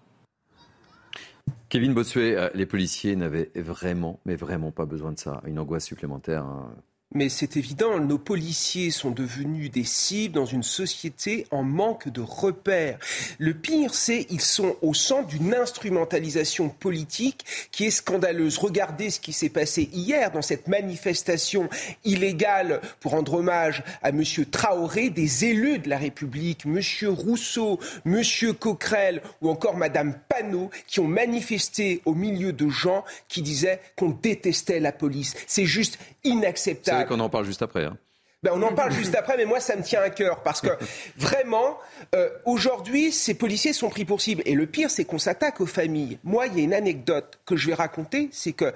Kevin 1.69 1.95
Bossuet, 1.95 2.35
euh, 2.35 2.49
les 2.53 2.67
policiers 2.67 3.15
n'avaient 3.15 3.49
vraiment, 3.55 4.19
mais 4.25 4.35
vraiment 4.35 4.69
pas 4.69 4.85
besoin 4.85 5.11
de 5.11 5.17
ça. 5.17 5.41
Une 5.47 5.57
angoisse 5.57 5.85
supplémentaire. 5.85 6.43
Hein. 6.43 6.69
Mais 7.15 7.30
c'est 7.30 7.58
évident, 7.58 7.99
nos 7.99 8.17
policiers 8.17 8.89
sont 8.89 9.12
devenus 9.12 9.69
des 9.69 9.84
cibles 9.84 10.34
dans 10.34 10.45
une 10.45 10.63
société 10.63 11.45
en 11.52 11.62
manque 11.62 12.10
de 12.10 12.21
repères. 12.21 12.97
Le 13.38 13.54
pire, 13.54 13.93
c'est 13.93 14.26
qu'ils 14.26 14.41
sont 14.41 14.76
au 14.82 14.95
centre 14.95 15.28
d'une 15.28 15.54
instrumentalisation 15.54 16.69
politique 16.69 17.45
qui 17.71 17.86
est 17.86 17.91
scandaleuse. 17.91 18.58
Regardez 18.58 19.12
ce 19.12 19.19
qui 19.19 19.32
s'est 19.32 19.49
passé 19.49 19.89
hier 19.93 20.32
dans 20.32 20.41
cette 20.41 20.67
manifestation 20.67 21.69
illégale 22.04 22.82
pour 22.99 23.12
rendre 23.12 23.36
hommage 23.36 23.84
à 24.02 24.10
M. 24.10 24.23
Traoré, 24.49 25.12
des 25.12 25.45
élus 25.45 25.78
de 25.78 25.89
la 25.89 25.99
République, 25.99 26.65
M. 26.65 26.80
Rousseau, 27.10 27.80
M. 28.08 28.23
Coquerel 28.60 29.21
ou 29.41 29.49
encore 29.49 29.78
Mme 29.78 30.15
Panot, 30.28 30.71
qui 30.88 30.99
ont 30.99 31.08
manifesté 31.08 32.02
au 32.06 32.15
milieu 32.15 32.54
de 32.54 32.69
gens 32.69 33.04
qui 33.28 33.43
disaient 33.43 33.80
qu'on 33.95 34.10
détestait 34.10 34.80
la 34.80 34.91
police. 34.91 35.36
C'est 35.45 35.65
juste 35.65 35.99
inacceptable 36.23 37.07
qu'on 37.07 37.19
en 37.19 37.29
parle 37.29 37.45
juste 37.45 37.62
après. 37.62 37.86
Hein. 37.86 37.97
Ben, 38.43 38.51
on 38.53 38.62
en 38.62 38.73
parle 38.73 38.91
juste 38.91 39.15
après, 39.15 39.38
mais 39.38 39.45
moi, 39.45 39.62
ça 39.62 39.77
me 39.77 39.83
tient 39.83 40.01
à 40.01 40.09
cœur 40.09 40.43
parce 40.43 40.59
que 40.59 40.67
vraiment, 41.17 41.77
euh, 42.13 42.29
aujourd'hui, 42.45 43.13
ces 43.13 43.33
policiers 43.33 43.71
sont 43.71 43.89
pris 43.89 44.03
pour 44.03 44.21
cible. 44.21 44.43
Et 44.45 44.53
le 44.53 44.65
pire, 44.65 44.91
c'est 44.91 45.05
qu'on 45.05 45.17
s'attaque 45.17 45.62
aux 45.62 45.65
familles. 45.65 46.19
Moi, 46.25 46.47
il 46.47 46.57
y 46.57 46.59
a 46.59 46.63
une 46.63 46.73
anecdote 46.73 47.39
que 47.45 47.55
je 47.55 47.67
vais 47.67 47.73
raconter, 47.73 48.29
c'est 48.33 48.51
que 48.51 48.73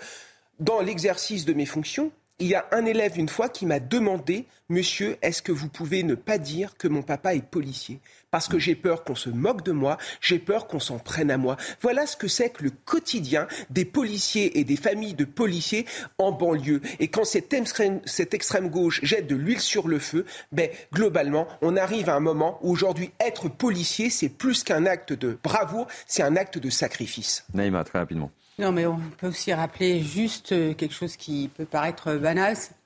dans 0.59 0.79
l'exercice 0.79 1.43
de 1.43 1.53
mes 1.53 1.65
fonctions, 1.65 2.11
il 2.39 2.47
y 2.47 2.55
a 2.55 2.65
un 2.71 2.85
élève 2.85 3.17
une 3.17 3.29
fois 3.29 3.49
qui 3.49 3.65
m'a 3.65 3.79
demandé, 3.79 4.45
Monsieur, 4.69 5.15
est-ce 5.21 5.41
que 5.41 5.53
vous 5.53 5.69
pouvez 5.69 6.03
ne 6.03 6.13
pas 6.13 6.37
dire 6.37 6.75
que 6.77 6.89
mon 6.89 7.01
papa 7.01 7.33
est 7.33 7.41
policier? 7.41 8.01
Parce 8.31 8.49
que 8.49 8.59
j'ai 8.59 8.75
peur 8.75 9.05
qu'on 9.05 9.15
se 9.15 9.29
moque 9.29 9.63
de 9.63 9.71
moi, 9.71 9.97
j'ai 10.19 10.39
peur 10.39 10.67
qu'on 10.67 10.81
s'en 10.81 10.99
prenne 10.99 11.31
à 11.31 11.37
moi. 11.37 11.55
Voilà 11.81 12.05
ce 12.05 12.17
que 12.17 12.27
c'est 12.27 12.49
que 12.49 12.63
le 12.63 12.71
quotidien 12.71 13.47
des 13.69 13.85
policiers 13.85 14.59
et 14.59 14.65
des 14.65 14.75
familles 14.75 15.13
de 15.13 15.23
policiers 15.23 15.85
en 16.17 16.33
banlieue. 16.33 16.81
Et 16.99 17.07
quand 17.07 17.23
cette 17.23 17.53
extrême, 17.53 18.01
extrême 18.19 18.69
gauche 18.69 18.99
jette 19.03 19.27
de 19.27 19.35
l'huile 19.35 19.61
sur 19.61 19.87
le 19.87 19.99
feu, 19.99 20.25
ben, 20.51 20.69
globalement, 20.93 21.47
on 21.61 21.77
arrive 21.77 22.09
à 22.09 22.15
un 22.15 22.19
moment 22.19 22.59
où 22.61 22.71
aujourd'hui 22.71 23.11
être 23.21 23.47
policier, 23.47 24.09
c'est 24.09 24.27
plus 24.27 24.65
qu'un 24.65 24.85
acte 24.85 25.13
de 25.13 25.39
bravoure, 25.41 25.87
c'est 26.07 26.23
un 26.23 26.35
acte 26.35 26.57
de 26.57 26.69
sacrifice. 26.69 27.45
Naïma, 27.53 27.85
très 27.85 27.99
rapidement. 27.99 28.31
Non, 28.59 28.71
mais 28.71 28.87
on 28.87 28.99
peut 29.19 29.27
aussi 29.27 29.53
rappeler 29.53 30.01
juste 30.01 30.51
euh, 30.51 30.73
quelque 30.73 30.93
chose 30.93 31.15
qui 31.15 31.47
peut 31.55 31.65
paraître 31.65 32.15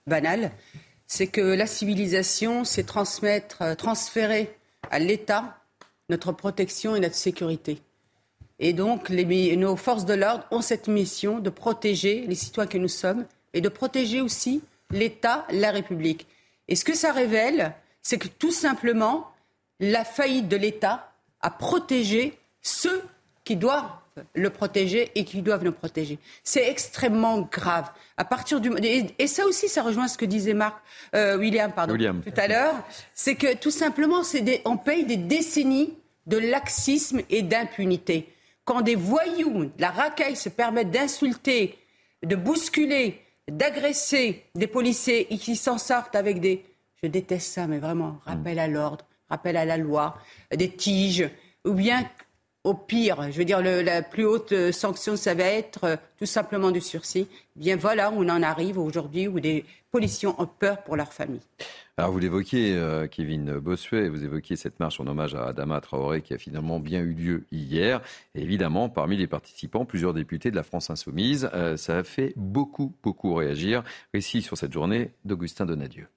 banal, 0.05 0.51
c'est 1.07 1.27
que 1.27 1.39
la 1.39 1.65
civilisation, 1.65 2.65
c'est 2.65 2.83
transmettre, 2.83 3.61
euh, 3.61 3.75
transférer 3.75 4.53
à 4.89 4.99
l'État 4.99 5.61
notre 6.09 6.33
protection 6.33 6.93
et 6.97 6.99
notre 6.99 7.15
sécurité. 7.15 7.81
Et 8.59 8.73
donc, 8.73 9.09
nos 9.09 9.75
forces 9.77 10.05
de 10.05 10.13
l'ordre 10.13 10.45
ont 10.51 10.61
cette 10.61 10.89
mission 10.89 11.39
de 11.39 11.49
protéger 11.49 12.25
les 12.27 12.35
citoyens 12.35 12.69
que 12.69 12.77
nous 12.77 12.89
sommes 12.89 13.25
et 13.53 13.61
de 13.61 13.69
protéger 13.69 14.19
aussi 14.19 14.61
l'État, 14.91 15.47
la 15.51 15.71
République. 15.71 16.27
Et 16.67 16.75
ce 16.75 16.83
que 16.83 16.95
ça 16.95 17.13
révèle, 17.13 17.73
c'est 18.01 18.17
que 18.17 18.27
tout 18.27 18.51
simplement, 18.51 19.31
la 19.79 20.03
faillite 20.03 20.49
de 20.49 20.57
l'État 20.57 21.13
a 21.39 21.49
protégé 21.49 22.37
ceux 22.61 23.03
qui 23.45 23.55
doivent 23.55 23.89
le 24.33 24.49
protéger 24.49 25.11
et 25.15 25.25
qui 25.25 25.41
doivent 25.41 25.63
nous 25.63 25.71
protéger. 25.71 26.19
C'est 26.43 26.69
extrêmement 26.69 27.41
grave. 27.41 27.89
À 28.17 28.25
partir 28.25 28.59
du 28.59 28.71
et, 28.83 29.27
ça 29.27 29.45
aussi, 29.45 29.67
ça 29.67 29.83
rejoint 29.83 30.07
ce 30.07 30.17
que 30.17 30.25
disait 30.25 30.53
Marc 30.53 30.81
euh, 31.15 31.37
William, 31.37 31.71
pardon, 31.71 31.95
tout 31.95 32.33
à 32.37 32.47
l'heure, 32.47 32.75
c'est 33.13 33.35
que 33.35 33.55
tout 33.55 33.71
simplement, 33.71 34.21
on 34.65 34.77
paye 34.77 35.05
des 35.05 35.17
décennies 35.17 35.93
de 36.27 36.37
laxisme 36.37 37.21
et 37.29 37.41
d'impunité. 37.41 38.27
Quand 38.65 38.81
des 38.81 38.95
voyous, 38.95 39.71
la 39.79 39.89
racaille, 39.89 40.35
se 40.35 40.49
permettent 40.49 40.91
d'insulter, 40.91 41.77
de 42.23 42.35
bousculer, 42.35 43.21
d'agresser 43.49 44.43
des 44.55 44.67
policiers 44.67 45.33
et 45.33 45.37
qui 45.37 45.55
s'en 45.55 45.77
sortent 45.77 46.15
avec 46.15 46.39
des, 46.39 46.63
je 47.01 47.07
déteste 47.07 47.53
ça, 47.53 47.67
mais 47.67 47.79
vraiment, 47.79 48.19
rappel 48.25 48.59
à 48.59 48.67
l'ordre, 48.67 49.05
rappel 49.29 49.57
à 49.57 49.65
la 49.65 49.77
loi, 49.77 50.17
des 50.55 50.69
tiges, 50.69 51.29
ou 51.65 51.73
bien 51.73 52.07
au 52.63 52.73
pire, 52.73 53.31
je 53.31 53.37
veux 53.37 53.45
dire, 53.45 53.61
la 53.61 54.03
plus 54.03 54.25
haute 54.25 54.51
euh, 54.51 54.71
sanction, 54.71 55.15
ça 55.15 55.33
va 55.33 55.45
être 55.45 55.83
euh, 55.83 55.95
tout 56.17 56.25
simplement 56.25 56.71
du 56.71 56.81
sursis. 56.81 57.27
Bien 57.55 57.75
voilà, 57.75 58.11
on 58.11 58.29
en 58.29 58.43
arrive 58.43 58.77
aujourd'hui 58.77 59.27
où 59.27 59.39
des 59.39 59.65
policiers 59.91 60.27
ont 60.27 60.47
peur 60.59 60.83
pour 60.83 60.95
leur 60.95 61.11
famille. 61.11 61.41
Alors 61.97 62.11
vous 62.11 62.19
l'évoquiez, 62.19 62.75
euh, 62.75 63.07
Kevin 63.07 63.57
Bossuet, 63.57 64.09
vous 64.09 64.23
évoquiez 64.23 64.55
cette 64.55 64.79
marche 64.79 64.99
en 64.99 65.07
hommage 65.07 65.35
à 65.35 65.47
Adama 65.47 65.81
Traoré 65.81 66.21
qui 66.21 66.33
a 66.33 66.37
finalement 66.37 66.79
bien 66.79 67.01
eu 67.01 67.13
lieu 67.13 67.45
hier. 67.51 68.01
Et 68.35 68.41
évidemment, 68.41 68.89
parmi 68.89 69.17
les 69.17 69.27
participants, 69.27 69.85
plusieurs 69.85 70.13
députés 70.13 70.51
de 70.51 70.55
la 70.55 70.63
France 70.63 70.89
insoumise. 70.89 71.49
ça 71.75 71.97
a 71.97 72.03
fait 72.03 72.33
beaucoup, 72.35 72.93
beaucoup 73.03 73.33
réagir. 73.33 73.83
Récit 74.13 74.41
sur 74.41 74.57
cette 74.57 74.71
journée 74.71 75.11
d'Augustin 75.25 75.65
Donadieu. 75.65 76.07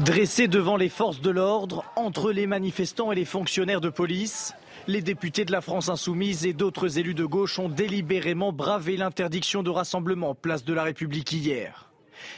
Dressés 0.00 0.48
devant 0.48 0.76
les 0.76 0.88
forces 0.88 1.20
de 1.20 1.30
l'ordre, 1.30 1.84
entre 1.94 2.32
les 2.32 2.48
manifestants 2.48 3.12
et 3.12 3.14
les 3.14 3.24
fonctionnaires 3.24 3.80
de 3.80 3.88
police, 3.88 4.52
les 4.88 5.00
députés 5.00 5.44
de 5.44 5.52
la 5.52 5.60
France 5.60 5.88
insoumise 5.88 6.44
et 6.44 6.52
d'autres 6.52 6.98
élus 6.98 7.14
de 7.14 7.24
gauche 7.24 7.60
ont 7.60 7.68
délibérément 7.68 8.52
bravé 8.52 8.96
l'interdiction 8.96 9.62
de 9.62 9.70
rassemblement 9.70 10.34
place 10.34 10.64
de 10.64 10.74
la 10.74 10.82
République 10.82 11.30
hier. 11.30 11.90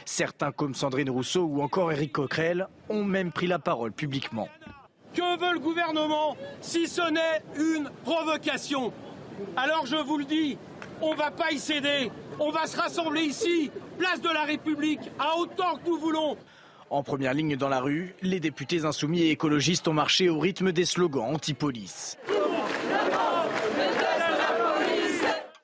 Certains, 0.05 0.51
comme 0.51 0.75
Sandrine 0.75 1.09
Rousseau 1.09 1.45
ou 1.45 1.63
encore 1.63 1.91
Éric 1.91 2.11
Coquerel, 2.11 2.67
ont 2.89 3.03
même 3.03 3.31
pris 3.31 3.47
la 3.47 3.57
parole 3.57 3.91
publiquement. 3.91 4.49
Que 5.15 5.39
veut 5.39 5.53
le 5.53 5.59
gouvernement 5.59 6.37
si 6.61 6.87
ce 6.87 7.09
n'est 7.09 7.41
une 7.55 7.89
provocation? 8.03 8.93
Alors 9.55 9.87
je 9.87 9.95
vous 9.95 10.19
le 10.19 10.25
dis, 10.25 10.59
on 11.01 11.13
ne 11.13 11.17
va 11.17 11.31
pas 11.31 11.51
y 11.51 11.57
céder. 11.57 12.11
On 12.39 12.51
va 12.51 12.67
se 12.67 12.77
rassembler 12.77 13.23
ici, 13.23 13.71
place 13.97 14.21
de 14.21 14.29
la 14.29 14.43
République, 14.43 15.01
à 15.17 15.37
autant 15.37 15.77
que 15.77 15.89
nous 15.89 15.97
voulons. 15.97 16.37
En 16.89 17.03
première 17.03 17.33
ligne 17.33 17.57
dans 17.57 17.67
la 17.67 17.81
rue, 17.81 18.15
les 18.21 18.39
députés 18.39 18.85
insoumis 18.85 19.21
et 19.21 19.31
écologistes 19.31 19.87
ont 19.89 19.93
marché 19.93 20.29
au 20.29 20.39
rythme 20.39 20.71
des 20.71 20.85
slogans 20.85 21.35
anti-police. 21.35 22.17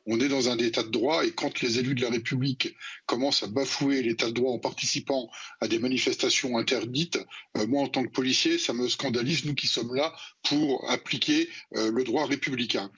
On 0.06 0.20
est 0.20 0.28
dans 0.28 0.50
un 0.50 0.58
état 0.58 0.84
de 0.84 0.90
droit 0.90 1.26
et 1.26 1.32
quand 1.32 1.62
les 1.62 1.80
élus 1.80 1.96
de 1.96 2.02
la 2.02 2.10
République 2.10 2.76
commencent 3.06 3.44
à 3.44 3.48
bafouer 3.48 4.02
l'état 4.02 4.28
de 4.28 4.32
droit 4.32 4.52
en 4.52 4.60
participant 4.60 5.30
à 5.62 5.68
des 5.70 5.80
manifestations 5.80 6.58
interdites, 6.58 7.20
euh, 7.58 7.66
moi 7.68 7.84
en 7.84 7.88
tant 7.88 8.04
que 8.04 8.10
policier, 8.10 8.58
ça 8.58 8.74
me 8.74 8.90
scandalise, 8.90 9.46
nous 9.46 9.56
qui 9.56 9.68
sommes 9.68 9.96
là 9.96 10.14
pour 10.44 10.90
appliquer 10.90 11.48
euh, 11.76 11.90
le 11.90 12.04
droit 12.04 12.26
républicain. 12.26 12.92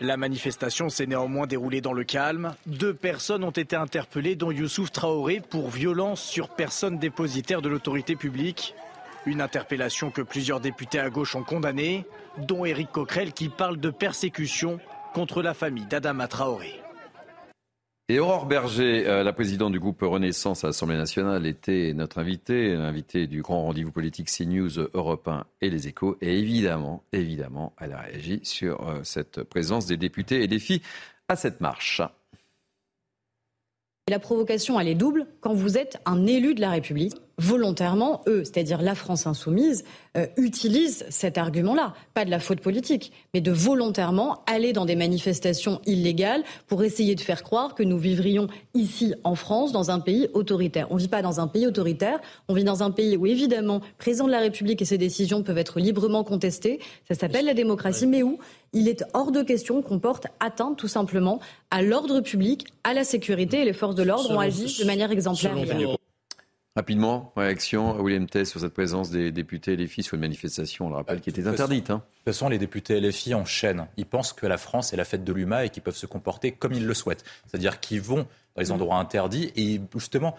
La 0.00 0.18
manifestation 0.18 0.90
s'est 0.90 1.06
néanmoins 1.06 1.46
déroulée 1.46 1.80
dans 1.80 1.94
le 1.94 2.04
calme. 2.04 2.54
Deux 2.66 2.92
personnes 2.92 3.42
ont 3.44 3.50
été 3.50 3.76
interpellées, 3.76 4.36
dont 4.36 4.50
Youssouf 4.50 4.92
Traoré, 4.92 5.40
pour 5.40 5.70
violence 5.70 6.22
sur 6.22 6.50
personne 6.50 6.98
dépositaire 6.98 7.62
de 7.62 7.70
l'autorité 7.70 8.16
publique. 8.16 8.74
Une 9.24 9.40
interpellation 9.40 10.10
que 10.10 10.22
plusieurs 10.22 10.60
députés 10.60 10.98
à 10.98 11.10
gauche 11.10 11.36
ont 11.36 11.44
condamnée, 11.44 12.04
dont 12.38 12.64
Éric 12.64 12.90
Coquerel 12.92 13.32
qui 13.32 13.48
parle 13.48 13.78
de 13.78 13.90
persécution 13.90 14.78
contre 15.14 15.42
la 15.42 15.54
famille 15.54 15.86
d'Adama 15.86 16.28
Traoré. 16.28 16.80
Et 18.08 18.18
Aurore 18.18 18.46
Berger, 18.46 19.06
euh, 19.06 19.22
la 19.22 19.32
présidente 19.32 19.70
du 19.70 19.78
groupe 19.78 20.00
Renaissance 20.02 20.64
à 20.64 20.66
l'Assemblée 20.66 20.96
nationale, 20.96 21.46
était 21.46 21.92
notre 21.94 22.18
invitée, 22.18 22.74
l'invitée 22.74 23.28
du 23.28 23.40
grand 23.40 23.62
rendez-vous 23.62 23.92
politique 23.92 24.28
CNews 24.28 24.80
Europe 24.94 25.28
1 25.28 25.44
et 25.60 25.70
les 25.70 25.86
échos. 25.86 26.16
Et 26.20 26.36
évidemment, 26.36 27.04
évidemment, 27.12 27.72
elle 27.80 27.92
a 27.92 28.00
réagi 28.00 28.40
sur 28.42 28.88
euh, 28.88 29.00
cette 29.04 29.44
présence 29.44 29.86
des 29.86 29.96
députés 29.96 30.42
et 30.42 30.48
des 30.48 30.58
filles 30.58 30.82
à 31.28 31.36
cette 31.36 31.60
marche. 31.60 32.02
La 34.08 34.18
provocation, 34.18 34.80
elle 34.80 34.88
est 34.88 34.96
double 34.96 35.28
quand 35.40 35.54
vous 35.54 35.78
êtes 35.78 36.00
un 36.04 36.26
élu 36.26 36.56
de 36.56 36.60
la 36.60 36.70
République 36.70 37.14
volontairement, 37.40 38.20
eux, 38.26 38.44
c'est-à-dire 38.44 38.82
la 38.82 38.94
France 38.94 39.26
insoumise, 39.26 39.84
euh, 40.16 40.26
utilisent 40.36 41.06
cet 41.08 41.38
argument-là, 41.38 41.94
pas 42.14 42.24
de 42.24 42.30
la 42.30 42.38
faute 42.38 42.60
politique, 42.60 43.12
mais 43.32 43.40
de 43.40 43.50
volontairement 43.50 44.42
aller 44.46 44.72
dans 44.72 44.84
des 44.84 44.96
manifestations 44.96 45.80
illégales 45.86 46.44
pour 46.68 46.84
essayer 46.84 47.14
de 47.14 47.20
faire 47.20 47.42
croire 47.42 47.74
que 47.74 47.82
nous 47.82 47.98
vivrions 47.98 48.48
ici 48.74 49.14
en 49.24 49.34
France 49.34 49.72
dans 49.72 49.90
un 49.90 50.00
pays 50.00 50.28
autoritaire. 50.34 50.86
On 50.90 50.96
ne 50.96 51.00
vit 51.00 51.08
pas 51.08 51.22
dans 51.22 51.40
un 51.40 51.48
pays 51.48 51.66
autoritaire, 51.66 52.20
on 52.48 52.54
vit 52.54 52.64
dans 52.64 52.82
un 52.82 52.90
pays 52.90 53.16
où 53.16 53.26
évidemment, 53.26 53.76
le 53.76 53.98
président 53.98 54.26
de 54.26 54.32
la 54.32 54.40
République 54.40 54.82
et 54.82 54.84
ses 54.84 54.98
décisions 54.98 55.42
peuvent 55.42 55.58
être 55.58 55.80
librement 55.80 56.24
contestées, 56.24 56.78
ça 57.08 57.14
s'appelle 57.14 57.46
la 57.46 57.54
démocratie, 57.54 58.06
mais 58.06 58.22
où 58.22 58.38
il 58.74 58.86
est 58.86 59.02
hors 59.14 59.32
de 59.32 59.42
question 59.42 59.80
qu'on 59.80 59.98
porte 59.98 60.26
atteinte 60.40 60.76
tout 60.76 60.88
simplement 60.88 61.40
à 61.70 61.80
l'ordre 61.80 62.20
public, 62.20 62.66
à 62.84 62.92
la 62.92 63.04
sécurité 63.04 63.62
et 63.62 63.64
les 63.64 63.72
forces 63.72 63.94
de 63.94 64.02
l'ordre 64.02 64.30
ont 64.30 64.40
agi 64.40 64.76
de 64.78 64.84
manière 64.84 65.10
exemplaire. 65.10 65.54
Rapidement, 66.76 67.32
réaction 67.36 67.96
à 67.96 68.00
William 68.00 68.26
Tess 68.28 68.50
sur 68.50 68.60
cette 68.60 68.74
présence 68.74 69.10
des 69.10 69.32
députés 69.32 69.76
LFI 69.76 70.04
sur 70.04 70.14
une 70.14 70.20
manifestation, 70.20 70.86
on 70.86 70.90
le 70.90 70.94
rappelle, 70.94 71.20
qui 71.20 71.30
était 71.30 71.46
interdite. 71.48 71.90
Hein. 71.90 71.96
De 71.96 72.00
toute 72.00 72.24
façon, 72.26 72.48
les 72.48 72.58
députés 72.58 73.00
LFI 73.00 73.34
enchaînent. 73.34 73.88
Ils 73.96 74.06
pensent 74.06 74.32
que 74.32 74.46
la 74.46 74.56
France 74.56 74.92
est 74.92 74.96
la 74.96 75.04
fête 75.04 75.24
de 75.24 75.32
l'UMA 75.32 75.64
et 75.64 75.70
qu'ils 75.70 75.82
peuvent 75.82 75.96
se 75.96 76.06
comporter 76.06 76.52
comme 76.52 76.72
ils 76.72 76.86
le 76.86 76.94
souhaitent. 76.94 77.24
C'est-à-dire 77.46 77.80
qu'ils 77.80 78.00
vont 78.00 78.26
dans 78.54 78.62
les 78.62 78.68
mm. 78.68 78.72
endroits 78.72 78.98
interdits 78.98 79.50
et 79.56 79.80
justement, 79.96 80.36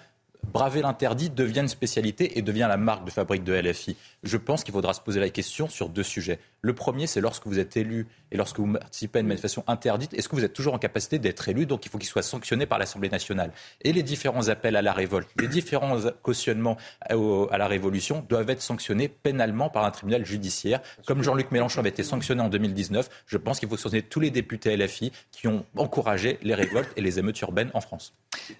braver 0.53 0.81
l'interdit 0.81 1.29
devient 1.29 1.59
une 1.59 1.67
spécialité 1.67 2.37
et 2.37 2.41
devient 2.41 2.67
la 2.69 2.77
marque 2.77 3.03
de 3.03 3.11
fabrique 3.11 3.43
de 3.43 3.53
LFI. 3.53 3.97
Je 4.23 4.37
pense 4.37 4.63
qu'il 4.63 4.73
faudra 4.73 4.93
se 4.93 5.01
poser 5.01 5.19
la 5.19 5.29
question 5.29 5.67
sur 5.67 5.89
deux 5.89 6.03
sujets. 6.03 6.39
Le 6.61 6.73
premier, 6.73 7.07
c'est 7.07 7.21
lorsque 7.21 7.47
vous 7.47 7.57
êtes 7.57 7.75
élu 7.75 8.07
et 8.31 8.37
lorsque 8.37 8.59
vous 8.59 8.71
participez 8.71 9.17
à 9.17 9.21
une 9.21 9.27
manifestation 9.27 9.63
interdite, 9.65 10.13
est-ce 10.13 10.29
que 10.29 10.35
vous 10.35 10.43
êtes 10.43 10.53
toujours 10.53 10.75
en 10.75 10.77
capacité 10.77 11.17
d'être 11.17 11.49
élu 11.49 11.65
Donc 11.65 11.87
il 11.87 11.89
faut 11.89 11.97
qu'il 11.97 12.07
soit 12.07 12.21
sanctionné 12.21 12.67
par 12.67 12.77
l'Assemblée 12.77 13.09
nationale? 13.09 13.51
Et 13.81 13.91
les 13.93 14.03
différents 14.03 14.49
appels 14.49 14.75
à 14.75 14.83
la 14.83 14.93
révolte, 14.93 15.27
les 15.39 15.47
différents 15.47 15.97
cautionnements 16.21 16.77
à 17.09 17.57
la 17.57 17.67
révolution 17.67 18.23
doivent 18.29 18.51
être 18.51 18.61
sanctionnés 18.61 19.07
pénalement 19.07 19.69
par 19.69 19.85
un 19.85 19.91
tribunal 19.91 20.23
judiciaire. 20.23 20.81
Comme 21.07 21.23
Jean-Luc 21.23 21.49
Mélenchon 21.49 21.79
avait 21.79 21.89
été 21.89 22.03
sanctionné 22.03 22.41
en 22.43 22.49
2019, 22.49 23.09
je 23.25 23.37
pense 23.37 23.59
qu'il 23.59 23.69
faut 23.69 23.77
sanctionner 23.77 24.03
tous 24.03 24.19
les 24.19 24.29
députés 24.29 24.77
LFI 24.77 25.11
qui 25.31 25.47
ont 25.47 25.65
encouragé 25.75 26.37
les 26.43 26.53
révoltes 26.53 26.91
et 26.95 27.01
les 27.01 27.17
émeutes 27.17 27.41
urbaines 27.41 27.71
en 27.73 27.81
France. 27.81 28.13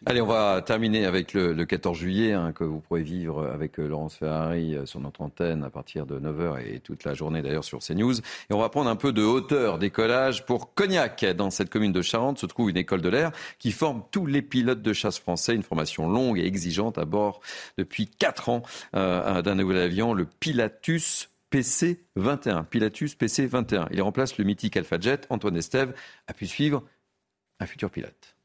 Allez, 0.06 0.22
on 0.22 0.28
va 0.28 0.62
terminer 0.66 1.06
avec 1.06 1.34
le, 1.34 1.54
14 1.66 1.98
juillet 1.98 2.34
hein, 2.34 2.52
que 2.52 2.64
vous 2.64 2.80
pourrez 2.80 3.04
vivre 3.04 3.48
avec 3.48 3.80
euh, 3.80 3.88
Laurence 3.88 4.16
Ferrari 4.16 4.76
euh, 4.76 4.86
sur 4.86 5.00
notre 5.00 5.22
antenne 5.22 5.51
à 5.60 5.70
partir 5.70 6.06
de 6.06 6.20
9h 6.20 6.66
et 6.66 6.80
toute 6.80 7.04
la 7.04 7.14
journée 7.14 7.42
d'ailleurs 7.42 7.64
sur 7.64 7.80
CNews. 7.80 8.20
Et 8.20 8.54
on 8.54 8.60
va 8.60 8.70
prendre 8.70 8.90
un 8.90 8.96
peu 8.96 9.12
de 9.12 9.24
hauteur 9.24 9.78
d'écolage 9.78 10.46
pour 10.46 10.74
Cognac. 10.74 11.26
Dans 11.26 11.50
cette 11.50 11.70
commune 11.70 11.92
de 11.92 12.02
Charente 12.02 12.40
se 12.40 12.46
trouve 12.46 12.70
une 12.70 12.78
école 12.78 13.02
de 13.02 13.10
l'air 13.10 13.32
qui 13.60 13.72
forme 13.72 14.04
tous 14.12 14.26
les 14.26 14.42
pilotes 14.42 14.82
de 14.82 14.94
chasse 14.94 15.20
français. 15.20 15.54
Une 15.54 15.64
formation 15.64 16.10
longue 16.10 16.40
et 16.40 16.46
exigeante 16.46 16.98
à 16.98 17.06
bord 17.06 17.42
depuis 17.78 18.08
4 18.08 18.50
ans 18.50 18.64
euh, 18.96 19.42
d'un 19.42 19.56
nouvel 19.56 19.78
avion, 19.78 20.14
le 20.14 20.26
Pilatus 20.26 21.30
PC-21. 21.52 22.66
Pilatus 22.66 23.16
PC-21. 23.16 23.88
Il 23.92 24.02
remplace 24.02 24.38
le 24.38 24.46
mythique 24.46 24.78
Alpha 24.78 25.00
Jet. 25.00 25.28
Antoine 25.30 25.58
Estève 25.58 25.94
a 26.28 26.34
pu 26.34 26.48
suivre 26.48 26.84
un 27.60 27.66
futur 27.66 27.92
pilote. 27.92 28.36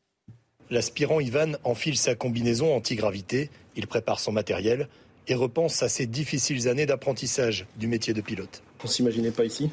L'aspirant 0.68 1.20
Ivan 1.20 1.56
enfile 1.62 1.96
sa 1.96 2.16
combinaison 2.16 2.74
antigravité, 2.74 3.50
il 3.76 3.86
prépare 3.86 4.18
son 4.18 4.32
matériel 4.32 4.88
et 5.28 5.34
repense 5.34 5.82
à 5.82 5.88
ses 5.88 6.06
difficiles 6.06 6.68
années 6.68 6.86
d'apprentissage 6.86 7.66
du 7.76 7.86
métier 7.86 8.14
de 8.14 8.20
pilote. 8.20 8.62
On 8.84 8.86
s'imaginait 8.86 9.30
pas 9.30 9.44
ici, 9.44 9.70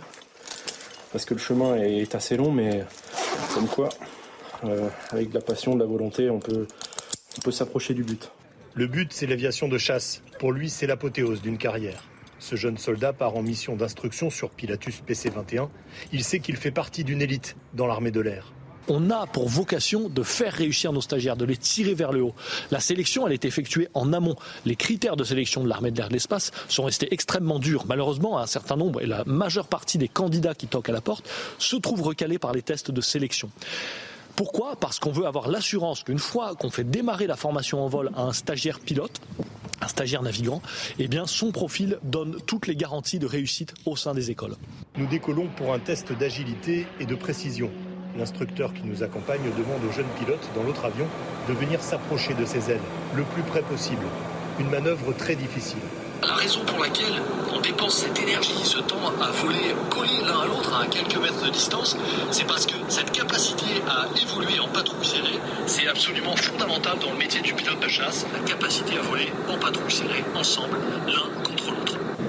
parce 1.12 1.26
que 1.26 1.34
le 1.34 1.40
chemin 1.40 1.76
est 1.76 2.16
assez 2.16 2.38
long, 2.38 2.52
mais 2.52 2.84
comme 3.54 3.68
quoi, 3.68 3.90
euh, 4.64 4.90
avec 5.12 5.30
de 5.30 5.36
la 5.36 5.42
passion, 5.42 5.76
de 5.76 5.80
la 5.80 5.86
volonté, 5.86 6.30
on 6.30 6.40
peut, 6.40 6.68
on 7.38 7.42
peut 7.42 7.52
s'approcher 7.52 7.94
du 7.94 8.04
but. 8.04 8.32
Le 8.74 8.88
but, 8.88 9.14
c'est 9.14 9.28
l'aviation 9.28 9.68
de 9.68 9.78
chasse. 9.78 10.24
Pour 10.40 10.52
lui, 10.52 10.70
c'est 10.70 10.88
l'apothéose 10.88 11.42
d'une 11.42 11.58
carrière. 11.58 12.04
Ce 12.40 12.56
jeune 12.56 12.78
soldat 12.78 13.14
part 13.14 13.36
en 13.38 13.44
mission 13.44 13.76
d'instruction 13.76 14.30
sur 14.30 14.50
Pilatus 14.50 15.02
PC-21. 15.02 15.70
Il 16.12 16.24
sait 16.24 16.40
qu'il 16.40 16.58
fait 16.58 16.72
partie 16.72 17.04
d'une 17.04 17.22
élite 17.22 17.56
dans 17.74 17.88
l'armée 17.88 18.12
de 18.12 18.20
l'air 18.20 18.52
on 18.88 19.10
a 19.10 19.28
pour 19.28 19.48
vocation 19.48 20.10
de 20.10 20.24
faire 20.24 20.54
réussir 20.54 20.94
nos 20.94 21.02
stagiaires, 21.02 21.36
de 21.36 21.46
les 21.46 21.58
tirer 21.58 21.94
vers 21.94 22.12
le 22.12 22.24
haut. 22.24 22.36
La 22.72 22.80
sélection, 22.80 23.28
elle 23.28 23.34
est 23.34 23.46
effectuée 23.46 23.90
en 23.94 24.14
amont. 24.14 24.36
Les 24.66 24.76
critères 24.76 25.16
de 25.16 25.24
sélection 25.24 25.64
de 25.64 25.70
l'armée 25.70 25.92
de 25.92 25.98
l'air 25.98 26.10
de 26.10 26.14
l'espace 26.14 26.52
sont 26.68 26.84
restés 26.84 27.14
extrêmement 27.14 27.60
durs. 27.60 27.86
Malheureusement, 27.88 28.40
un 28.40 28.48
certain 28.48 28.76
nombre 28.76 29.02
et 29.02 29.06
la 29.06 29.24
majeure 29.26 29.68
partie 29.68 29.98
des 29.98 30.08
candidats 30.08 30.56
qui 30.56 30.68
toquent 30.68 30.90
à 30.90 30.94
la 30.94 31.02
porte 31.02 31.30
se 31.58 31.76
trouvent 31.76 32.02
recalés 32.02 32.40
par 32.40 32.54
les 32.54 32.62
tests 32.62 32.92
de 32.92 33.02
sélection. 33.02 33.50
Pourquoi? 34.36 34.76
Parce 34.76 35.00
qu'on 35.00 35.12
veut 35.12 35.28
avoir 35.28 35.48
l'assurance 35.48 36.04
qu'une 36.04 36.20
fois 36.20 36.56
qu'on 36.56 36.72
fait 36.72 36.84
démarrer 36.84 37.28
la 37.28 37.36
formation 37.36 37.86
en 37.86 37.88
vol 37.88 38.10
à 38.16 38.24
un 38.24 38.34
stagiaire 38.34 38.80
pilote, 38.80 39.22
un 39.82 39.88
stagiaire 39.88 40.24
navigant, 40.24 40.62
eh 40.98 41.08
son 41.28 41.52
profil 41.52 42.00
donne 42.04 42.38
toutes 42.48 42.68
les 42.68 42.76
garanties 42.76 43.20
de 43.20 43.28
réussite 43.28 43.76
au 43.86 43.96
sein 43.96 44.14
des 44.14 44.32
écoles. 44.32 44.56
Nous 44.98 45.08
décollons 45.08 45.50
pour 45.56 45.74
un 45.74 45.80
test 45.80 46.12
d'agilité 46.18 46.88
et 47.00 47.06
de 47.06 47.16
précision. 47.16 47.70
L'instructeur 48.18 48.74
qui 48.74 48.84
nous 48.86 49.02
accompagne 49.02 49.42
demande 49.58 49.84
aux 49.90 49.92
jeunes 49.92 50.12
pilotes 50.20 50.48
dans 50.56 50.64
l'autre 50.64 50.86
avion 50.86 51.08
de 51.48 51.54
venir 51.54 51.82
s'approcher 51.82 52.34
de 52.36 52.46
ses 52.46 52.70
ailes 52.70 52.82
le 53.16 53.24
plus 53.24 53.42
près 53.44 53.62
possible. 53.62 54.06
Une 54.60 54.70
manœuvre 54.70 55.14
très 55.14 55.36
difficile. 55.36 55.80
La 56.22 56.36
raison 56.36 56.62
pour 56.66 56.80
laquelle 56.80 57.22
on 57.54 57.60
dépense 57.60 57.98
cette 57.98 58.18
énergie, 58.22 58.64
ce 58.64 58.80
temps 58.80 59.12
à 59.22 59.32
voler 59.32 59.76
collés 59.90 60.22
l'un 60.26 60.42
à 60.42 60.46
l'autre 60.46 60.74
à 60.80 60.86
quelques 60.86 61.18
mètres 61.18 61.44
de 61.44 61.50
distance, 61.50 61.98
c'est 62.32 62.46
parce 62.46 62.66
que 62.66 62.76
cette 62.88 63.12
capacité 63.12 63.66
à 63.90 64.08
évoluer 64.22 64.60
en 64.60 64.68
patrouille 64.68 65.06
serrée, 65.06 65.40
c'est 65.66 65.88
absolument 65.88 66.36
fondamental 66.38 66.98
dans 67.00 67.12
le 67.12 67.18
métier 67.18 67.42
du 67.42 67.54
pilote 67.54 67.80
de 67.80 67.90
chasse, 67.90 68.26
la 68.32 68.40
capacité 68.48 68.98
à 68.98 69.02
voler 69.02 69.34
en 69.50 69.58
patrouille 69.58 69.92
serrée, 69.92 70.24
ensemble, 70.36 70.78
l'un. 71.08 71.43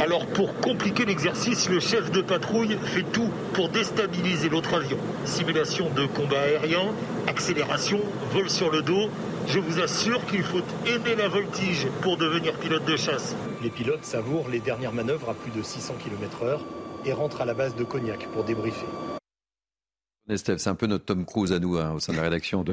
Alors 0.01 0.27
pour 0.27 0.55
compliquer 0.57 1.05
l'exercice, 1.05 1.69
le 1.71 1.79
chef 1.79 2.11
de 2.11 2.21
patrouille 2.21 2.77
fait 2.85 3.05
tout 3.13 3.31
pour 3.53 3.69
déstabiliser 3.69 4.49
l'autre 4.49 4.75
avion. 4.75 4.99
Simulation 5.25 5.89
de 5.91 6.07
combat 6.07 6.41
aérien, 6.41 6.93
accélération, 7.29 8.01
vol 8.33 8.51
sur 8.51 8.71
le 8.71 8.83
dos. 8.83 9.09
Je 9.47 9.59
vous 9.59 9.81
assure 9.81 10.25
qu'il 10.27 10.43
faut 10.43 10.63
aimer 10.87 11.15
la 11.17 11.29
voltige 11.29 11.87
pour 12.03 12.17
devenir 12.17 12.55
pilote 12.55 12.85
de 12.85 12.97
chasse. 12.97 13.37
Les 13.63 13.71
pilotes 13.71 14.05
savourent 14.05 14.49
les 14.49 14.61
dernières 14.61 14.93
manœuvres 14.93 15.31
à 15.31 15.35
plus 15.35 15.53
de 15.53 15.63
600 15.63 15.95
km/h 16.03 16.59
et 17.05 17.13
rentrent 17.13 17.43
à 17.43 17.45
la 17.45 17.55
base 17.55 17.77
de 17.77 17.85
Cognac 17.85 18.27
pour 18.33 18.45
débriefer 18.45 18.87
c'est 20.37 20.69
un 20.69 20.75
peu 20.75 20.87
notre 20.87 21.05
Tom 21.05 21.27
Cruise 21.27 21.53
à 21.53 21.59
nous 21.59 21.77
hein, 21.77 21.93
au 21.93 21.99
sein 21.99 22.13
de 22.13 22.17
la 22.17 22.25
rédaction 22.25 22.65
de, 22.65 22.73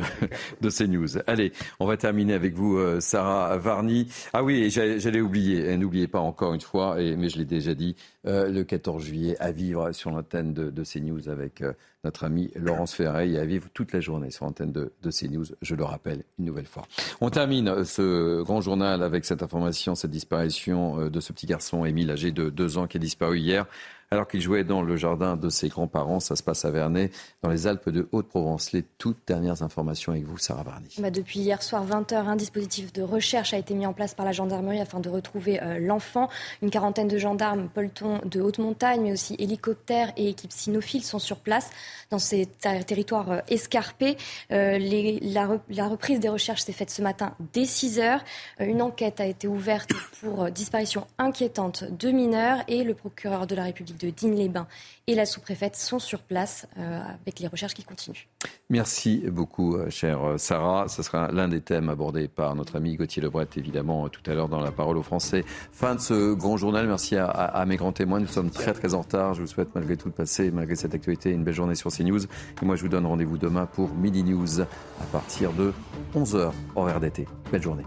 de 0.61 0.69
CNews. 0.69 1.17
Allez, 1.27 1.51
on 1.79 1.85
va 1.85 1.97
terminer 1.97 2.33
avec 2.33 2.53
vous, 2.53 2.77
euh, 2.77 3.01
Sarah 3.01 3.57
Varny. 3.57 4.07
Ah 4.31 4.43
oui, 4.43 4.69
j'allais 4.69 5.21
oublier, 5.21 5.75
n'oubliez 5.75 6.07
pas 6.07 6.19
encore 6.19 6.53
une 6.53 6.61
fois, 6.61 6.95
mais 6.95 7.29
je 7.29 7.37
l'ai 7.37 7.45
déjà 7.45 7.73
dit, 7.73 7.95
euh, 8.25 8.49
le 8.49 8.63
14 8.63 9.03
juillet 9.03 9.35
à 9.39 9.51
vivre 9.51 9.91
sur 9.91 10.11
l'antenne 10.11 10.53
de, 10.53 10.69
de, 10.69 10.83
CNews 10.83 11.27
avec 11.27 11.61
euh, 11.61 11.73
notre 12.03 12.23
ami 12.23 12.51
Laurence 12.55 12.93
Ferré 12.93 13.31
et 13.31 13.39
à 13.39 13.45
vivre 13.45 13.67
toute 13.73 13.91
la 13.91 13.99
journée 13.99 14.31
sur 14.31 14.45
l'antenne 14.45 14.71
de, 14.71 14.93
de 15.01 15.11
CNews, 15.11 15.45
je 15.61 15.75
le 15.75 15.83
rappelle 15.83 16.23
une 16.39 16.45
nouvelle 16.45 16.65
fois. 16.65 16.83
On 17.19 17.29
termine 17.29 17.83
ce 17.83 18.43
grand 18.43 18.61
journal 18.61 19.03
avec 19.03 19.25
cette 19.25 19.43
information, 19.43 19.95
cette 19.95 20.11
disparition 20.11 21.09
de 21.09 21.19
ce 21.19 21.33
petit 21.33 21.47
garçon 21.47 21.83
Émile 21.83 22.11
âgé 22.11 22.31
de 22.31 22.49
deux 22.49 22.77
ans 22.77 22.87
qui 22.87 22.97
a 22.97 22.99
disparu 22.99 23.39
hier 23.39 23.65
alors 24.13 24.27
qu'il 24.27 24.41
jouait 24.41 24.65
dans 24.65 24.81
le 24.81 24.97
jardin 24.97 25.37
de 25.37 25.49
ses 25.49 25.69
grands-parents. 25.69 26.19
Ça 26.19 26.35
se 26.35 26.43
passe 26.43 26.65
à 26.65 26.69
Vernet, 26.69 27.11
dans 27.41 27.49
les 27.49 27.65
Alpes 27.65 27.89
de 27.89 28.09
Haute-Provence. 28.11 28.73
Les 28.73 28.83
toutes 28.97 29.25
dernières 29.25 29.63
informations 29.63 30.11
avec 30.11 30.25
vous, 30.25 30.37
Sarah 30.37 30.65
Barney. 30.65 30.89
Bah 30.99 31.09
depuis 31.09 31.39
hier 31.39 31.63
soir 31.63 31.87
20h, 31.87 32.15
un 32.15 32.35
dispositif 32.35 32.91
de 32.91 33.03
recherche 33.03 33.53
a 33.53 33.57
été 33.57 33.73
mis 33.73 33.85
en 33.85 33.93
place 33.93 34.13
par 34.13 34.25
la 34.25 34.33
gendarmerie 34.33 34.81
afin 34.81 34.99
de 34.99 35.07
retrouver 35.07 35.63
euh, 35.63 35.79
l'enfant. 35.79 36.29
Une 36.61 36.69
quarantaine 36.69 37.07
de 37.07 37.17
gendarmes, 37.17 37.69
pelotons 37.69 38.19
de 38.25 38.41
haute 38.41 38.59
montagne, 38.59 39.01
mais 39.01 39.13
aussi 39.13 39.37
hélicoptères 39.39 40.11
et 40.17 40.27
équipes 40.27 40.51
cynophiles 40.51 41.05
sont 41.05 41.19
sur 41.19 41.37
place 41.37 41.69
dans 42.09 42.19
ces 42.19 42.47
territoires 42.47 43.31
euh, 43.31 43.39
escarpés. 43.47 44.17
Euh, 44.51 44.77
la, 45.21 45.87
reprise 45.87 46.19
des 46.19 46.27
recherches 46.29 46.63
s'est 46.63 46.73
faite 46.73 46.89
ce 46.89 47.01
matin 47.01 47.33
dès 47.53 47.63
6h. 47.63 48.19
une 48.59 48.81
enquête 48.81 49.21
a 49.21 49.25
été 49.25 49.47
ouverte 49.47 49.91
pour 50.19 50.51
disparition 50.51 51.07
inquiétante 51.17 51.85
de 51.85 52.11
mineurs 52.11 52.59
et 52.67 52.83
le 52.83 52.93
procureur 52.93 53.47
de 53.47 53.55
la 53.55 53.63
République 53.63 54.00
de 54.01 54.09
Digne-les-Bains 54.09 54.67
et 55.07 55.15
la 55.15 55.25
sous-préfète 55.25 55.75
sont 55.75 55.99
sur 55.99 56.21
place 56.21 56.67
euh, 56.77 57.01
avec 57.21 57.39
les 57.39 57.47
recherches 57.47 57.73
qui 57.73 57.83
continuent. 57.83 58.27
Merci 58.69 59.23
beaucoup, 59.27 59.75
euh, 59.75 59.89
chère 59.89 60.23
euh, 60.23 60.37
Sarah. 60.37 60.87
Ce 60.87 61.03
sera 61.03 61.31
l'un 61.31 61.47
des 61.47 61.61
thèmes 61.61 61.89
abordés 61.89 62.27
par 62.27 62.55
notre 62.55 62.75
ami 62.75 62.95
Gauthier 62.95 63.21
Lebret, 63.21 63.47
évidemment, 63.57 64.07
tout 64.09 64.21
à 64.29 64.33
l'heure 64.33 64.49
dans 64.49 64.59
la 64.59 64.71
parole 64.71 64.97
aux 64.97 65.03
Français. 65.03 65.43
Fin 65.71 65.95
de 65.95 65.99
ce 65.99 66.33
grand 66.33 66.57
journal. 66.57 66.87
Merci 66.87 67.17
à, 67.17 67.63
mes 67.67 67.77
grands 67.77 67.91
témoins. 67.91 68.19
Nous 68.19 68.27
sommes 68.27 68.51
très, 68.51 68.73
très 68.73 68.93
en 68.93 69.01
retard. 69.01 69.33
Je 69.33 69.41
vous 69.41 69.47
souhaite, 69.47 69.69
malgré 69.75 69.97
tout, 69.97 70.09
de 70.09 70.13
passer, 70.13 70.51
malgré 70.51 70.75
cette 70.75 70.93
actualité, 70.93 71.31
une 71.31 71.43
belle 71.43 71.53
journée 71.53 71.75
sur 71.75 71.91
CNews. 71.91 72.23
Et 72.23 72.65
moi, 72.65 72.75
je 72.75 72.83
vous 72.83 72.89
donne 72.89 73.05
rendez-vous 73.05 73.37
demain 73.37 73.65
pour 73.65 73.93
Midi 73.93 74.23
News 74.23 74.61
à 74.61 75.05
partir 75.11 75.51
de 75.53 75.73
11h, 76.15 76.51
horaire 76.75 76.99
d'été. 76.99 77.27
Belle 77.51 77.61
journée. 77.61 77.85